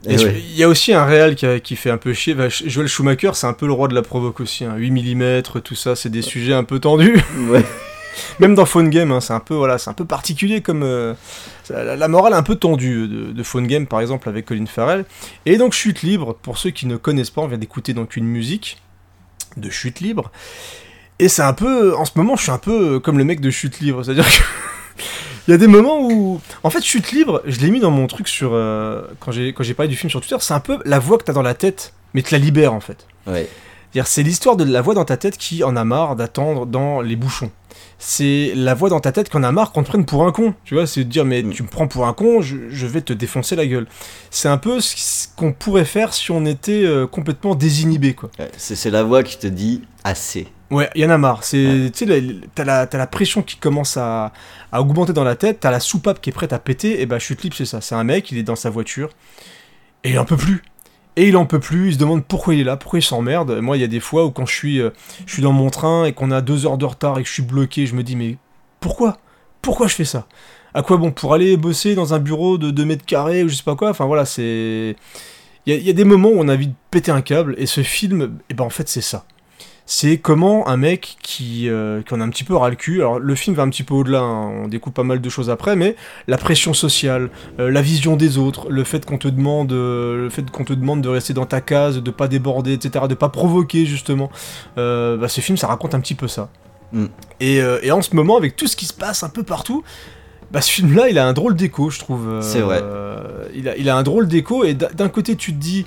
[0.07, 0.43] Eh ouais.
[0.49, 2.33] Il y a aussi un réal qui, fait un peu chier.
[2.35, 4.63] Bah, Joel Schumacher, c'est un peu le roi de la provoque aussi.
[4.65, 4.75] hein.
[4.75, 7.21] 8 mm, tout ça, c'est des sujets un peu tendus.
[7.49, 7.63] Ouais.
[8.39, 11.13] Même dans Phone Game, hein, c'est un peu voilà, c'est un peu particulier comme euh,
[11.69, 15.03] la, la morale un peu tendue de, de Phone Game par exemple avec Colin Farrell.
[15.45, 18.25] Et donc Chute libre, pour ceux qui ne connaissent pas, on vient d'écouter donc une
[18.25, 18.77] musique
[19.57, 20.31] de Chute libre.
[21.19, 23.49] Et c'est un peu, en ce moment, je suis un peu comme le mec de
[23.49, 24.43] Chute libre, c'est-à-dire que
[25.47, 28.07] il y a des moments où, en fait, Chute libre, je l'ai mis dans mon
[28.07, 30.79] truc sur euh, quand j'ai quand j'ai parlé du film sur Twitter, c'est un peu
[30.85, 33.05] la voix que t'as dans la tête, mais te la libère en fait.
[33.27, 33.47] Ouais.
[34.03, 37.15] C'est l'histoire de la voix dans ta tête qui en a marre d'attendre dans les
[37.15, 37.49] bouchons.
[37.97, 40.33] C'est la voix dans ta tête qui en a marre qu'on te prenne pour un
[40.33, 40.53] con.
[40.65, 41.51] Tu vois, c'est de dire, mais Mm.
[41.51, 43.87] tu me prends pour un con, je, je vais te défoncer la gueule.
[44.31, 48.29] C'est un peu ce qu'on pourrait faire si on était euh, complètement désinhibé, quoi.
[48.37, 50.47] Ouais, C'est c'est la voix qui te dit assez.
[50.71, 51.43] Ouais, il y en a marre.
[51.43, 54.33] C'est, tu sais, la- t'as la, t'as la pression qui commence à,
[54.71, 57.19] à augmenter dans la tête, t'as la soupape qui est prête à péter, et bah
[57.19, 57.81] chute libre, c'est ça.
[57.81, 59.09] C'est un mec, il est dans sa voiture,
[60.03, 60.63] et il en peut plus.
[61.17, 63.59] Et il en peut plus, il se demande pourquoi il est là, pourquoi il s'emmerde.
[63.61, 64.91] Moi, il y a des fois où quand je suis, euh,
[65.25, 67.33] je suis dans mon train et qu'on a deux heures de retard et que je
[67.33, 68.37] suis bloqué, je me dis, mais
[68.81, 69.17] pourquoi?
[69.61, 70.27] Pourquoi je fais ça?
[70.73, 73.55] À quoi bon Pour aller bosser dans un bureau de 2 mètres carrés ou je
[73.55, 73.91] sais pas quoi?
[73.91, 74.95] Enfin voilà, c'est.
[75.67, 77.21] Il y, a- il y a des moments où on a envie de péter un
[77.21, 79.25] câble, et ce film, et ben en fait, c'est ça
[79.85, 83.01] c'est comment un mec qui, euh, qui en a un petit peu ras le cul,
[83.01, 85.51] alors le film va un petit peu au-delà, hein, on découpe pas mal de choses
[85.51, 85.95] après, mais
[86.27, 87.29] la pression sociale,
[87.59, 90.73] euh, la vision des autres, le fait qu'on te demande, euh, le fait qu'on te
[90.73, 94.31] demande de rester dans ta case, de pas déborder, etc., de pas provoquer justement,
[94.75, 96.49] bah, ce film ça raconte un petit peu ça.
[96.91, 97.05] Mm.
[97.39, 99.83] Et, et en ce moment, avec tout ce qui se passe un peu partout,
[100.51, 102.39] bah, ce film-là, il a un drôle d'écho, je trouve.
[102.41, 102.81] C'est vrai.
[103.53, 105.85] il, a, il a un drôle d'écho, et d'un côté, tu te dis,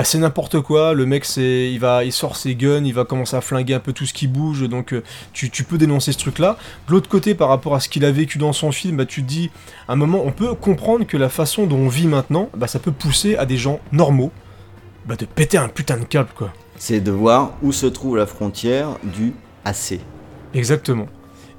[0.00, 3.04] bah, c'est n'importe quoi, le mec, c'est, il, va, il sort ses guns, il va
[3.04, 5.02] commencer à flinguer un peu tout ce qui bouge, donc euh,
[5.34, 6.56] tu, tu peux dénoncer ce truc-là.
[6.88, 9.20] De l'autre côté, par rapport à ce qu'il a vécu dans son film, bah, tu
[9.22, 9.50] te dis,
[9.88, 12.78] à un moment, on peut comprendre que la façon dont on vit maintenant, bah, ça
[12.78, 14.32] peut pousser à des gens normaux
[15.04, 16.50] bah, de péter un putain de câble, quoi.
[16.78, 19.34] C'est de voir où se trouve la frontière du
[19.66, 20.00] assez.
[20.54, 21.08] Exactement.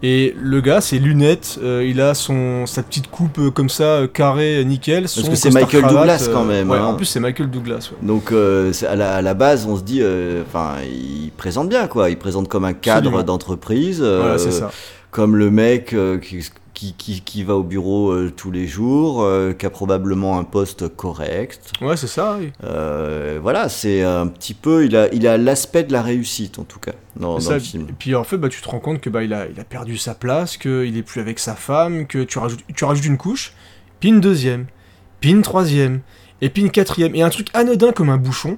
[0.03, 3.84] Et le gars, ses lunettes, euh, il a son sa petite coupe euh, comme ça,
[3.84, 5.07] euh, carré, nickel.
[5.07, 6.86] son que c'est Michael cravate, Douglas, euh, quand même, Ouais, hein.
[6.86, 7.90] en plus c'est Michael Douglas.
[7.91, 8.07] ouais.
[8.07, 11.69] Donc euh, c'est- à, la, à la base, on se dit, euh, enfin, il présente
[11.69, 12.10] bien quoi.
[12.10, 14.72] Il présente comme un cadre d'entreprise, euh, Voilà, c'est ça.
[15.11, 16.44] comme le mec euh, qui,
[16.82, 20.44] qui, qui, qui va au bureau euh, tous les jours, euh, qui a probablement un
[20.44, 21.74] poste correct.
[21.80, 22.38] Ouais, c'est ça.
[22.40, 22.52] oui.
[22.64, 26.64] Euh, voilà, c'est un petit peu, il a, il a l'aspect de la réussite en
[26.64, 27.53] tout cas dans, dans ça.
[27.53, 27.86] le film.
[27.88, 29.64] Et puis en fait, bah, tu te rends compte que bah, il, a, il a
[29.64, 33.18] perdu sa place, qu'il est plus avec sa femme, que tu rajoutes, tu rajoutes une
[33.20, 33.53] couche,
[33.99, 34.66] puis une deuxième,
[35.20, 36.02] puis une troisième,
[36.41, 37.14] et puis une quatrième.
[37.14, 38.58] Et un truc anodin comme un bouchon,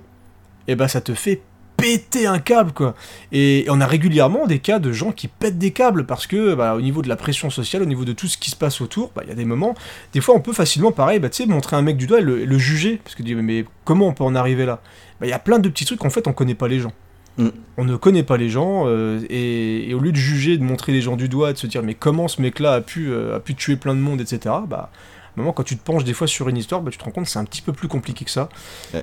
[0.70, 1.42] et bah ça te fait
[1.84, 2.96] péter un câble quoi.
[3.32, 6.76] Et on a régulièrement des cas de gens qui pètent des câbles parce que bah,
[6.76, 9.12] au niveau de la pression sociale, au niveau de tout ce qui se passe autour,
[9.16, 9.76] bah, il y a des moments,
[10.14, 12.24] des fois on peut facilement pareil, bah, tu sais, montrer un mec du doigt et
[12.24, 14.80] le, juger parce que mais comment on peut en arriver là?
[15.20, 16.94] Bah, Il y a plein de petits trucs en fait on connaît pas les gens.
[17.38, 17.50] Mm.
[17.78, 20.92] On ne connaît pas les gens euh, et, et au lieu de juger, de montrer
[20.94, 23.40] les gens du doigt, de se dire mais comment ce mec-là a pu euh, a
[23.40, 24.56] pu tuer plein de monde, etc.
[24.68, 24.90] Bah
[25.36, 27.24] Moment, quand tu te penches des fois sur une histoire, bah, tu te rends compte
[27.26, 28.50] que c'est un petit peu plus compliqué que ça.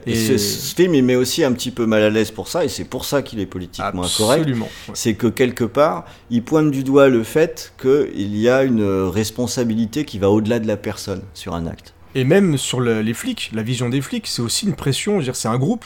[0.07, 2.47] Et Et- ce, ce film, il met aussi un petit peu mal à l'aise pour
[2.48, 4.47] ça, et c'est pour ça qu'il est politiquement incorrect.
[4.89, 4.94] Ouais.
[4.94, 10.05] C'est que quelque part, il pointe du doigt le fait qu'il y a une responsabilité
[10.05, 11.94] qui va au-delà de la personne sur un acte.
[12.15, 15.20] Et même sur le- les flics, la vision des flics, c'est aussi une pression.
[15.32, 15.85] C'est un groupe.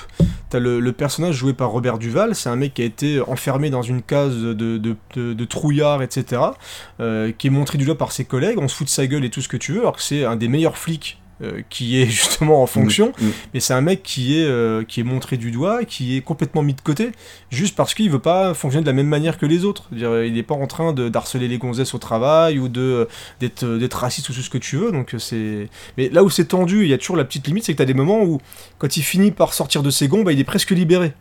[0.50, 3.82] T'as le, personnage joué par Robert Duval, c'est un mec qui a été enfermé dans
[3.82, 6.40] une case de, de trouillard, etc.
[7.00, 8.58] euh, qui est montré du doigt par ses collègues.
[8.58, 10.24] On se fout de sa gueule et tout ce que tu veux, alors que c'est
[10.24, 11.18] un des meilleurs flics.
[11.42, 13.32] Euh, qui est justement en fonction, Mm, mm.
[13.52, 16.62] mais c'est un mec qui est, euh, qui est montré du doigt, qui est complètement
[16.62, 17.10] mis de côté,
[17.50, 19.84] juste parce qu'il veut pas fonctionner de la même manière que les autres.
[19.92, 23.08] Dire, il n'est pas en train de d'harceler les gonzesses au travail ou de
[23.40, 24.92] d'être raciste ou tout ce que tu veux.
[24.92, 25.68] Donc euh, c'est.
[25.96, 27.84] Mais là où c'est tendu, il y a toujours la petite limite, c'est que t'as
[27.84, 28.40] des moments où
[28.78, 31.12] quand il finit par sortir de ses gonds, bah, il est presque libéré.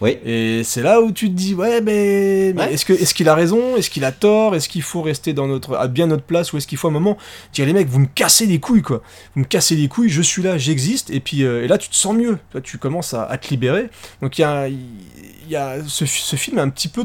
[0.00, 0.16] Oui.
[0.24, 2.72] Et c'est là où tu te dis ouais mais, mais Ouais.
[2.72, 5.46] est-ce que est-ce qu'il a raison, est-ce qu'il a tort, est-ce qu'il faut rester dans
[5.46, 6.52] notre à bien notre place?
[6.52, 7.18] Ou est-ce qu'il faut à un moment
[7.52, 9.02] dire les mecs vous me cassez les couilles quoi,
[9.34, 11.10] vous me cassez les couilles, je suis là, j'existe.
[11.10, 13.48] Et puis euh, et là tu te sens mieux, Toi, tu commences à, à te
[13.50, 13.90] libérer.
[14.22, 14.78] Donc il y a il
[15.50, 17.04] y a ce, ce film est un petit peu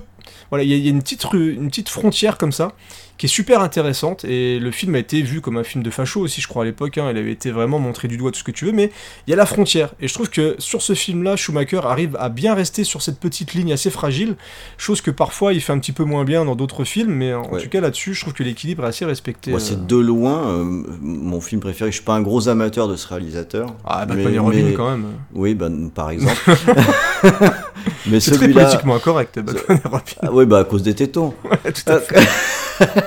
[0.50, 2.72] voilà il y y a une petite une petite frontière comme ça
[3.18, 6.20] qui est super intéressante et le film a été vu comme un film de facho
[6.20, 8.44] aussi je crois à l'époque hein, il avait été vraiment montré du doigt tout ce
[8.44, 8.92] que tu veux mais
[9.26, 12.18] il y a la frontière et je trouve que sur ce film là Schumacher arrive
[12.20, 14.36] à bien rester sur cette petite ligne assez fragile
[14.78, 17.46] chose que parfois il fait un petit peu moins bien dans d'autres films mais en
[17.52, 17.62] Ouais.
[17.62, 19.64] tout cas là-dessus je trouve que l'équilibre est assez respecté Moi, euh.
[19.64, 20.64] c'est de loin euh,
[21.02, 21.92] mon film préféré.
[21.92, 23.74] Je suis pas un gros amateur de ce réalisateur.
[23.86, 26.36] ah Batman mais- et Robin mais- quand même Oui, ben, par exemple.
[28.08, 31.34] mais c'est très politiquement incorrect Batman et Robin Ah oui, bah à cause des tétons.
[31.50, 32.16] Ouais, tout à fait.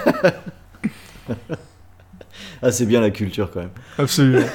[2.63, 3.71] Ah, c'est bien la culture quand même.
[3.99, 4.47] absolument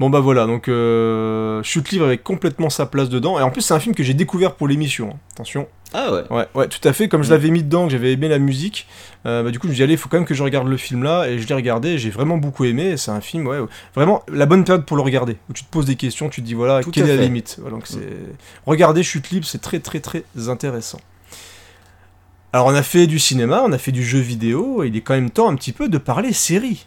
[0.00, 3.38] Bon bah voilà, donc euh, Chute Livre avait complètement sa place dedans.
[3.38, 5.10] Et en plus, c'est un film que j'ai découvert pour l'émission.
[5.10, 5.18] hein.
[5.34, 5.68] Attention.
[5.94, 6.24] Ah ouais.
[6.28, 7.06] Ouais, ouais, tout à fait.
[7.06, 8.88] Comme je l'avais mis dedans, que j'avais aimé la musique,
[9.26, 10.66] euh, bah, du coup, je me dis, allez, il faut quand même que je regarde
[10.66, 11.28] le film là.
[11.28, 12.96] Et je l'ai regardé, j'ai vraiment beaucoup aimé.
[12.96, 13.58] C'est un film, ouais,
[13.94, 15.36] vraiment la bonne période pour le regarder.
[15.48, 17.58] Où tu te poses des questions, tu te dis, voilà, Tout quelle est la limite?
[17.60, 18.00] Voilà, donc c'est...
[18.66, 20.98] Regarder Chute Libre, c'est très, très, très intéressant.
[22.54, 25.14] Alors, on a fait du cinéma, on a fait du jeu vidéo, il est quand
[25.14, 26.86] même temps un petit peu de parler série.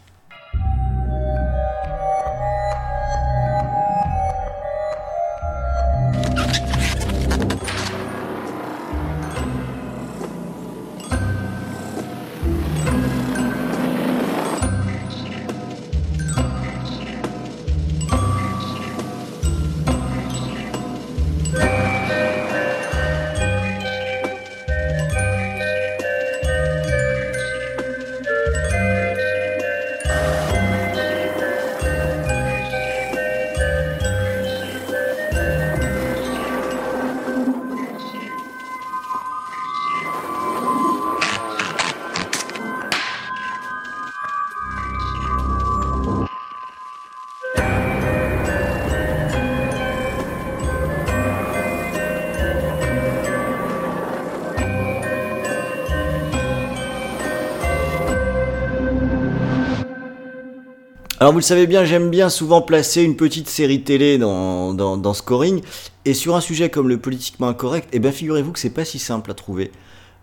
[61.36, 65.12] Vous le savez bien, j'aime bien souvent placer une petite série télé dans, dans, dans
[65.12, 65.60] Scoring.
[66.06, 68.98] Et sur un sujet comme le politiquement incorrect, eh bien figurez-vous que c'est pas si
[68.98, 69.70] simple à trouver.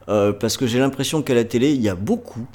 [0.10, 2.48] Euh, parce que j'ai l'impression qu'à la télé, il y a beaucoup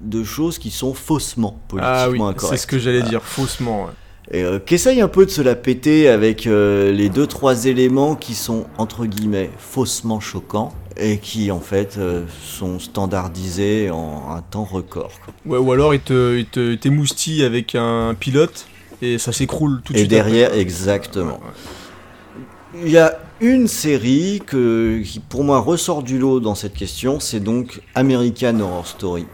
[0.00, 2.42] de choses qui sont faussement politiquement Ah oui, incorrectes.
[2.42, 3.86] c'est ce que j'allais dire, faussement.
[3.86, 3.90] ouais.
[4.30, 8.14] Et euh, qu'essaye un peu de se la péter avec euh, les deux trois éléments
[8.14, 14.42] qui sont entre guillemets faussement choquants et qui en fait euh, sont standardisés en un
[14.42, 15.12] temps record.
[15.46, 18.66] Ouais, ou alors il te, il t'émoustille avec un pilote
[19.00, 20.10] et ça s'écroule tout de Et suite.
[20.10, 20.60] derrière, après.
[20.60, 21.38] exactement.
[21.38, 22.84] Ouais, ouais.
[22.84, 27.20] Il y a une série que, qui pour moi ressort du lot dans cette question,
[27.20, 29.26] c'est donc American Horror Story.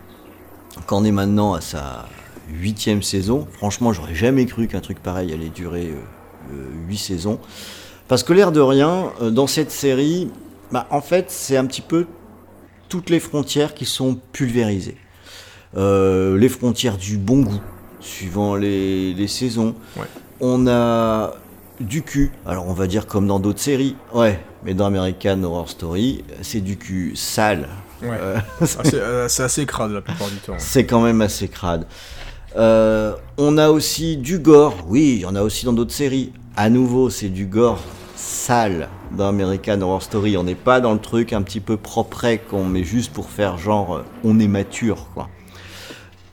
[0.87, 2.07] Qu'en est maintenant à sa
[2.49, 3.47] huitième saison.
[3.53, 7.39] Franchement, j'aurais jamais cru qu'un truc pareil allait durer euh, euh, huit saisons.
[8.07, 10.31] Parce que l'air de rien, dans cette série,
[10.75, 12.07] bah, en fait, c'est un petit peu
[12.89, 14.97] toutes les frontières qui sont pulvérisées.
[15.77, 17.61] Euh, les frontières du bon goût,
[18.01, 19.77] suivant les, les saisons.
[19.97, 20.07] Ouais.
[20.41, 21.35] On a
[21.79, 25.69] du cul, alors on va dire comme dans d'autres séries, ouais, mais dans American Horror
[25.69, 27.69] Story, c'est du cul sale.
[28.03, 28.09] Ouais.
[28.21, 30.55] Euh, Ah, c'est, euh, c'est assez crade la plupart du temps.
[30.59, 31.87] c'est quand même assez crade.
[32.57, 36.33] Euh, on a aussi du gore, oui, il y en a aussi dans d'autres séries.
[36.57, 37.81] À nouveau, c'est du gore
[38.25, 40.37] sale dans American Horror Story.
[40.37, 43.59] On n'est pas dans le truc un petit peu propre qu'on met juste pour faire
[43.59, 45.29] genre euh, on est mature, quoi.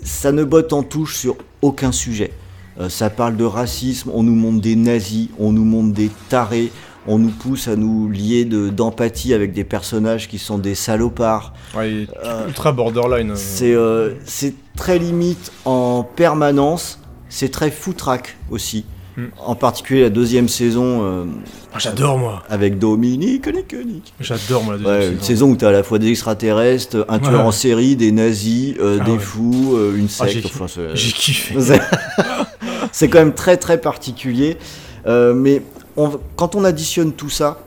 [0.04, 2.32] Ça ne botte en touche sur aucun sujet.
[2.80, 6.72] Euh, ça parle de racisme, on nous montre des nazis, on nous montre des tarés,
[7.08, 11.54] on nous pousse à nous lier de- d'empathie avec des personnages qui sont des salopards.
[11.76, 12.08] Ouais, est
[12.48, 13.32] ultra borderline.
[13.32, 13.36] euh.
[13.36, 18.86] C'est euh, c'est très limite en permanence, c'est très foutraque aussi.
[19.22, 19.28] Mm.
[19.46, 21.26] En particulier la deuxième saison euh,
[21.74, 22.44] Ah, j'adore moi.
[22.50, 24.14] avec Dominique, Nick.
[24.20, 25.14] J'adore moi la deuxième Ouais, saison.
[25.18, 27.40] une saison où tu as à la fois des extraterrestres, un tueur Ouais.
[27.40, 29.20] en série, des nazis, euh, Ah des ouais.
[29.20, 30.32] fous, euh, une Ah, secte.
[30.32, 30.66] j'ai- enfin,
[30.96, 31.56] kiffé.
[32.92, 34.58] c'est- quand même très très particulier.
[35.06, 35.62] Mais
[35.98, 37.60] on- quand on additionne tout ça,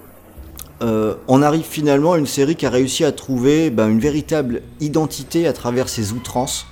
[0.83, 4.63] euh, on arrive finalement à une série qui a réussi à trouver ben, une véritable
[4.81, 6.67] identité à travers ses outrances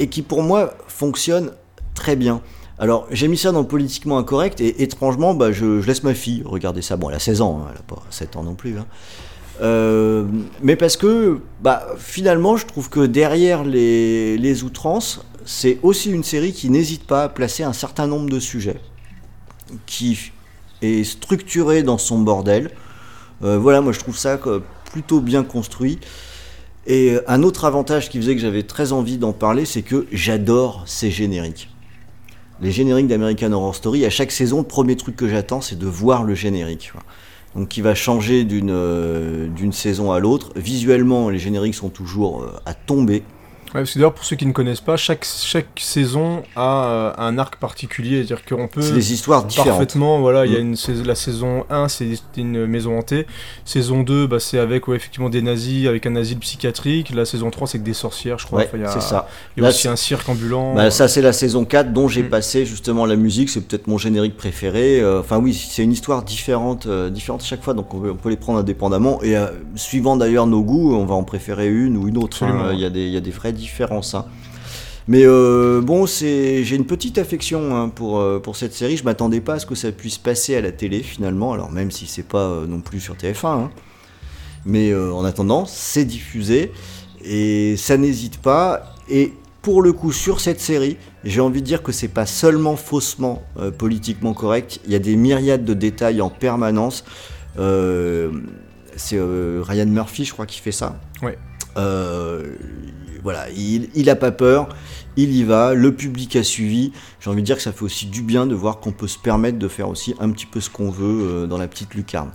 [0.00, 1.50] et qui pour moi fonctionne
[1.94, 2.40] très bien.
[2.82, 6.82] Alors j'ai mis ça dans politiquement incorrect et étrangement bah, je, laisse ma fille regarder
[6.82, 6.96] ça.
[6.96, 8.76] Bon elle a 16 ans, hein, elle a pas 7 ans non plus.
[8.76, 8.86] hein.
[9.60, 10.24] Euh,
[10.64, 16.24] mais parce que bah, finalement je trouve que derrière les, les outrances, c'est aussi une
[16.24, 18.80] série qui n'hésite pas à placer un certain nombre de sujets,
[19.86, 20.32] qui
[20.80, 22.72] est structurée dans son bordel.
[23.44, 24.40] Euh, voilà, moi je trouve ça
[24.90, 26.00] plutôt bien construit.
[26.88, 30.82] Et un autre avantage qui faisait que j'avais très envie d'en parler, c'est que j'adore
[30.86, 31.71] ces génériques.
[32.60, 35.86] Les génériques d'American Horror Story, à chaque saison, le premier truc que j'attends, c'est de
[35.86, 36.92] voir le générique.
[37.54, 40.52] Donc qui va changer d'une euh, d'une saison à l'autre.
[40.56, 43.22] Visuellement, les génériques sont toujours euh, à tomber.
[43.74, 47.12] Ouais, parce que d'ailleurs, pour ceux qui ne connaissent pas, chaque, chaque saison a euh,
[47.16, 48.18] un arc particulier.
[48.24, 48.82] C'est-à-dire qu'on peut.
[48.82, 49.70] C'est des histoires différentes.
[49.70, 50.74] Parfaitement, voilà, il y a Mm.
[50.90, 53.26] une la saison 1, c'est une maison hantée.
[53.64, 57.14] Saison 2, bah, c'est avec ouais, effectivement des nazis, avec un asile psychiatrique.
[57.14, 58.58] La saison 3, c'est que des sorcières, je crois.
[58.60, 59.26] Ouais, Enfin, c'est ça.
[59.56, 60.74] Il y a Là, aussi un cirque ambulant.
[60.74, 62.28] Bah, ça, c'est la saison 4 dont j'ai Mm.
[62.28, 63.48] passé justement la musique.
[63.48, 65.00] C'est peut-être mon générique préféré.
[65.00, 67.72] Euh, Enfin, oui, c'est une histoire différente, euh, différente chaque fois.
[67.74, 69.22] Donc, on peut, on peut les prendre indépendamment.
[69.22, 69.46] Et euh,
[69.76, 72.42] suivant d'ailleurs nos goûts, on va en préférer une ou une autre.
[72.42, 72.70] hein.
[72.74, 74.14] Il y, a des- y a des vraies différences.
[74.14, 74.26] hein.
[75.08, 78.96] Mais euh, bon, c'est, j'ai une petite affection hein, pour, euh, pour cette série.
[78.96, 81.52] Je m'attendais pas à ce que ça puisse passer à la télé finalement.
[81.52, 83.70] Alors même si c'est pas euh, non plus sur TF1, hein.
[84.64, 86.72] mais euh, en attendant, c'est diffusé
[87.24, 88.94] et ça n'hésite pas.
[89.08, 92.76] Et pour le coup, sur cette série, j'ai envie de dire que c'est pas seulement
[92.76, 94.80] faussement euh, politiquement correct.
[94.86, 97.04] Il y a des myriades de détails en permanence.
[98.94, 101.00] C'est Ryan Murphy, je crois, qui fait ça.
[101.22, 101.36] Ouais.
[101.76, 102.54] Euh,
[103.22, 104.68] voilà, il, il a pas peur,
[105.16, 106.92] il y va, le public a suivi.
[107.20, 109.18] J'ai envie de dire que ça fait aussi du bien de voir qu'on peut se
[109.18, 112.30] permettre de faire aussi un petit peu ce qu'on veut euh, dans la petite lucarne.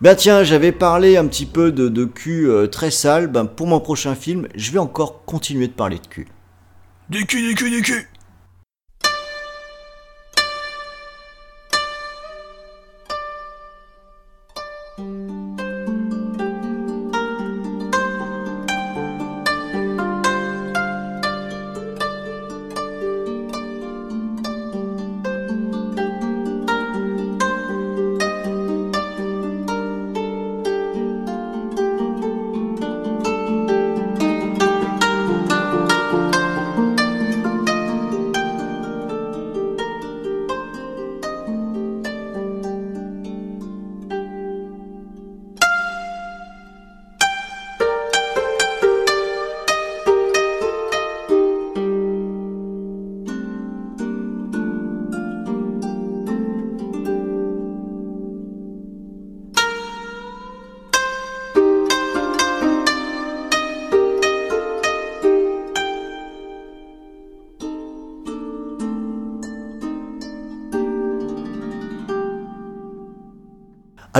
[0.00, 3.26] Ben tiens, j'avais parlé un petit peu de, de cul euh, très sale.
[3.26, 6.28] Ben pour mon prochain film, je vais encore continuer de parler de cul.
[7.10, 8.09] Du cul, du cul, du cul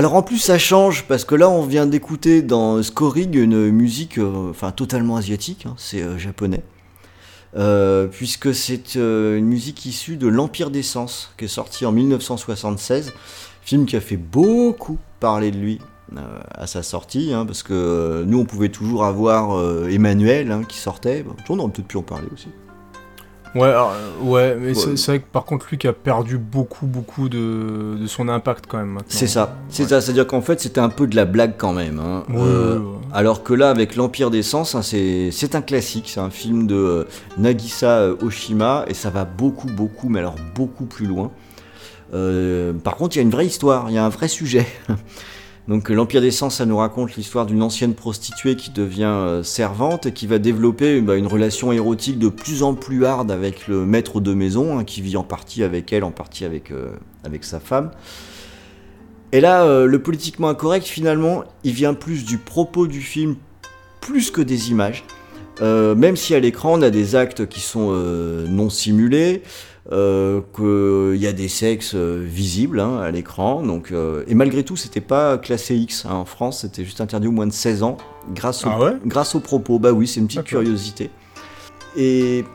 [0.01, 4.17] Alors en plus ça change parce que là on vient d'écouter dans Scoring une musique
[4.17, 6.63] euh, totalement asiatique, hein, c'est euh, japonais.
[7.55, 13.13] Euh, puisque c'est une musique issue de L'Empire des Sens, qui est sorti en 1976,
[13.61, 15.79] film qui a fait beaucoup parler de lui
[16.55, 21.21] à sa sortie, hein, parce que nous on pouvait toujours avoir Emmanuel hein, qui sortait,
[21.21, 22.47] Bon, on aurait peut-être pu en parler aussi.
[23.53, 24.95] Ouais, alors, euh, ouais, mais Ouais.
[24.95, 28.65] c'est vrai que par contre, lui qui a perdu beaucoup, beaucoup de, de son impact
[28.67, 28.99] quand même.
[29.09, 29.89] C'est ça, c'est Ouais.
[29.89, 31.99] ça, c'est-à-dire qu'en fait c'était un peu de la blague quand même.
[31.99, 32.23] hein.
[32.29, 32.97] Ouais, Euh, ouais, ouais.
[33.11, 36.75] Alors que là, avec l'Empire des Sens, hein, c'est un classique, c'est un film de
[36.75, 37.03] euh,
[37.37, 41.29] Nagisa euh, Oshima, et ça va beaucoup, beaucoup, mais alors beaucoup plus loin.
[42.13, 44.65] Euh, par contre, il y a une vraie histoire, il y a un vrai sujet.
[45.71, 49.41] Donc euh, l'Empire des Sens, ça nous raconte l'histoire d'une ancienne prostituée qui devient euh,
[49.41, 53.69] servante et qui va développer bah, une relation érotique de plus en plus hard avec
[53.69, 56.89] le maître de maison, hein, qui vit en partie avec elle, en partie avec, euh,
[57.39, 57.91] sa femme.
[59.31, 63.37] Et là, le politiquement incorrect, finalement, il vient plus du propos du film,
[64.01, 65.05] plus que des images.
[65.61, 67.91] Même si à l'écran, on a des actes qui sont
[68.49, 69.43] non simulés,
[69.91, 73.61] euh, qu'il y a des sexes euh, visibles hein, à l'écran.
[73.61, 76.05] Donc, euh, et malgré tout, c'était pas classé X.
[76.05, 76.13] hein.
[76.13, 77.97] En France, c'était juste interdit au moins de 16 ans,
[78.33, 78.93] grâce au, Ah ouais?
[79.05, 79.79] grâce aux propos.
[79.79, 81.09] Bah oui, c'est une petite curiosité.
[81.97, 82.45] Et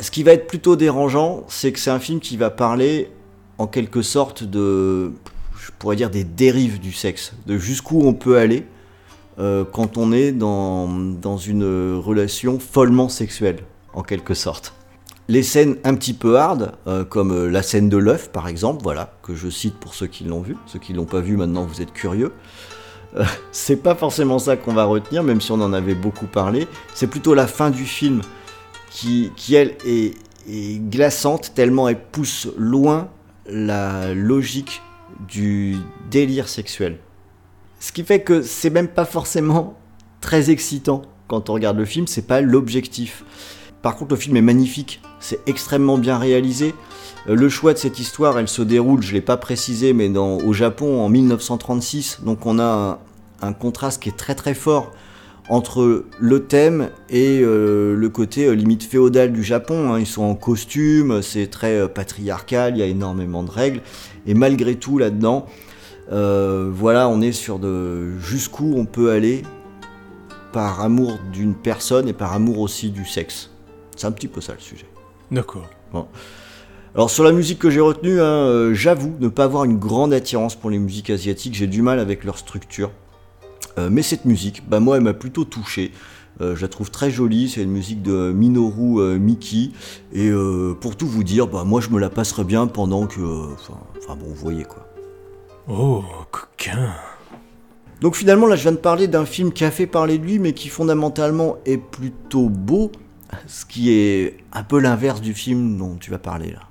[0.00, 3.10] ce qui va être plutôt dérangeant, c'est que c'est un film qui va parler
[3.56, 5.12] en quelque sorte de,
[5.58, 8.66] je pourrais dire, des dérives du sexe, de jusqu'où on peut aller
[9.38, 13.60] euh, quand on est dans, dans une relation follement sexuelle,
[13.94, 14.74] en quelque sorte.
[15.30, 18.82] Les scènes un petit peu hard, euh, comme euh, la scène de l'œuf par exemple,
[18.82, 20.56] voilà, que je cite pour ceux qui l'ont vu.
[20.66, 22.32] Ceux qui l'ont pas vu, maintenant vous êtes curieux.
[23.16, 26.66] Euh, c'est pas forcément ça qu'on va retenir, même si on en avait beaucoup parlé.
[26.94, 28.22] C'est plutôt la fin du film
[28.90, 30.14] qui, qui elle, est,
[30.48, 33.08] est glaçante, tellement elle pousse loin
[33.46, 34.80] la logique
[35.28, 35.76] du
[36.10, 36.98] délire sexuel.
[37.80, 39.78] Ce qui fait que c'est même pas forcément
[40.22, 43.24] très excitant quand on regarde le film, c'est pas l'objectif.
[43.82, 46.74] Par contre, le film est magnifique, c'est extrêmement bien réalisé.
[47.28, 50.52] Euh, Le choix de cette histoire, elle se déroule, je l'ai pas précisé, mais au
[50.52, 52.20] Japon en 1936.
[52.24, 52.98] Donc on a
[53.40, 54.92] un, contraste qui est très très fort
[55.48, 59.94] entre le thème et euh, le côté euh, limite féodal du Japon.
[59.94, 60.00] hein.
[60.00, 63.80] Ils sont en costume, c'est très patriarcal, il y a énormément de règles.
[64.26, 65.46] Et malgré tout, là-dedans,
[66.10, 69.42] voilà, on est sur de jusqu'où on peut aller
[70.52, 73.50] par amour d'une personne et par amour aussi du sexe.
[73.98, 74.86] C'est un petit peu ça le sujet.
[75.30, 75.66] D'accord.
[76.94, 80.12] Alors sur la musique que j'ai retenue, hein, euh, j'avoue ne pas avoir une grande
[80.12, 82.90] attirance pour les musiques asiatiques, j'ai du mal avec leur structure.
[83.76, 85.92] Euh, mais cette musique, bah moi elle m'a plutôt touché.
[86.40, 89.72] Euh, je la trouve très jolie, c'est une musique de Minoru Miki.
[90.12, 90.30] Et
[90.80, 93.20] pour tout vous dire, bah moi je me la passerais bien pendant que...
[93.54, 94.86] Enfin, enfin bon, vous voyez quoi.
[95.68, 96.94] Oh, coquin.
[98.00, 100.38] Donc finalement, là, je viens de parler d'un film qui a fait parler de lui,
[100.38, 102.92] mais qui fondamentalement est plutôt beau
[103.46, 106.67] ce qui est un peu l'inverse du film dont tu vas parler là.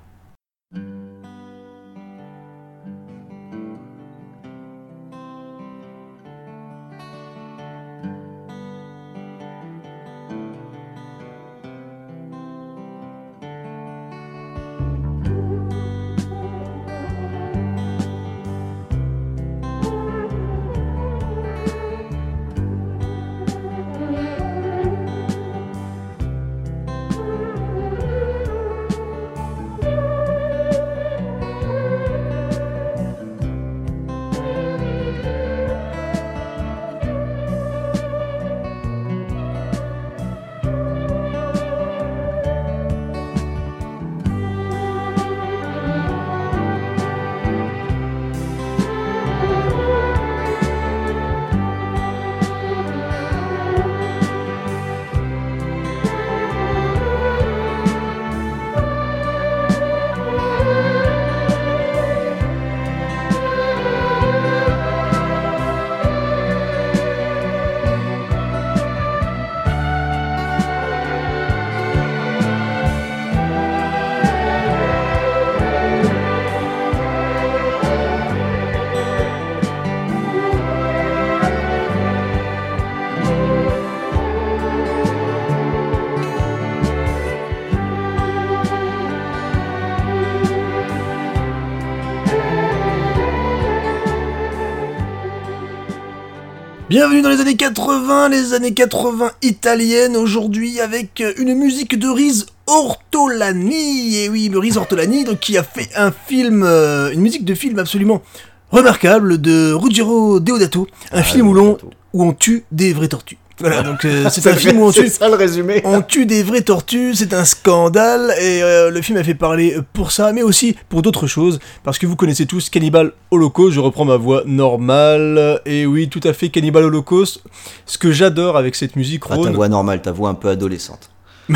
[96.88, 102.46] Bienvenue dans les années 80, les années 80 italiennes, aujourd'hui avec une musique de Riz
[102.66, 104.16] Ortolani.
[104.16, 107.78] Et oui, Riz Ortolani, donc, qui a fait un film, euh, une musique de film
[107.78, 108.22] absolument
[108.70, 111.76] remarquable de Ruggero Deodato, un film où l'on
[112.14, 113.36] où on tue des vraies tortues.
[113.60, 115.80] Voilà, donc euh, c'est un film où on tue, C'est ça le résumé.
[115.84, 119.76] on tue des vraies tortues, c'est un scandale, et euh, le film a fait parler
[119.92, 123.80] pour ça, mais aussi pour d'autres choses, parce que vous connaissez tous Cannibal Holocaust, je
[123.80, 127.42] reprends ma voix normale, et oui, tout à fait, Cannibal Holocaust,
[127.86, 130.48] ce que j'adore avec cette musique, Ah, ta Rhône- voix normale, ta voix un peu
[130.48, 131.10] adolescente.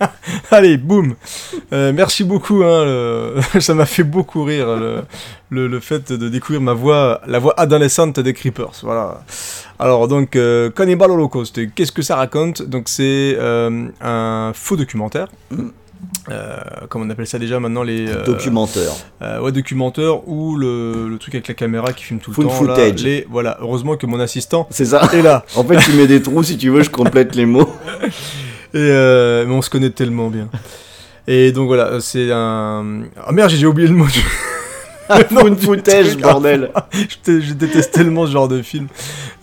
[0.50, 1.14] Allez, boum
[1.72, 5.02] Euh, Merci beaucoup, hein, le- ça m'a fait beaucoup rire, le,
[5.50, 9.22] le- le fait de découvrir ma voix, la voix adolescente des Creepers, voilà.
[9.78, 12.62] Alors donc, euh, Cannibal Holocaust, qu'est-ce que ça raconte?
[12.62, 15.28] Donc c'est euh, un faux documentaire.
[16.30, 16.56] Euh,
[16.90, 18.22] comment on appelle ça déjà maintenant les euh,
[19.22, 22.52] euh, ouais documentaire ou le, le truc avec la caméra qui filme tout le temps
[22.52, 23.02] là, footage.
[23.02, 25.08] les voilà heureusement que mon assistant C'est ça.
[25.14, 27.70] est là En fait, tu mets des trous si tu veux, je complète les mots.
[28.74, 30.48] Et euh, mais on se connaît tellement bien.
[31.28, 33.02] Et donc voilà, c'est un.
[33.24, 34.06] Ah merde, j'ai oublié le mot.
[34.06, 34.20] du-
[35.28, 36.72] Found footage, bordel.
[36.92, 38.88] je, dé- je déteste tellement ce genre de film.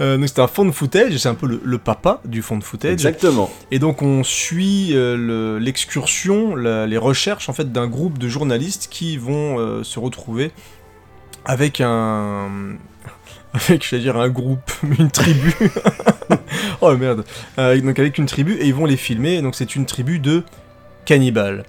[0.01, 2.57] Euh, donc c'était un fond de footage, c'est un peu le, le papa du fond
[2.57, 2.91] de footage.
[2.91, 3.49] Exactement.
[3.71, 8.87] Et donc on suit euh, le- l'excursion, les recherches en fait d'un groupe de journalistes
[8.91, 10.51] qui vont euh, se retrouver
[11.45, 12.49] avec un
[13.53, 15.53] avec je vais dire un groupe, une tribu.
[16.81, 17.23] oh merde.
[17.57, 19.41] Euh, donc avec une tribu et ils vont les filmer.
[19.41, 20.43] Donc c'est une tribu de
[21.05, 21.63] cannibales.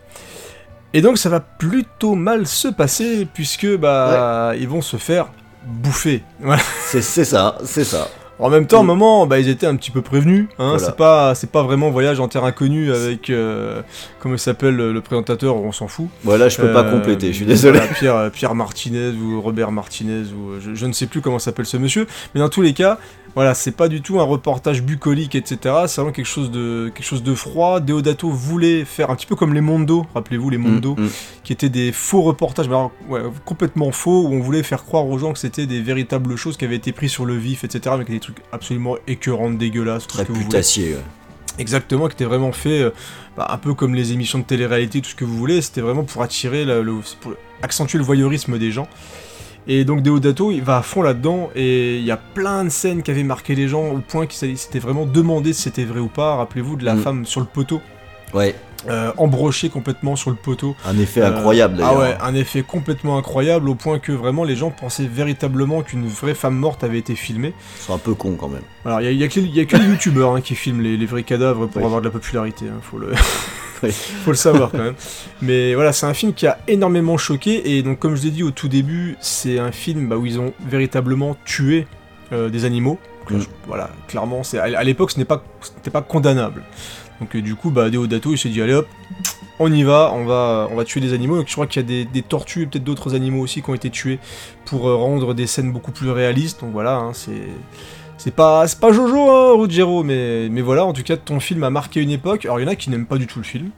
[0.92, 5.26] Et donc ça va plutôt mal se passer puisque bah ils vont se faire
[5.66, 6.22] bouffer.
[6.40, 6.62] Voilà.
[6.86, 8.08] C'est c'est ça, c'est ça.
[8.40, 10.48] En même temps, à un moment, bah, ils étaient un petit peu prévenus.
[10.58, 10.78] Hein, Voilà.
[10.78, 13.80] C'est pas, c'est pas vraiment voyage en terre inconnue avec, euh,
[14.18, 16.08] comment il s'appelle le présentateur, on s'en fout.
[16.24, 17.78] Voilà, je peux pas Euh, compléter, je suis désolé.
[17.78, 21.38] voilà, Pierre, euh, Pierre Martinez ou Robert Martinez ou je, je ne sais plus comment
[21.38, 22.06] s'appelle ce monsieur.
[22.34, 22.98] Mais dans tous les cas,
[23.34, 25.74] voilà, c'est pas du tout un reportage bucolique, etc.
[25.86, 27.80] C'est vraiment quelque chose de, quelque chose de froid.
[27.80, 31.10] Deodato voulait faire un petit peu comme les Mondo, rappelez-vous les Mondo, Mm, mm.
[31.42, 35.06] qui étaient des faux reportages, mais alors, ouais, complètement faux, où on voulait faire croire
[35.06, 37.92] aux gens que c'était des véritables choses qui avaient été prises sur le vif, etc.
[37.94, 40.46] Avec des trucs absolument écœurants, dégueulasses, tout ce Très que vous voulez.
[40.48, 40.96] putassier.
[41.58, 42.90] Exactement, qui était vraiment fait euh,
[43.36, 45.60] bah, un peu comme les émissions de télé-réalité, tout ce que vous voulez.
[45.62, 47.32] C'était vraiment pour attirer, la- le, pour
[47.62, 48.88] accentuer le voyeurisme des gens.
[49.66, 53.02] Et donc Deodato, il va à fond là-dedans, et il y a plein de scènes
[53.02, 56.08] qui avaient marqué les gens au point qu'ils s'étaient vraiment demandé si c'était vrai ou
[56.08, 56.36] pas.
[56.36, 57.00] Rappelez-vous de la Mm.
[57.02, 57.80] femme sur le poteau,
[58.34, 58.54] Ouais,
[58.90, 60.74] euh, embrochée complètement sur le poteau.
[60.84, 64.56] un effet Euh, incroyable Ah ouais, un effet complètement incroyable au point que vraiment les
[64.56, 67.54] gens pensaient véritablement qu'une vraie femme morte avait été filmée.
[67.78, 68.64] C'est un peu con quand même.
[68.84, 70.54] Alors il y a, y que les, il y a que les youtubeurs hein, qui
[70.56, 71.84] filment les, les vrais cadavres pour Oui.
[71.86, 73.12] avoir de la popularité, hein, faut, le...
[73.84, 73.92] Oui.
[74.24, 74.94] faut le savoir quand même.
[75.42, 78.42] Mais voilà, c'est un film qui a énormément choqué et donc comme je l'ai dit
[78.42, 81.86] au tout début, c'est un film bah, où ils ont véritablement tué
[82.32, 82.98] euh, des animaux.
[83.30, 83.44] Donc Mm.
[83.66, 86.62] voilà, clairement, c'est à, l'époque ce n'est pas, ce n'était pas condamnable.
[87.20, 88.88] Donc euh, du coup, bah, Deodato il s'est dit allez hop,
[89.58, 91.36] on y va, on va, on va tuer des animaux.
[91.36, 93.70] Donc je crois qu'il y a des, des tortues et peut-être d'autres animaux aussi qui
[93.70, 94.18] ont été tués
[94.64, 96.60] pour euh, rendre des scènes beaucoup plus réalistes.
[96.60, 97.48] Donc voilà, hein, c'est
[98.24, 101.70] c'est pas, pas Jojo, hein, Ruggiero, mais, mais voilà, en tout cas, ton film a
[101.70, 102.44] marqué une époque.
[102.46, 103.70] Alors, il y en a qui n'aiment pas du tout le film.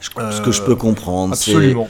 [0.00, 1.34] Ce que je peux comprendre.
[1.34, 1.88] c'est- Absolument.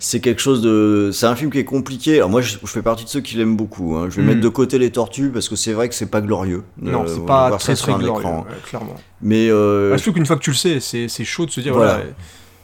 [0.00, 1.10] C'est quelque chose de.
[1.12, 2.16] C'est un film qui est compliqué.
[2.18, 3.96] Alors moi, je, je fais partie de ceux qui l'aiment beaucoup.
[3.96, 4.06] hein.
[4.10, 4.26] Je vais Mm.
[4.26, 6.62] mettre de côté les tortues parce que c'est vrai que c'est pas glorieux.
[6.80, 8.94] de Non, c'est pas très très glorieux, ouais, clairement.
[9.22, 11.74] Mais euh, Ah, Surtout qu'une fois que tu le sais, c'est chaud de se dire,
[11.74, 11.94] Voilà.
[11.94, 12.10] voilà,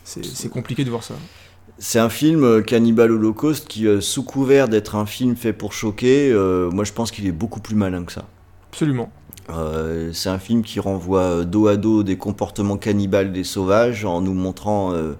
[0.04, 1.14] c'est c'est compliqué de voir ça.
[1.78, 5.72] c'est un film euh, Cannibal Holocaust qui, euh, sous couvert d'être un film fait pour
[5.72, 8.26] choquer, euh, moi je pense qu'il est beaucoup plus malin que ça.
[8.74, 9.08] Absolument.
[9.50, 14.04] Euh, c'est un film qui renvoie euh, dos à dos des comportements cannibales des sauvages
[14.04, 14.92] en nous montrant.
[14.92, 15.12] euh,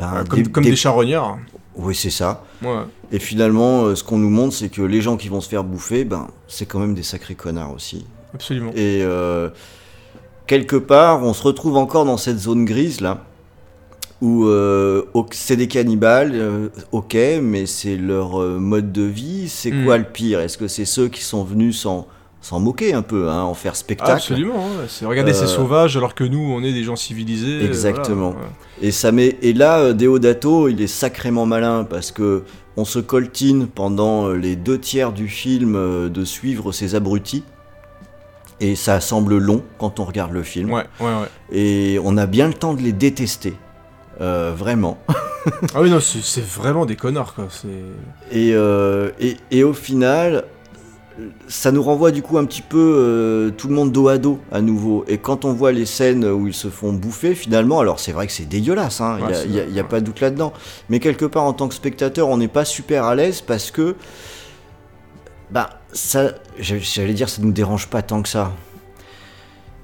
[0.00, 1.38] ben, comme comme des, charognards.
[1.76, 2.42] Oui, c'est ça.
[2.60, 2.82] Ouais.
[3.12, 5.62] Et finalement, euh, ce qu'on nous montre, c'est que les gens qui vont se faire
[5.62, 8.04] bouffer, ben, c'est quand même des sacrés connards aussi.
[8.34, 8.72] Absolument.
[8.74, 9.04] Et
[10.48, 13.22] quelque part, on se retrouve encore dans cette zone grise là,
[14.20, 14.44] où
[15.30, 19.48] c'est des cannibales, ok, mais c'est leur mode de vie.
[19.48, 19.84] C'est Mm.
[19.84, 20.40] quoi le pire?
[20.40, 22.06] Est-ce que c'est ceux qui sont venus s'en
[22.48, 24.54] s'en moquer un peu, hein, en faire spectacle Absolument.
[24.56, 24.86] ouais.
[24.88, 27.60] C'est regarder ces Euh, sauvages alors que nous, on est des gens civilisés.
[27.62, 28.30] euh, Exactement.
[28.30, 28.88] voilà, ouais.
[28.88, 32.44] Et ça met et là euh, Deodato, il est sacrément malin parce que
[32.78, 37.42] on se coltine pendant euh, les deux tiers du film euh, de suivre ces abrutis.
[38.60, 40.72] Et ça semble long quand on regarde le film.
[40.72, 41.28] Ouais, ouais, ouais.
[41.56, 43.54] Et on a bien le temps de les détester.
[44.20, 44.98] Euh, vraiment.
[45.74, 47.46] Ah oui, non, c'est vraiment des connards, quoi.
[47.50, 47.68] C'est.
[48.36, 50.44] Et, euh, et, et au final,
[51.48, 54.38] ça nous renvoie du coup un petit peu euh, tout le monde dos à dos
[54.52, 55.04] à nouveau.
[55.08, 58.26] Et quand on voit les scènes où ils se font bouffer, finalement, alors c'est vrai
[58.26, 60.52] que c'est dégueulasse, hein, il Ouais, n'y a, pas de doute là-dedans.
[60.88, 63.96] Mais quelque part, en tant que spectateur, on n'est pas super à l'aise parce que,
[65.50, 68.52] bah, ça, j'allais dire, ça nous dérange pas tant que ça.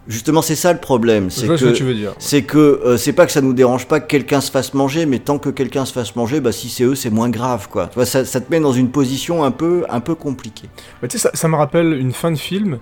[0.07, 1.31] Justement, c'est ça le problème.
[1.31, 2.13] C'est que ce que tu veux dire.
[2.19, 5.07] c'est que euh, c'est pas que ça nous dérange pas que quelqu'un se fasse manger,
[5.07, 7.87] mais tant que quelqu'un se fasse manger, bah si c'est eux, c'est moins grave, quoi.
[7.87, 10.69] Tu vois, ça, ça te met dans une position un peu, un peu compliquée.
[11.03, 12.81] Tu sais, ça, ça me rappelle une fin de film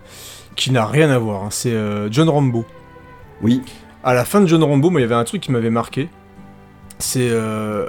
[0.57, 1.45] qui n'a rien à voir.
[1.45, 1.49] hein.
[1.51, 2.65] C'est euh, John Rambo.
[3.41, 3.63] Oui,
[4.03, 6.09] À la fin de John Rambo, moi, il y avait un truc qui m'avait marqué.
[6.99, 7.29] C'est.
[7.31, 7.89] euh,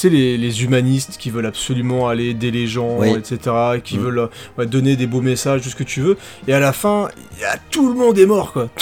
[0.00, 3.10] sais, les, les humanistes qui veulent absolument aller aider les gens, Oui.
[3.16, 3.38] etc.,
[3.82, 4.00] qui Mm.
[4.00, 4.26] veulent euh,
[4.58, 6.16] ouais, donner des beaux messages, tout ce que tu veux.
[6.46, 8.68] Et à la fin, il y a, tout le monde est mort, quoi.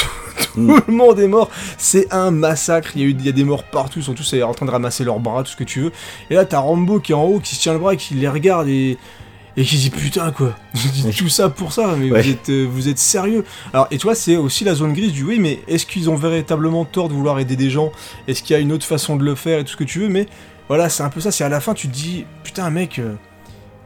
[0.55, 0.81] Tout, Mm.
[0.87, 1.51] le monde est mort.
[1.79, 2.93] C'est un massacre.
[2.95, 3.99] Il y, a eu, y a des morts partout.
[4.01, 5.93] Ils sont tous en train de ramasser leurs bras, tout ce que tu veux.
[6.31, 8.15] Et là, t'as Rambo qui est en haut, qui se tient le bras, et qui
[8.15, 8.99] les regarde et.
[9.59, 12.21] Et qui dit putain quoi, je dis tout ça pour ça, mais Ouais.
[12.21, 13.43] vous, êtes, euh, vous êtes sérieux.
[13.73, 16.85] Alors, et toi, c'est aussi la zone grise du oui, mais est-ce qu'ils ont véritablement
[16.85, 17.91] tort de vouloir aider des gens?
[18.29, 20.01] Est-ce qu'il y a une autre façon de le faire et tout ce que tu
[20.01, 20.09] veux?
[20.11, 20.27] Mais
[20.69, 21.31] voilà, c'est un peu ça.
[21.31, 23.15] C'est à la fin, tu te dis putain, mec, euh,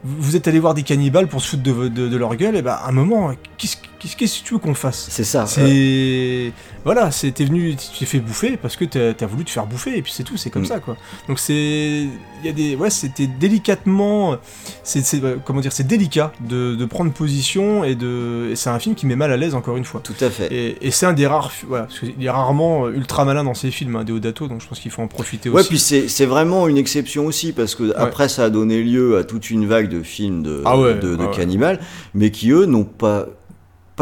[0.03, 2.81] vous êtes allé voir des cannibales pour se foutre de, de- leur gueule, et bah,
[2.83, 3.77] à un moment, qu'est-ce
[4.09, 5.45] qu'est-ce que tu veux qu'on fasse c'est ça.
[5.45, 6.51] c'est
[6.83, 9.67] voilà, c'est t'es venu, tu t'es fait bouffer parce que t'as as voulu te faire
[9.67, 10.65] bouffer et puis c'est tout, c'est comme Mm.
[10.65, 10.97] ça quoi.
[11.27, 14.37] Donc c'est, il y a des, ouais, c'était délicatement,
[14.83, 18.95] c'est euh, comment dire, c'est délicat de, de prendre position et de, c'est un film
[18.95, 20.01] qui met mal à l'aise encore une fois.
[20.03, 20.51] Tout à fait.
[20.51, 23.53] Et, et c'est un des rares, voilà, parce qu'il est rarement euh, ultra malin dans
[23.53, 25.69] ses films, hein, Deodato, donc je pense qu'il faut en profiter Ouais, aussi.
[25.69, 29.49] puis c'est vraiment une exception aussi, parce que après ça a donné lieu à toute
[29.51, 31.35] une vague de films de, Ah ouais, de, de ah ouais.
[31.35, 31.79] cannibales,
[32.15, 33.27] mais qui eux n'ont pas,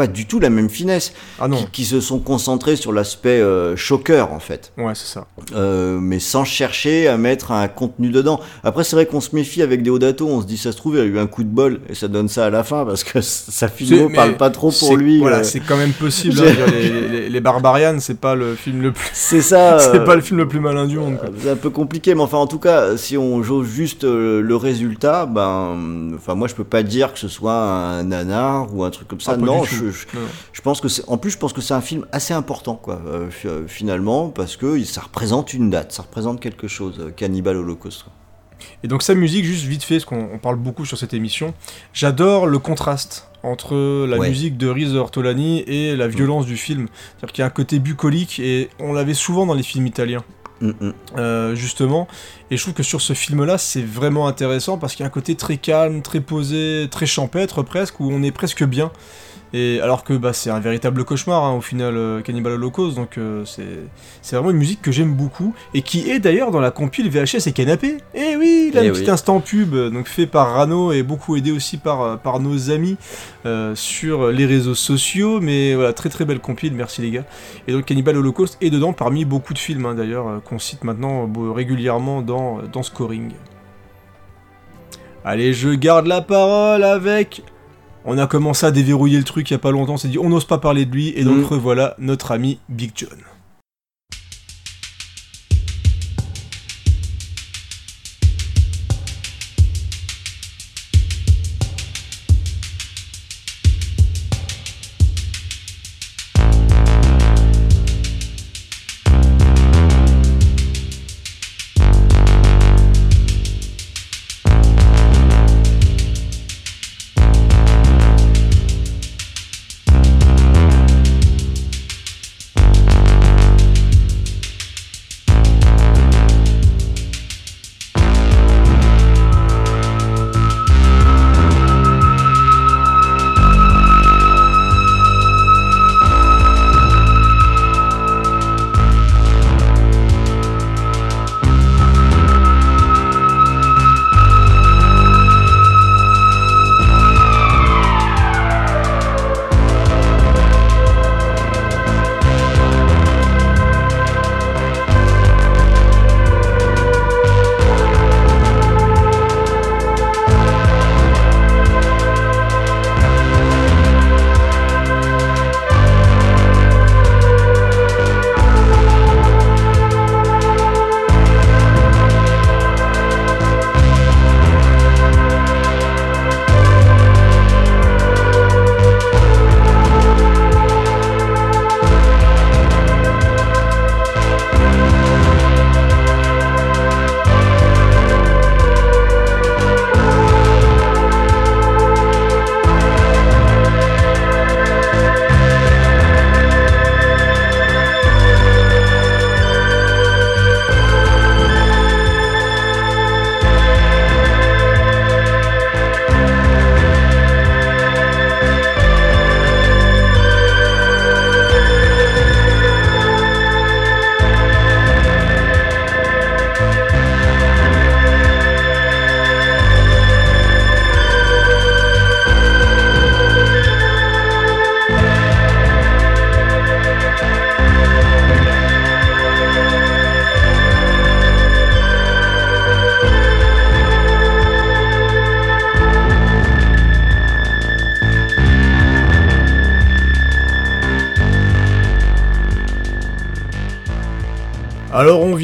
[0.00, 3.38] pas du tout la même finesse, ah non, qui, qui se sont concentrés sur l'aspect
[3.42, 4.72] euh, choqueur en fait.
[4.78, 5.26] ouais, c'est ça.
[5.54, 8.40] Euh, mais sans chercher à mettre un contenu dedans.
[8.64, 11.00] Après, c'est vrai qu'on se méfie avec Deodato, on se dit ça se trouve, il
[11.02, 13.20] a eu un coup de bol et ça donne ça à la fin parce que
[13.20, 15.18] sa filmo mais parle pas trop pour lui.
[15.18, 15.42] Voilà, euh.
[15.42, 16.30] c'est quand même possible.
[16.40, 19.78] Hein, je dire, les, les, les Barbarians, c'est pas le film le plus, C'est ça.
[19.80, 21.18] c'est euh, pas le film le plus malin du monde.
[21.38, 25.26] C'est un peu compliqué, mais enfin, en tout cas, si on jauge juste le résultat,
[25.26, 25.76] ben,
[26.14, 29.20] enfin, moi, je peux pas dire que ce soit un nanar ou un truc comme
[29.20, 29.32] ça.
[29.34, 29.89] Ah, non, tout.
[29.92, 33.00] Je, pense que c'est, en plus, je pense que c'est un film assez important, quoi,
[33.06, 37.56] euh, euh, finalement, parce que ça représente une date, ça représente quelque chose, euh, Cannibal
[37.56, 38.06] Holocaust.
[38.82, 41.54] Et donc sa musique, juste vite fait, parce qu'on on parle beaucoup sur cette émission,
[41.94, 43.74] j'adore le contraste entre
[44.06, 44.28] la Ouais.
[44.28, 46.88] musique de Riz Ortolani et la violence du film.
[46.92, 50.24] C'est-à-dire qu'il y a un côté bucolique, et on l'avait souvent dans les films italiens,
[50.60, 50.92] Mm, mm.
[51.16, 52.06] euh, justement.
[52.50, 55.10] Et je trouve que sur ce film-là, c'est vraiment intéressant, parce qu'il y a un
[55.10, 58.90] côté très calme, très posé, très champêtre presque, où on est presque bien.
[59.52, 63.18] Et alors que bah, c'est un véritable cauchemar hein, au final euh, Cannibal Holocaust donc
[63.18, 63.64] euh, c'est
[64.22, 67.48] c'est vraiment une musique que j'aime beaucoup et qui est d'ailleurs dans la compile VHS
[67.48, 67.96] et Canapé.
[68.14, 69.00] Eh oui, là Eh oui.
[69.00, 72.70] petit instant pub euh, donc fait par Rano et beaucoup aidé aussi par par nos
[72.70, 72.96] amis
[73.44, 77.24] euh, sur les réseaux sociaux mais voilà très très belle compile merci les gars.
[77.66, 81.28] Et donc Cannibal Holocaust est dedans parmi beaucoup de films hein, d'ailleurs qu'on cite maintenant
[81.52, 83.32] régulièrement dans dans Scoring.
[85.24, 87.42] Allez, je garde la parole avec
[88.04, 90.18] on a commencé à déverrouiller le truc il y a pas longtemps, on s'est dit
[90.18, 91.44] on n'ose pas parler de lui, et donc Mm.
[91.44, 93.18] revoilà notre ami Big John.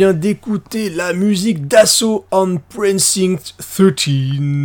[0.06, 3.94] Vient d'écouter la musique d'Assault on Precinct 13,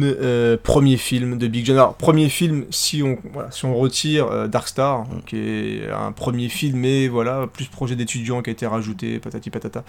[0.04, 1.78] euh, premier film de Big John.
[1.78, 6.12] Alors premier film si on, voilà, si on retire euh, Dark Star, qui est un
[6.12, 9.84] premier film, mais voilà, plus projet d'étudiant qui a été rajouté, patati patata.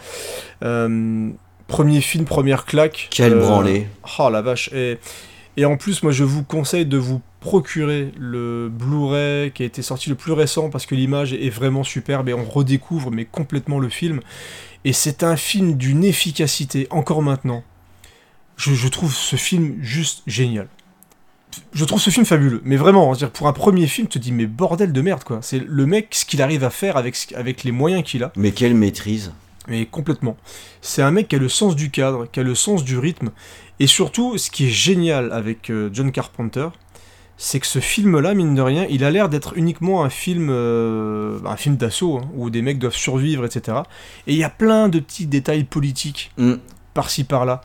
[0.62, 1.28] Euh,
[1.66, 3.08] premier film, première claque.
[3.10, 3.88] Quel branlé.
[4.18, 4.70] Oh la vache.
[4.72, 4.98] Et,
[5.58, 9.82] et en plus, moi je vous conseille de vous procurer le Blu-ray qui a été
[9.82, 13.78] sorti le plus récent parce que l'image est vraiment superbe et on redécouvre mais complètement
[13.78, 14.20] le film.
[14.84, 17.62] Et c'est un film d'une efficacité encore maintenant.
[18.56, 20.68] Je, je trouve ce film juste génial.
[21.74, 24.32] Je trouve ce film fabuleux, mais vraiment, c'est-à-dire pour un premier film, tu te dis
[24.32, 25.40] mais bordel de merde quoi.
[25.42, 28.32] C'est le mec ce qu'il arrive à faire avec, avec les moyens qu'il a.
[28.36, 29.32] Mais quelle maîtrise.
[29.68, 30.36] Mais complètement.
[30.80, 33.30] C'est un mec qui a le sens du cadre, qui a le sens du rythme.
[33.78, 36.68] Et surtout, ce qui est génial avec euh, John Carpenter,
[37.44, 41.40] c'est que ce film-là, mine de rien, il a l'air d'être uniquement un film, euh,
[41.44, 43.78] un film d'assaut, hein, où des mecs doivent survivre, etc.
[44.28, 46.52] Et il y a plein de petits détails politiques, Mm.
[46.94, 47.60] par-ci par-là,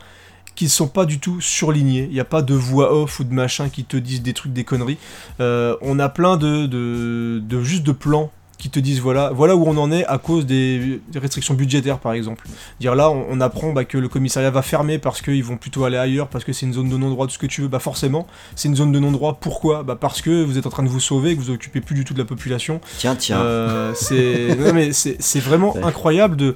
[0.55, 2.05] qui ne sont pas du tout surlignés.
[2.09, 4.51] Il n'y a pas de voix off ou de machin qui te disent des trucs,
[4.51, 4.97] des conneries.
[5.41, 9.55] Euh, on a plein de, de, de juste de plans qui te disent voilà, voilà
[9.55, 12.47] où on en est à cause des, des restrictions budgétaires par exemple.
[12.79, 15.83] Dire là on, on apprend bah, que le commissariat va fermer parce qu'ils vont plutôt
[15.85, 17.79] aller ailleurs, parce que c'est une zone de non-droit, tout ce que tu veux, bah
[17.79, 19.37] forcément c'est une zone de non-droit.
[19.39, 19.83] Pourquoi?
[19.83, 22.03] Bah parce que vous êtes en train de vous sauver, que vous occupez plus du
[22.03, 22.81] tout de la population.
[22.97, 23.39] Tiens, tiens.
[23.39, 26.55] Euh, c'est vraiment incroyable de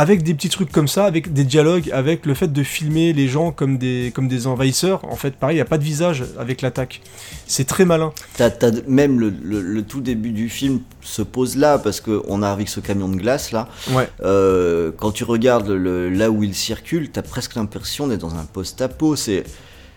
[0.00, 3.26] avec des petits trucs comme ça, avec des dialogues, avec le fait de filmer les
[3.26, 6.24] gens comme des, comme des envahisseurs, en fait, pareil, il n'y a pas de visage
[6.38, 7.00] avec l'attaque.
[7.48, 8.12] C'est très malin.
[8.36, 8.50] T'as-
[8.86, 12.68] même le, le- le tout début du film se pose là parce qu'on arrive avec
[12.68, 13.68] ce camion de glace là.
[13.92, 14.08] Ouais.
[14.22, 18.44] Euh, quand tu regardes le, là où il circule, t'as presque l'impression d'être dans un
[18.52, 19.16] post-apo.
[19.16, 19.42] C'est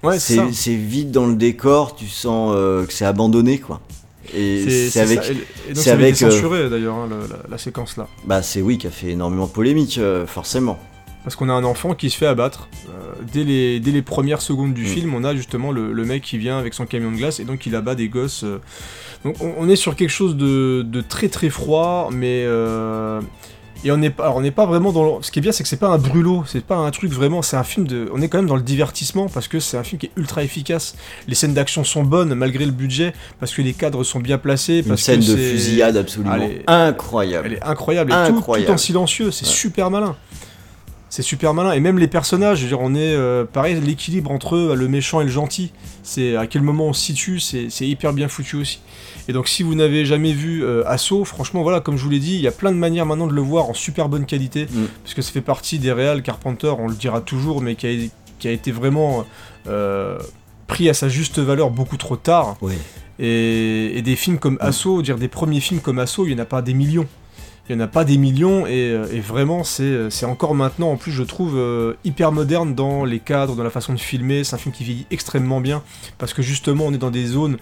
[0.03, 0.17] Ouais,
[0.51, 3.81] c'est vide dans le décor, tu sens euh, que c'est abandonné quoi.
[4.35, 5.23] Et c'est avec.
[5.23, 5.31] ça.
[5.69, 8.07] Et, donc avec, euh, censuré d'ailleurs, hein, la, la séquence là.
[8.25, 10.79] Bah, c'est oui qui a fait énormément de polémique, euh, forcément.
[11.23, 12.67] Parce qu'on a un enfant qui se fait abattre.
[12.89, 14.87] Euh, dès, les, dès les premières secondes du Mm.
[14.87, 17.45] film, on a justement le, le mec qui vient avec son camion de glace et
[17.45, 18.43] donc il abat des gosses.
[18.43, 18.57] euh.
[19.23, 22.43] Donc on, on est sur quelque chose de, de très très froid, mais.
[22.45, 23.21] euh,
[23.83, 25.17] Et on n'est pas, on n'est pas vraiment dans.
[25.17, 27.11] le- Ce qui est bien, c'est que c'est pas un brûlot, c'est pas un truc
[27.11, 27.41] vraiment.
[27.41, 28.09] C'est un film de.
[28.13, 30.43] On est quand même dans le divertissement parce que c'est un film qui est ultra
[30.43, 30.95] efficace.
[31.27, 34.79] Les scènes d'action sont bonnes malgré le budget parce que les cadres sont bien placés.
[34.79, 36.61] Une Parce scène que de fusillade absolument Allez.
[36.67, 37.47] incroyable.
[37.47, 38.11] elle est incroyable.
[38.11, 38.67] Et tout- Incroyable.
[38.67, 39.31] Tout, en silencieux.
[39.31, 39.51] C'est Ouais.
[39.51, 40.15] super malin.
[41.09, 41.73] C'est super malin.
[41.73, 43.13] Et même les personnages, je veux dire, on est.
[43.15, 45.73] euh, pareil, l'équilibre entre eux, le méchant et le gentil.
[46.03, 48.79] C'est à quel moment on se situe, c'est hyper bien foutu aussi.
[49.27, 52.19] Et donc, si vous n'avez jamais vu euh, Assaut, franchement, voilà, comme je vous l'ai
[52.19, 54.65] dit, il y a plein de manières maintenant de le voir en super bonne qualité.
[54.65, 54.85] Mm.
[55.03, 58.09] Parce que ça fait partie des réals Carpenter, on le dira toujours, mais qui a,
[58.39, 59.25] qui a été vraiment
[59.67, 60.17] euh,
[60.67, 62.57] pris à sa juste valeur beaucoup trop tard.
[62.61, 62.73] Oui.
[63.19, 66.43] Et, et des films comme Assaut, dire des premiers films comme Assaut, il n'y en
[66.43, 67.07] a pas des millions.
[67.69, 70.97] Il n'y en a pas des millions et, euh, vraiment c'est c'est encore maintenant en
[70.97, 74.43] plus je trouve euh, hyper moderne dans les cadres, dans la façon de filmer.
[74.43, 75.83] C'est un film qui vieillit extrêmement bien
[76.17, 77.57] parce que justement on est dans des zones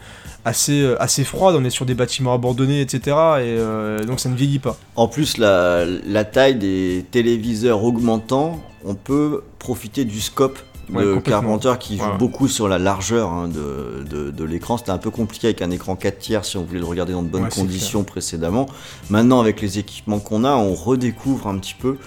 [0.46, 3.02] assez, euh, froides, on est sur des bâtiments abandonnés etc.
[3.02, 4.78] Et euh, donc ça ne vieillit pas.
[4.96, 10.60] En plus, la taille des téléviseurs augmentant, on peut profiter du scope
[10.98, 11.20] Ouais, de.
[11.20, 14.78] Carpenter qui joue beaucoup sur la largeur hein, de, de- de l'écran.
[14.78, 17.24] C'était un peu compliqué avec un écran 4 tiers si on voulait le regarder dans
[17.24, 18.66] de bonnes Ouais, conditions précédemment.
[19.10, 21.98] Maintenant, avec les équipements qu'on a, on redécouvre un petit peu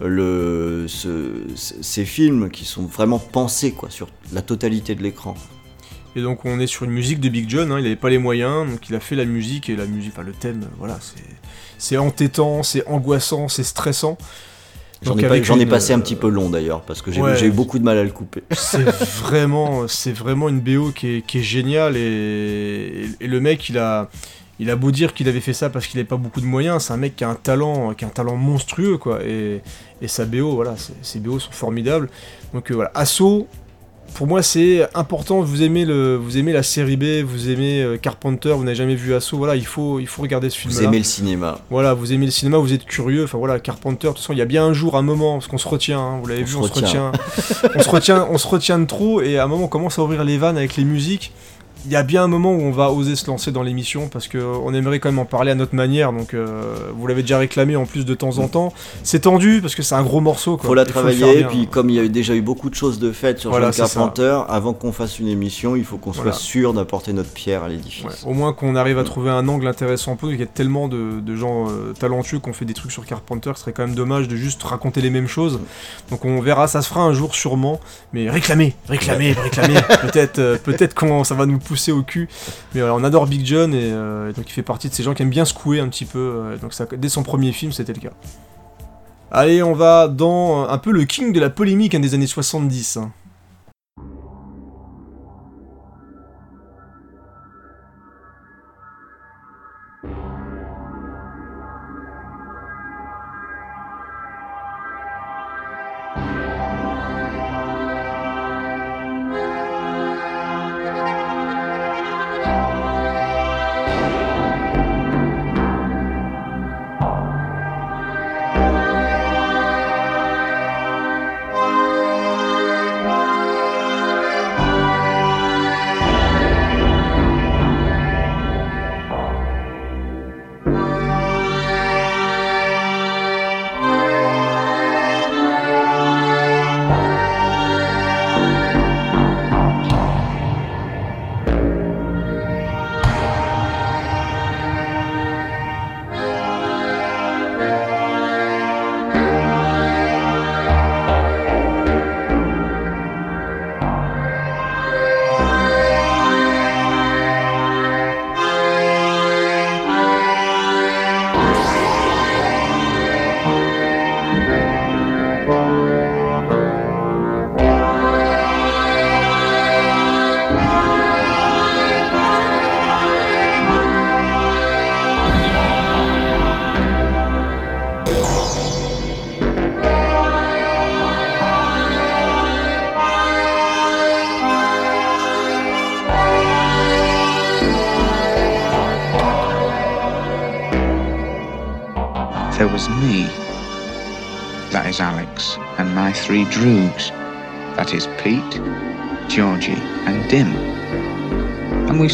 [0.00, 5.34] le, ce- ce- ces films qui sont vraiment pensés quoi, sur la totalité de l'écran.
[6.16, 8.18] Et donc on est sur une musique de Big John, hein, il n'avait pas les
[8.18, 10.98] moyens, donc il a fait la musique et la musique, enfin le thème, voilà,
[11.78, 14.16] c'est entêtant, c'est angoissant, c'est stressant.
[15.02, 17.02] J'en ai, pas- avec j'en ai une, passé un euh, petit peu long d'ailleurs, parce
[17.02, 17.36] que j'ai ouais.
[17.36, 18.42] j'ai eu beaucoup de mal à le couper.
[18.50, 23.40] C'est vraiment, c'est vraiment une BO qui est, qui est géniale et, et- et le
[23.40, 24.08] mec il a,
[24.58, 26.84] il a beau dire qu'il avait fait ça parce qu'il n'avait pas beaucoup de moyens,
[26.84, 29.62] c'est un mec qui a un talent, qui a un talent monstrueux quoi et,
[30.02, 32.08] et sa BO voilà, ses BO sont formidables.
[32.52, 33.46] Donc euh, voilà, Assaut.
[34.14, 35.42] Pour moi, c'est important.
[35.42, 38.96] Vous aimez le, vous aimez la série B, vous aimez euh, Carpenter, vous n'avez jamais
[38.96, 39.36] vu Assaut.
[39.38, 40.78] Voilà, il faut, il faut regarder ce film-là.
[40.80, 41.58] Vous aimez le cinéma.
[41.70, 43.24] Voilà, vous aimez le cinéma, vous êtes curieux.
[43.24, 45.46] Enfin voilà, Carpenter, de toute façon, il y a bien un jour, un moment, parce
[45.46, 46.00] qu'on se retient.
[46.00, 47.12] hein, vous l'avez vu, se on se retient.
[47.12, 47.70] retient.
[47.76, 49.20] on se retient, on se retient de trop.
[49.20, 51.32] Et à un moment, on commence à ouvrir les vannes avec les musiques.
[51.86, 54.28] Il y a bien un moment où on va oser se lancer dans l'émission parce
[54.28, 56.12] que euh, aimerait quand même en parler à notre manière.
[56.12, 58.72] Donc, euh, vous l'avez déjà réclamé en plus de temps en temps.
[59.02, 60.56] C'est tendu parce que c'est un gros morceau.
[60.56, 60.66] Quoi.
[60.66, 61.48] faut la Il faut travailler, bien.
[61.48, 63.70] puis comme il y a eu déjà eu beaucoup de choses de faites sur Voilà,
[63.70, 63.86] John.
[63.86, 66.32] Carpenter, avant qu'on fasse une émission, il faut qu'on Voilà.
[66.32, 68.04] soit sûr d'apporter notre pierre à l'édifice.
[68.04, 70.34] Ouais, au moins qu'on arrive à trouver un angle intéressant pour nous.
[70.34, 73.06] Il y a tellement de, de gens euh, talentueux qui ont fait des trucs sur
[73.06, 75.60] Carpenter, ce serait quand même dommage de juste raconter les mêmes choses.
[76.10, 77.80] Donc on verra, ça se fera un jour sûrement.
[78.12, 79.74] Mais réclamer, réclamer, réclamer.
[80.02, 82.28] peut-être euh, peut-être qu'on ça va nous pousser au cul.
[82.74, 85.02] Mais voilà, on adore Big John et, euh, et donc il fait partie de ces
[85.02, 86.18] gens qui aiment bien secouer un petit peu.
[86.18, 88.12] euh, donc ça, dès son premier film, c'était le cas.
[89.30, 92.96] Allez, on va dans un peu le king de la polémique hein, des années 70.
[92.96, 93.12] hein.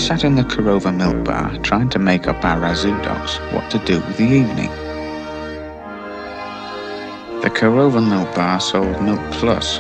[0.05, 4.01] Sat in the Korova milk bar trying to make up our Razudoks what to do
[4.01, 4.69] with the evening.
[7.41, 9.79] The Korova milk bar sold Milk Plus,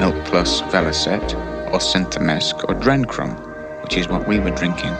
[0.00, 1.34] Milk Plus Velicet,
[1.72, 3.36] or Synthamesk, or Drencrum,
[3.84, 4.94] which is what we were drinking.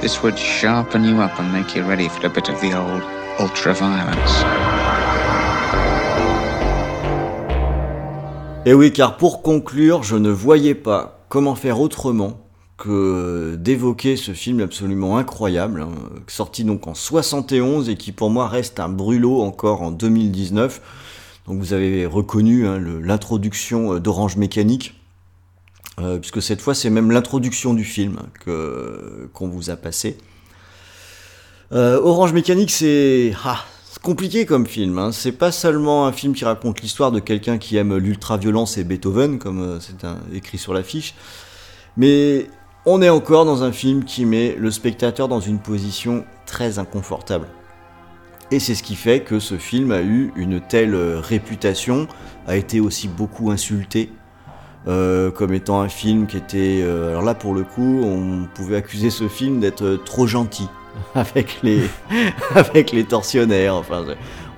[0.00, 3.02] This would sharpen you up and make you ready for a bit of the old
[3.38, 4.42] ultra-violence.
[8.64, 12.43] Et oui, car pour conclure, je ne voyais pas comment faire autrement
[12.84, 15.90] que d'évoquer ce film absolument incroyable, hein,
[16.26, 20.80] sorti donc en 71 et qui pour moi reste un brûlot encore en 2019.
[21.46, 25.00] Donc vous avez reconnu hein, l'introduction euh, d'Orange Mécanique,
[26.00, 30.16] euh, puisque cette fois c'est même l'introduction du film qu'on vous a passé.
[31.72, 33.64] Euh, Orange Mécanique, c'est ah,
[34.02, 34.98] compliqué comme film.
[34.98, 35.12] Hein.
[35.12, 39.38] C'est pas seulement un film qui raconte l'histoire de quelqu'un qui aime l'ultra-violence et Beethoven,
[39.38, 41.14] comme euh, c'est écrit sur l'affiche,
[41.96, 42.46] mais
[42.86, 47.46] on est encore dans un film qui met le spectateur dans une position très inconfortable.
[48.50, 52.06] Et c'est ce qui fait que ce film a eu une telle euh, réputation,
[52.46, 54.12] a été aussi beaucoup insulté,
[54.86, 56.80] euh, comme étant un film qui était...
[56.82, 60.68] euh, alors là, pour le coup, on pouvait accuser ce film d'être trop gentil
[61.14, 61.80] avec les,
[62.54, 63.76] avec les tortionnaires.
[63.76, 64.04] Enfin,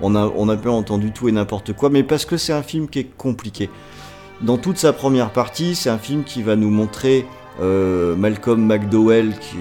[0.01, 2.63] on a, on a peu entendu tout et n'importe quoi, mais parce que c'est un
[2.63, 3.69] film qui est compliqué.
[4.41, 7.25] Dans toute sa première partie, c'est un film qui va nous montrer
[7.59, 9.57] Malcolm McDowell qui-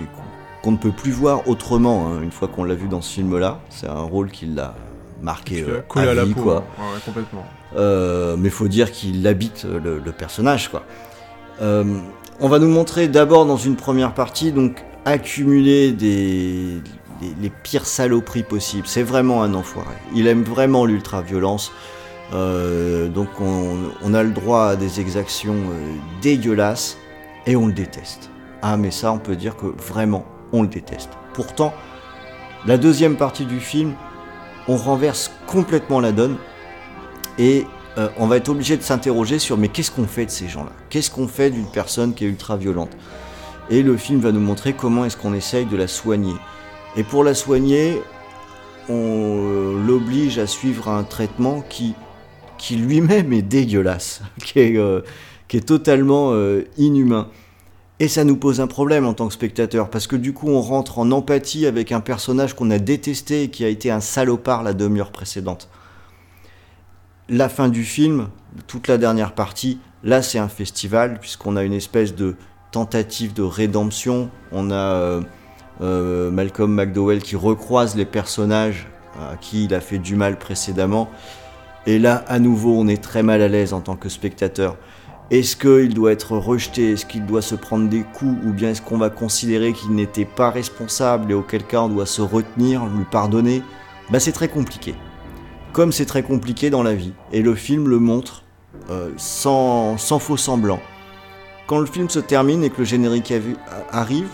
[0.63, 3.61] qu'on ne peut plus voir autrement hein, une fois qu'on l'a vu dans ce film-là.
[3.71, 4.75] C'est un rôle qui l'a
[5.23, 6.43] marqué euh, à la vie, peau.
[6.43, 6.55] quoi.
[6.79, 7.45] Ouais, complètement.
[7.77, 10.83] Euh, mais faut dire qu'il habite euh, le, le personnage, quoi.
[11.63, 11.85] Euh,
[12.41, 16.83] on va nous montrer d'abord dans une première partie, donc accumuler des
[17.23, 18.87] les, les pires saloperies possibles.
[18.87, 19.95] C'est vraiment un enfoiré.
[20.15, 21.73] Il aime vraiment l'ultra-violence.
[22.35, 26.99] Euh, donc on, on a le droit à des exactions euh, dégueulasses
[27.47, 28.31] et on le déteste.
[28.63, 31.11] Ah mais ça on peut dire que vraiment on le déteste.
[31.35, 31.73] Pourtant,
[32.67, 33.95] la deuxième partie du film,
[34.69, 36.37] on renverse complètement la donne
[37.39, 37.65] et
[37.99, 40.73] euh, on va être obligé de s'interroger sur mais qu'est-ce qu'on fait de ces gens-là?
[40.91, 42.91] Qu'est-ce qu'on fait d'une personne qui est ultra violente?
[43.71, 46.35] Et le film va nous montrer comment est-ce qu'on essaye de la soigner.
[46.97, 48.01] Et pour la soigner,
[48.89, 51.95] on euh, l'oblige à suivre un traitement qui,
[52.59, 55.03] qui lui-même est dégueulasse, qui est, euh,
[55.49, 57.29] qui est totalement euh, inhumain.
[57.99, 60.61] Et ça nous pose un problème en tant que spectateur, parce que du coup on
[60.61, 64.63] rentre en empathie avec un personnage qu'on a détesté et qui a été un salopard
[64.63, 65.71] la demi-heure précédente
[67.29, 68.29] la fin du film,
[68.67, 72.37] toute la dernière partie, là c'est un festival, puisqu'on a une espèce de
[72.71, 74.31] tentative de rédemption.
[74.53, 75.21] On a euh,
[75.81, 78.87] euh, Malcolm McDowell qui recroise les personnages
[79.19, 81.09] à qui il a fait du mal précédemment.
[81.87, 84.77] Et là, à nouveau, on est très mal à l'aise en tant que spectateur.
[85.31, 86.93] Est-ce qu'il doit être rejeté?
[86.93, 88.37] Est-ce qu'il doit se prendre des coups?
[88.47, 92.07] Ou bien est-ce qu'on va considérer qu'il n'était pas responsable et auquel cas on doit
[92.07, 93.63] se retenir, lui pardonner?
[94.11, 94.95] Bah, C'est très compliqué.
[95.73, 97.13] comme c'est très compliqué dans la vie.
[97.33, 98.45] Et le film le montre
[98.91, 100.81] euh, sans, faux semblant.
[101.67, 103.33] Quand le film se termine et que le générique
[103.91, 104.29] arrive,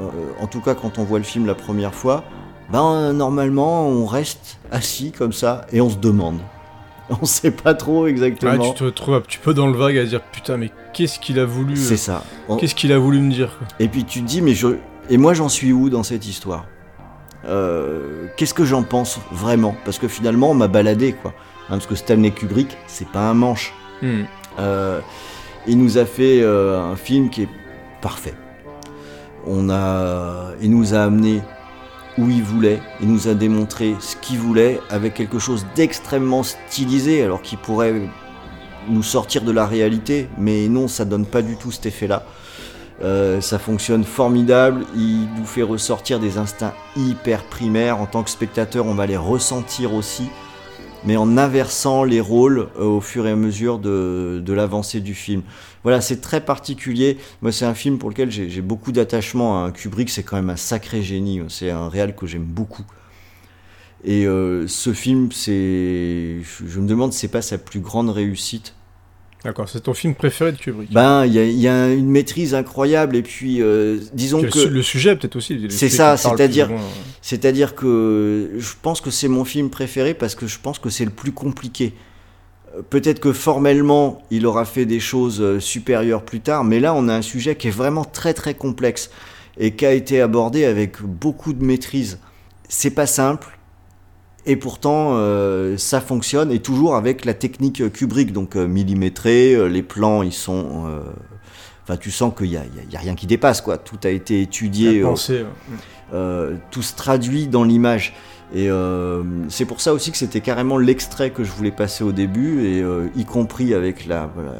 [0.00, 0.04] euh,
[0.38, 2.24] en tout cas quand on voit le film la première fois,
[2.70, 6.38] ben normalement on reste assis comme ça et on se demande.
[7.22, 8.72] On sait pas trop exactement.
[8.72, 11.38] tu te retrouves un petit peu dans le vague à dire putain, mais qu'est-ce qu'il
[11.38, 11.74] a voulu.
[11.74, 12.24] euh, C'est ça.
[12.48, 13.66] On- Qu'est-ce qu'il a voulu me dire quoi.
[13.78, 14.76] Et puis tu te dis, mais je.
[15.08, 16.66] Et moi j'en suis où dans cette histoire?
[17.46, 19.76] Euh, Qu'est-ce que j'en pense vraiment?
[19.84, 21.32] Parce que finalement on m'a baladé quoi.
[21.68, 23.72] Hein, parce que Stanley Kubrick, c'est pas un manche.
[24.02, 24.22] Hmm.
[24.58, 25.00] Euh,
[25.68, 27.48] il nous a fait euh, un film qui est
[28.00, 28.34] parfait.
[29.46, 31.40] On a, il nous a amené
[32.18, 37.22] où il voulait, il nous a démontré ce qu'il voulait avec quelque chose d'extrêmement stylisé,
[37.22, 37.94] alors qu'il pourrait
[38.88, 42.24] nous sortir de la réalité, mais non, ça donne pas du tout cet effet-là.
[43.02, 48.00] Euh, ça fonctionne formidable, il nous fait ressortir des instincts hyper primaires.
[48.00, 50.30] En tant que spectateur, on va les ressentir aussi
[51.06, 55.42] mais en inversant les rôles euh, au fur et à mesure de, l'avancée du film.
[55.82, 57.16] Voilà, c'est très particulier.
[57.42, 59.64] Moi, c'est un film pour lequel j'ai beaucoup d'attachement.
[59.64, 61.40] à Kubrick, c'est quand même un sacré génie.
[61.48, 62.84] C'est un réal que j'aime beaucoup.
[64.04, 68.74] Et euh, ce film, c'est, je, me demande, c'est pas sa plus grande réussite.
[69.46, 70.92] D'accord, c'est ton film préféré de Kubrick.
[70.92, 73.14] Ben, il y, a- il y a une maîtrise incroyable.
[73.16, 75.66] Et puis, euh, disons que le, su- le sujet peut-être aussi.
[75.70, 76.68] C'est ça, c'est-à-dire-
[77.22, 81.04] C'est-à-dire que je pense que c'est mon film préféré parce que je pense que c'est
[81.04, 81.94] le plus compliqué.
[82.90, 87.08] Peut-être que formellement, il aura fait des choses euh, supérieures plus tard, mais là, on
[87.08, 89.10] a un sujet qui est vraiment très très complexe
[89.58, 92.18] et qui a été abordé avec beaucoup de maîtrise.
[92.68, 93.55] C'est pas simple,
[94.46, 99.54] et pourtant, euh, ça fonctionne, et toujours avec la technique euh, Kubrick, donc euh, millimétré,
[99.54, 100.86] euh, les plans, ils sont...
[101.82, 103.78] Enfin, tu sens qu'il n'y a, rien qui dépasse, quoi.
[103.78, 105.00] Tout a été étudié.
[105.00, 105.44] la pensée,
[106.12, 106.56] ouais.
[106.72, 108.12] tout se traduit dans l'image.
[108.54, 112.12] Et euh, c'est pour ça aussi que c'était carrément l'extrait que je voulais passer au
[112.12, 114.52] début, et euh, y compris avec la, voilà,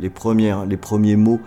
[0.00, 1.40] les, premières, les premiers mots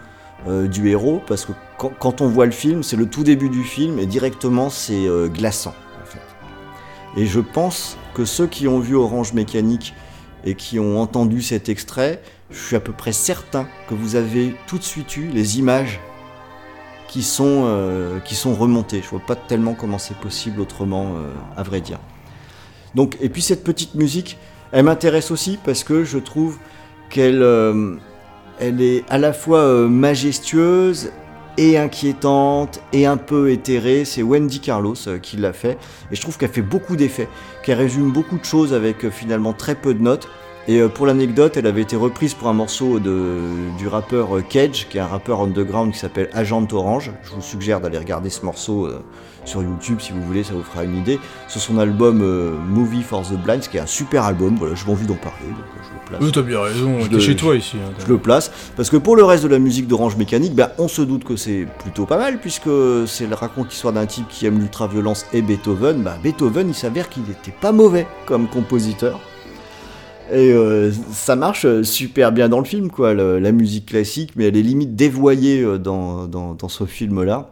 [0.47, 3.49] euh, du héros, parce que quand, quand on voit le film, c'est le tout début
[3.49, 5.73] du film, et directement c'est glaçant.
[7.17, 9.93] Et je pense que ceux qui ont vu Orange Mécanique
[10.43, 12.21] et qui ont entendu cet extrait,
[12.51, 15.99] je suis à peu près certain que vous avez tout de suite eu les images
[17.07, 19.01] qui sont, euh, qui sont remontées.
[19.01, 21.99] Je vois pas tellement comment c'est possible autrement, euh, à vrai dire.
[22.93, 24.37] Donc, et puis cette petite musique,
[24.71, 26.57] elle m'intéresse aussi parce que je trouve
[27.09, 27.95] qu'elle euh,
[28.59, 31.11] elle est à la fois majestueuse
[31.57, 34.05] et inquiétante et un peu éthérée.
[34.05, 35.77] C'est Wendy Carlos euh, qui l'a fait
[36.11, 37.27] et je trouve qu'elle fait beaucoup d'effets,
[37.63, 40.27] qu'elle résume beaucoup de choses avec euh, finalement très peu de notes.
[40.67, 43.39] Et euh, pour l'anecdote, elle avait été reprise pour un morceau de,
[43.77, 47.11] du rappeur Cage, qui est un rappeur underground qui s'appelle Agent Orange.
[47.23, 48.89] Je vous suggère d'aller regarder ce morceau
[49.45, 51.19] sur YouTube si vous voulez, ça vous fera une idée.
[51.47, 54.55] Sur son album euh, Movie for the Blind, qui est un super album.
[54.57, 56.19] Voilà, j'ai envie d'en parler, donc euh, je le place.
[56.21, 57.77] Oui, t'as bien raison, Je t'es le- chez toi ici.
[57.77, 60.69] hein, Je le place parce que pour le reste de la musique d'Orange Mécanique, ben,
[60.77, 62.69] on se doute que c'est plutôt pas mal puisque
[63.07, 66.01] c'est le raconte l'histoire d'un type qui aime l'ultra-violence et Beethoven.
[66.03, 69.19] Ben, Beethoven, il s'avère qu'il n'était pas mauvais comme compositeur.
[70.31, 74.45] Et euh, ça marche super bien dans le film, quoi, le- la musique classique, mais
[74.45, 77.51] elle est limite dévoyée dans, dans, dans ce film-là.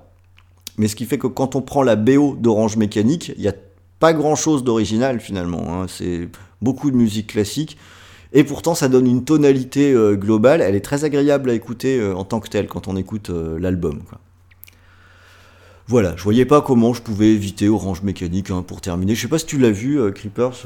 [0.77, 3.53] Mais ce qui fait que quand on prend la BO d'Orange Mécanique, il n'y a
[3.99, 5.81] pas grand-chose d'original finalement.
[5.81, 5.85] hein.
[5.87, 6.29] C'est
[6.61, 7.77] beaucoup de musique classique.
[8.35, 10.61] Et pourtant, ça donne une tonalité euh, globale.
[10.61, 13.59] Elle est très agréable à écouter euh, en tant que telle quand on écoute euh,
[13.59, 14.01] l'album.
[15.87, 19.15] Voilà, je voyais pas comment je pouvais éviter Orange Mécanique hein, pour terminer.
[19.15, 20.65] Je sais pas si tu l'as vu, Creepers.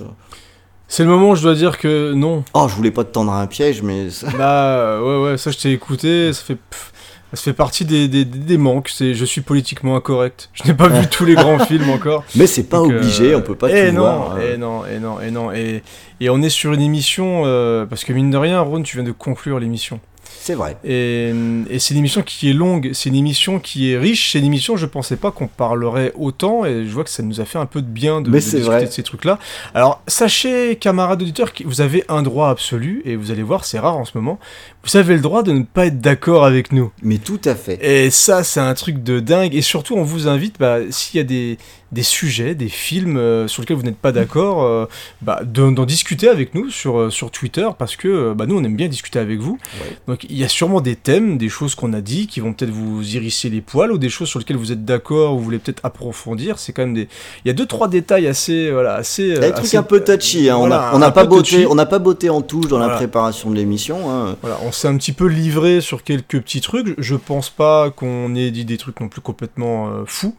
[0.88, 2.46] C'est le moment où je dois dire que non.
[2.54, 5.58] Oh, je voulais pas te tendre un piège, mais ça- Bah ouais ouais, ça je
[5.58, 6.94] t'ai écouté, ça fait pff,
[7.34, 10.50] ça fait partie des, des, des manques, c'est je suis politiquement incorrect.
[10.54, 12.24] Je n'ai pas vu tous les grands films encore.
[12.36, 14.32] mais c'est pas Donc, obligé, euh, on peut pas et tout non, voir.
[14.34, 14.40] hein.
[14.54, 15.84] Et non, et non, et non, et,
[16.22, 19.06] et on est sur une émission, euh, parce que mine de rien, Ron, tu viens
[19.06, 20.00] de conclure l'émission.
[20.48, 20.78] C'est vrai.
[20.86, 21.34] Et,
[21.70, 24.46] et c'est une émission qui est longue, c'est une émission qui est riche, c'est une
[24.46, 27.58] émission, je pensais pas qu'on parlerait autant, et je vois que ça nous a fait
[27.58, 28.86] un peu de bien de, Mais de c'est discuter vrai.
[28.86, 29.40] de ces trucs-là.
[29.74, 33.78] Alors, sachez, camarades auditeurs, que vous avez un droit absolu, et vous allez voir, c'est
[33.78, 34.40] rare en ce moment,
[34.86, 36.94] vous avez le droit de ne pas être d'accord avec nous.
[37.04, 37.78] Mais tout à fait.
[37.86, 39.54] Et ça, c'est un truc de dingue.
[39.54, 41.58] Et surtout, on vous invite, bah, s'il y a des,
[41.92, 44.86] des sujets, des films euh, sur lesquels vous n'êtes pas d'accord, euh,
[45.22, 48.64] bah, de- d'en discuter avec nous sur, euh, sur Twitter, parce que bah, nous, on
[48.64, 49.58] aime bien discuter avec vous.
[49.82, 49.98] Ouais.
[50.08, 52.72] Donc, il y a sûrement des thèmes, des choses qu'on a dit, qui vont peut-être
[52.72, 55.60] vous hérisser les poils, ou des choses sur lesquelles vous êtes d'accord, ou vous voulez
[55.60, 56.60] peut-être approfondir.
[56.60, 57.08] C'est quand même des...
[57.46, 58.70] Il y a deux, trois détails assez...
[58.72, 60.56] Voilà, assez Il y a des trucs assez- un peu touchy, hein.
[60.58, 61.66] on voilà, n'a on n'a un pas, touchy.
[61.70, 64.12] on n'a pas botté en touche dans la préparation de l'émission.
[64.12, 64.36] hein.
[64.42, 66.96] Voilà, on s'est un petit peu livré sur quelques petits trucs.
[66.98, 70.36] Je pense pas qu'on ait dit des trucs non plus complètement euh, fous.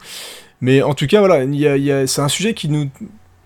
[0.61, 2.69] Mais en tout cas, voilà, il y a- il y a- c'est un sujet qui
[2.69, 2.89] nous,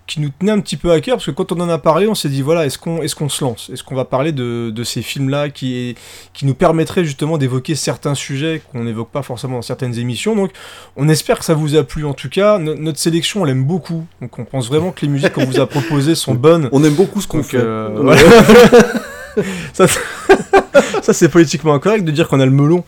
[0.05, 2.07] qui nous tenait un petit peu à cœur parce que quand on en a parlé,
[2.07, 3.69] on s'est dit voilà, est-ce qu'on est-ce qu'on se lance?
[3.71, 5.95] Est-ce qu'on va parler de, de ces films-là qui,
[6.33, 10.35] qui nous permettraient justement d'évoquer certains sujets qu'on n'évoque pas forcément dans certaines émissions?
[10.35, 10.51] Donc,
[10.97, 12.57] on espère que ça vous a plu en tout cas.
[12.57, 14.05] No- notre sélection, on l'aime beaucoup.
[14.21, 16.67] Donc, on pense vraiment que les musiques qu'on vous a proposées sont bonnes.
[16.73, 17.57] On aime beaucoup ce qu'on fait.
[17.61, 18.21] euh, voilà.
[19.73, 19.85] ça,
[21.01, 22.83] ça, c'est politiquement incorrect de dire qu'on a le melon.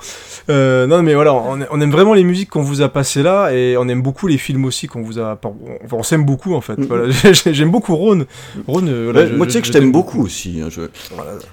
[0.49, 3.51] Euh, non, mais voilà, on, on aime vraiment les musiques qu'on vous a passées là,
[3.51, 5.39] et on aime beaucoup les films aussi qu'on vous a.
[5.43, 5.55] Enfin,
[5.91, 6.77] on s'aime beaucoup en fait.
[6.77, 6.85] Mhm.
[6.85, 8.25] Voilà, j'aime beaucoup Ron.
[8.67, 10.61] Ron, euh, voilà, Ouais, moi, tu sais que je t'aime beaucoup aussi.
[10.63, 10.81] hein, Je,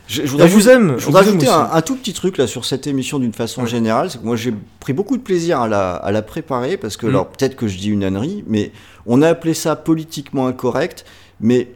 [0.09, 0.97] je, je voudrais vous aime.
[0.99, 3.69] Je voudrais ajouter un, un tout petit truc là sur cette émission d'une façon Ouais.
[3.69, 6.97] générale, c'est que moi j'ai pris beaucoup de plaisir à la, à la préparer parce
[6.97, 7.11] que Mm.
[7.11, 8.73] alors peut-être que je dis une ânerie, mais
[9.07, 11.05] on a appelé ça politiquement incorrect,
[11.41, 11.69] mais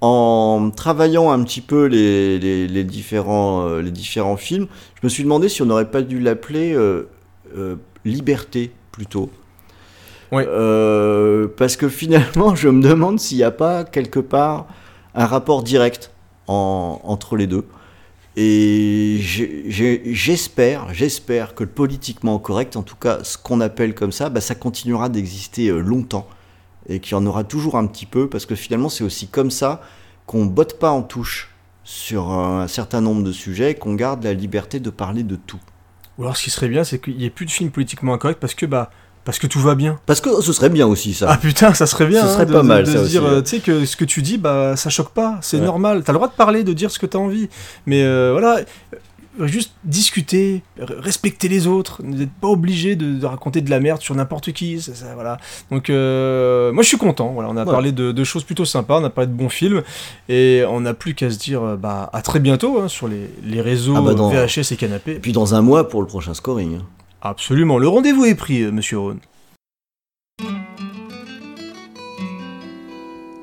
[0.00, 5.08] en travaillant un petit peu les, les, les différents, euh, les différents films, je me
[5.08, 7.08] suis demandé si on n'aurait pas dû l'appeler euh,
[7.56, 9.30] euh, liberté plutôt.
[10.48, 14.66] Euh, parce que finalement, je me demande s'il n'y a pas quelque part
[15.14, 16.12] un rapport direct
[16.46, 17.64] en- entre les deux.
[18.36, 24.28] Et j'espère, j'espère que le politiquement correct, en tout cas ce qu'on appelle comme ça,
[24.28, 26.28] bah, ça continuera d'exister longtemps
[26.88, 29.50] et qu'il y en aura toujours un petit peu parce que finalement c'est aussi comme
[29.50, 29.80] ça
[30.26, 31.50] qu'on botte pas en touche
[31.84, 35.60] sur un certain nombre de sujets, qu'on garde la liberté de parler de tout.
[36.18, 38.40] Ou alors, ce qui serait bien, c'est qu'il n'y ait plus de films politiquement incorrects
[38.40, 38.90] parce que bah
[39.24, 39.98] parce que tout va bien.
[40.06, 41.26] Parce que ce serait bien aussi ça.
[41.30, 42.22] Ah putain, ça serait bien.
[42.22, 43.84] Ce hein, serait de- pas de- mal, de ça se dire, euh, tu sais que
[43.84, 45.64] ce que tu dis, bah ça choque pas, c'est Ouais.
[45.66, 46.02] normal.
[46.04, 47.48] T'as le droit de parler, de dire ce que t'as envie,
[47.86, 48.60] mais euh, voilà.
[49.46, 54.14] Juste discuter, respecter les autres, n'êtes pas obligé de, de raconter de la merde sur
[54.14, 55.38] n'importe qui, ça, ça, voilà.
[55.70, 57.70] Donc euh, moi je suis content, voilà, on a Ouais.
[57.70, 59.82] parlé de, de choses plutôt sympas, on a parlé de bons films,
[60.28, 63.30] et on n'a plus qu'à se dire euh, bah à très bientôt hein, sur les,
[63.44, 65.14] les réseaux Ah bah dans- VHS et Et canapé.
[65.20, 66.76] puis dans un mois pour le prochain scoring.
[66.78, 66.86] hein.
[67.22, 69.16] Absolument, le rendez-vous est pris, euh, monsieur Ron.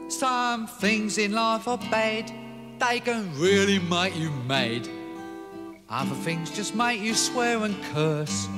[0.10, 2.32] Some things in life are bad,
[2.80, 4.88] they can really make you mad.
[5.98, 8.50] Other things just make you swear and curse.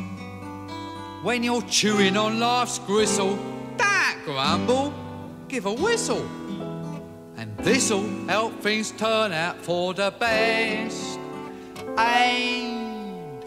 [1.21, 3.37] When you're chewing on life's gristle,
[3.77, 4.91] don't grumble,
[5.47, 6.27] give a whistle.
[7.37, 11.19] And this'll help things turn out for the best.
[11.95, 13.45] And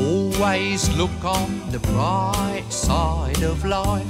[0.00, 4.04] always look on the bright side of life.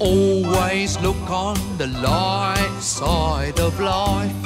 [0.00, 4.45] Always look on the light side of life.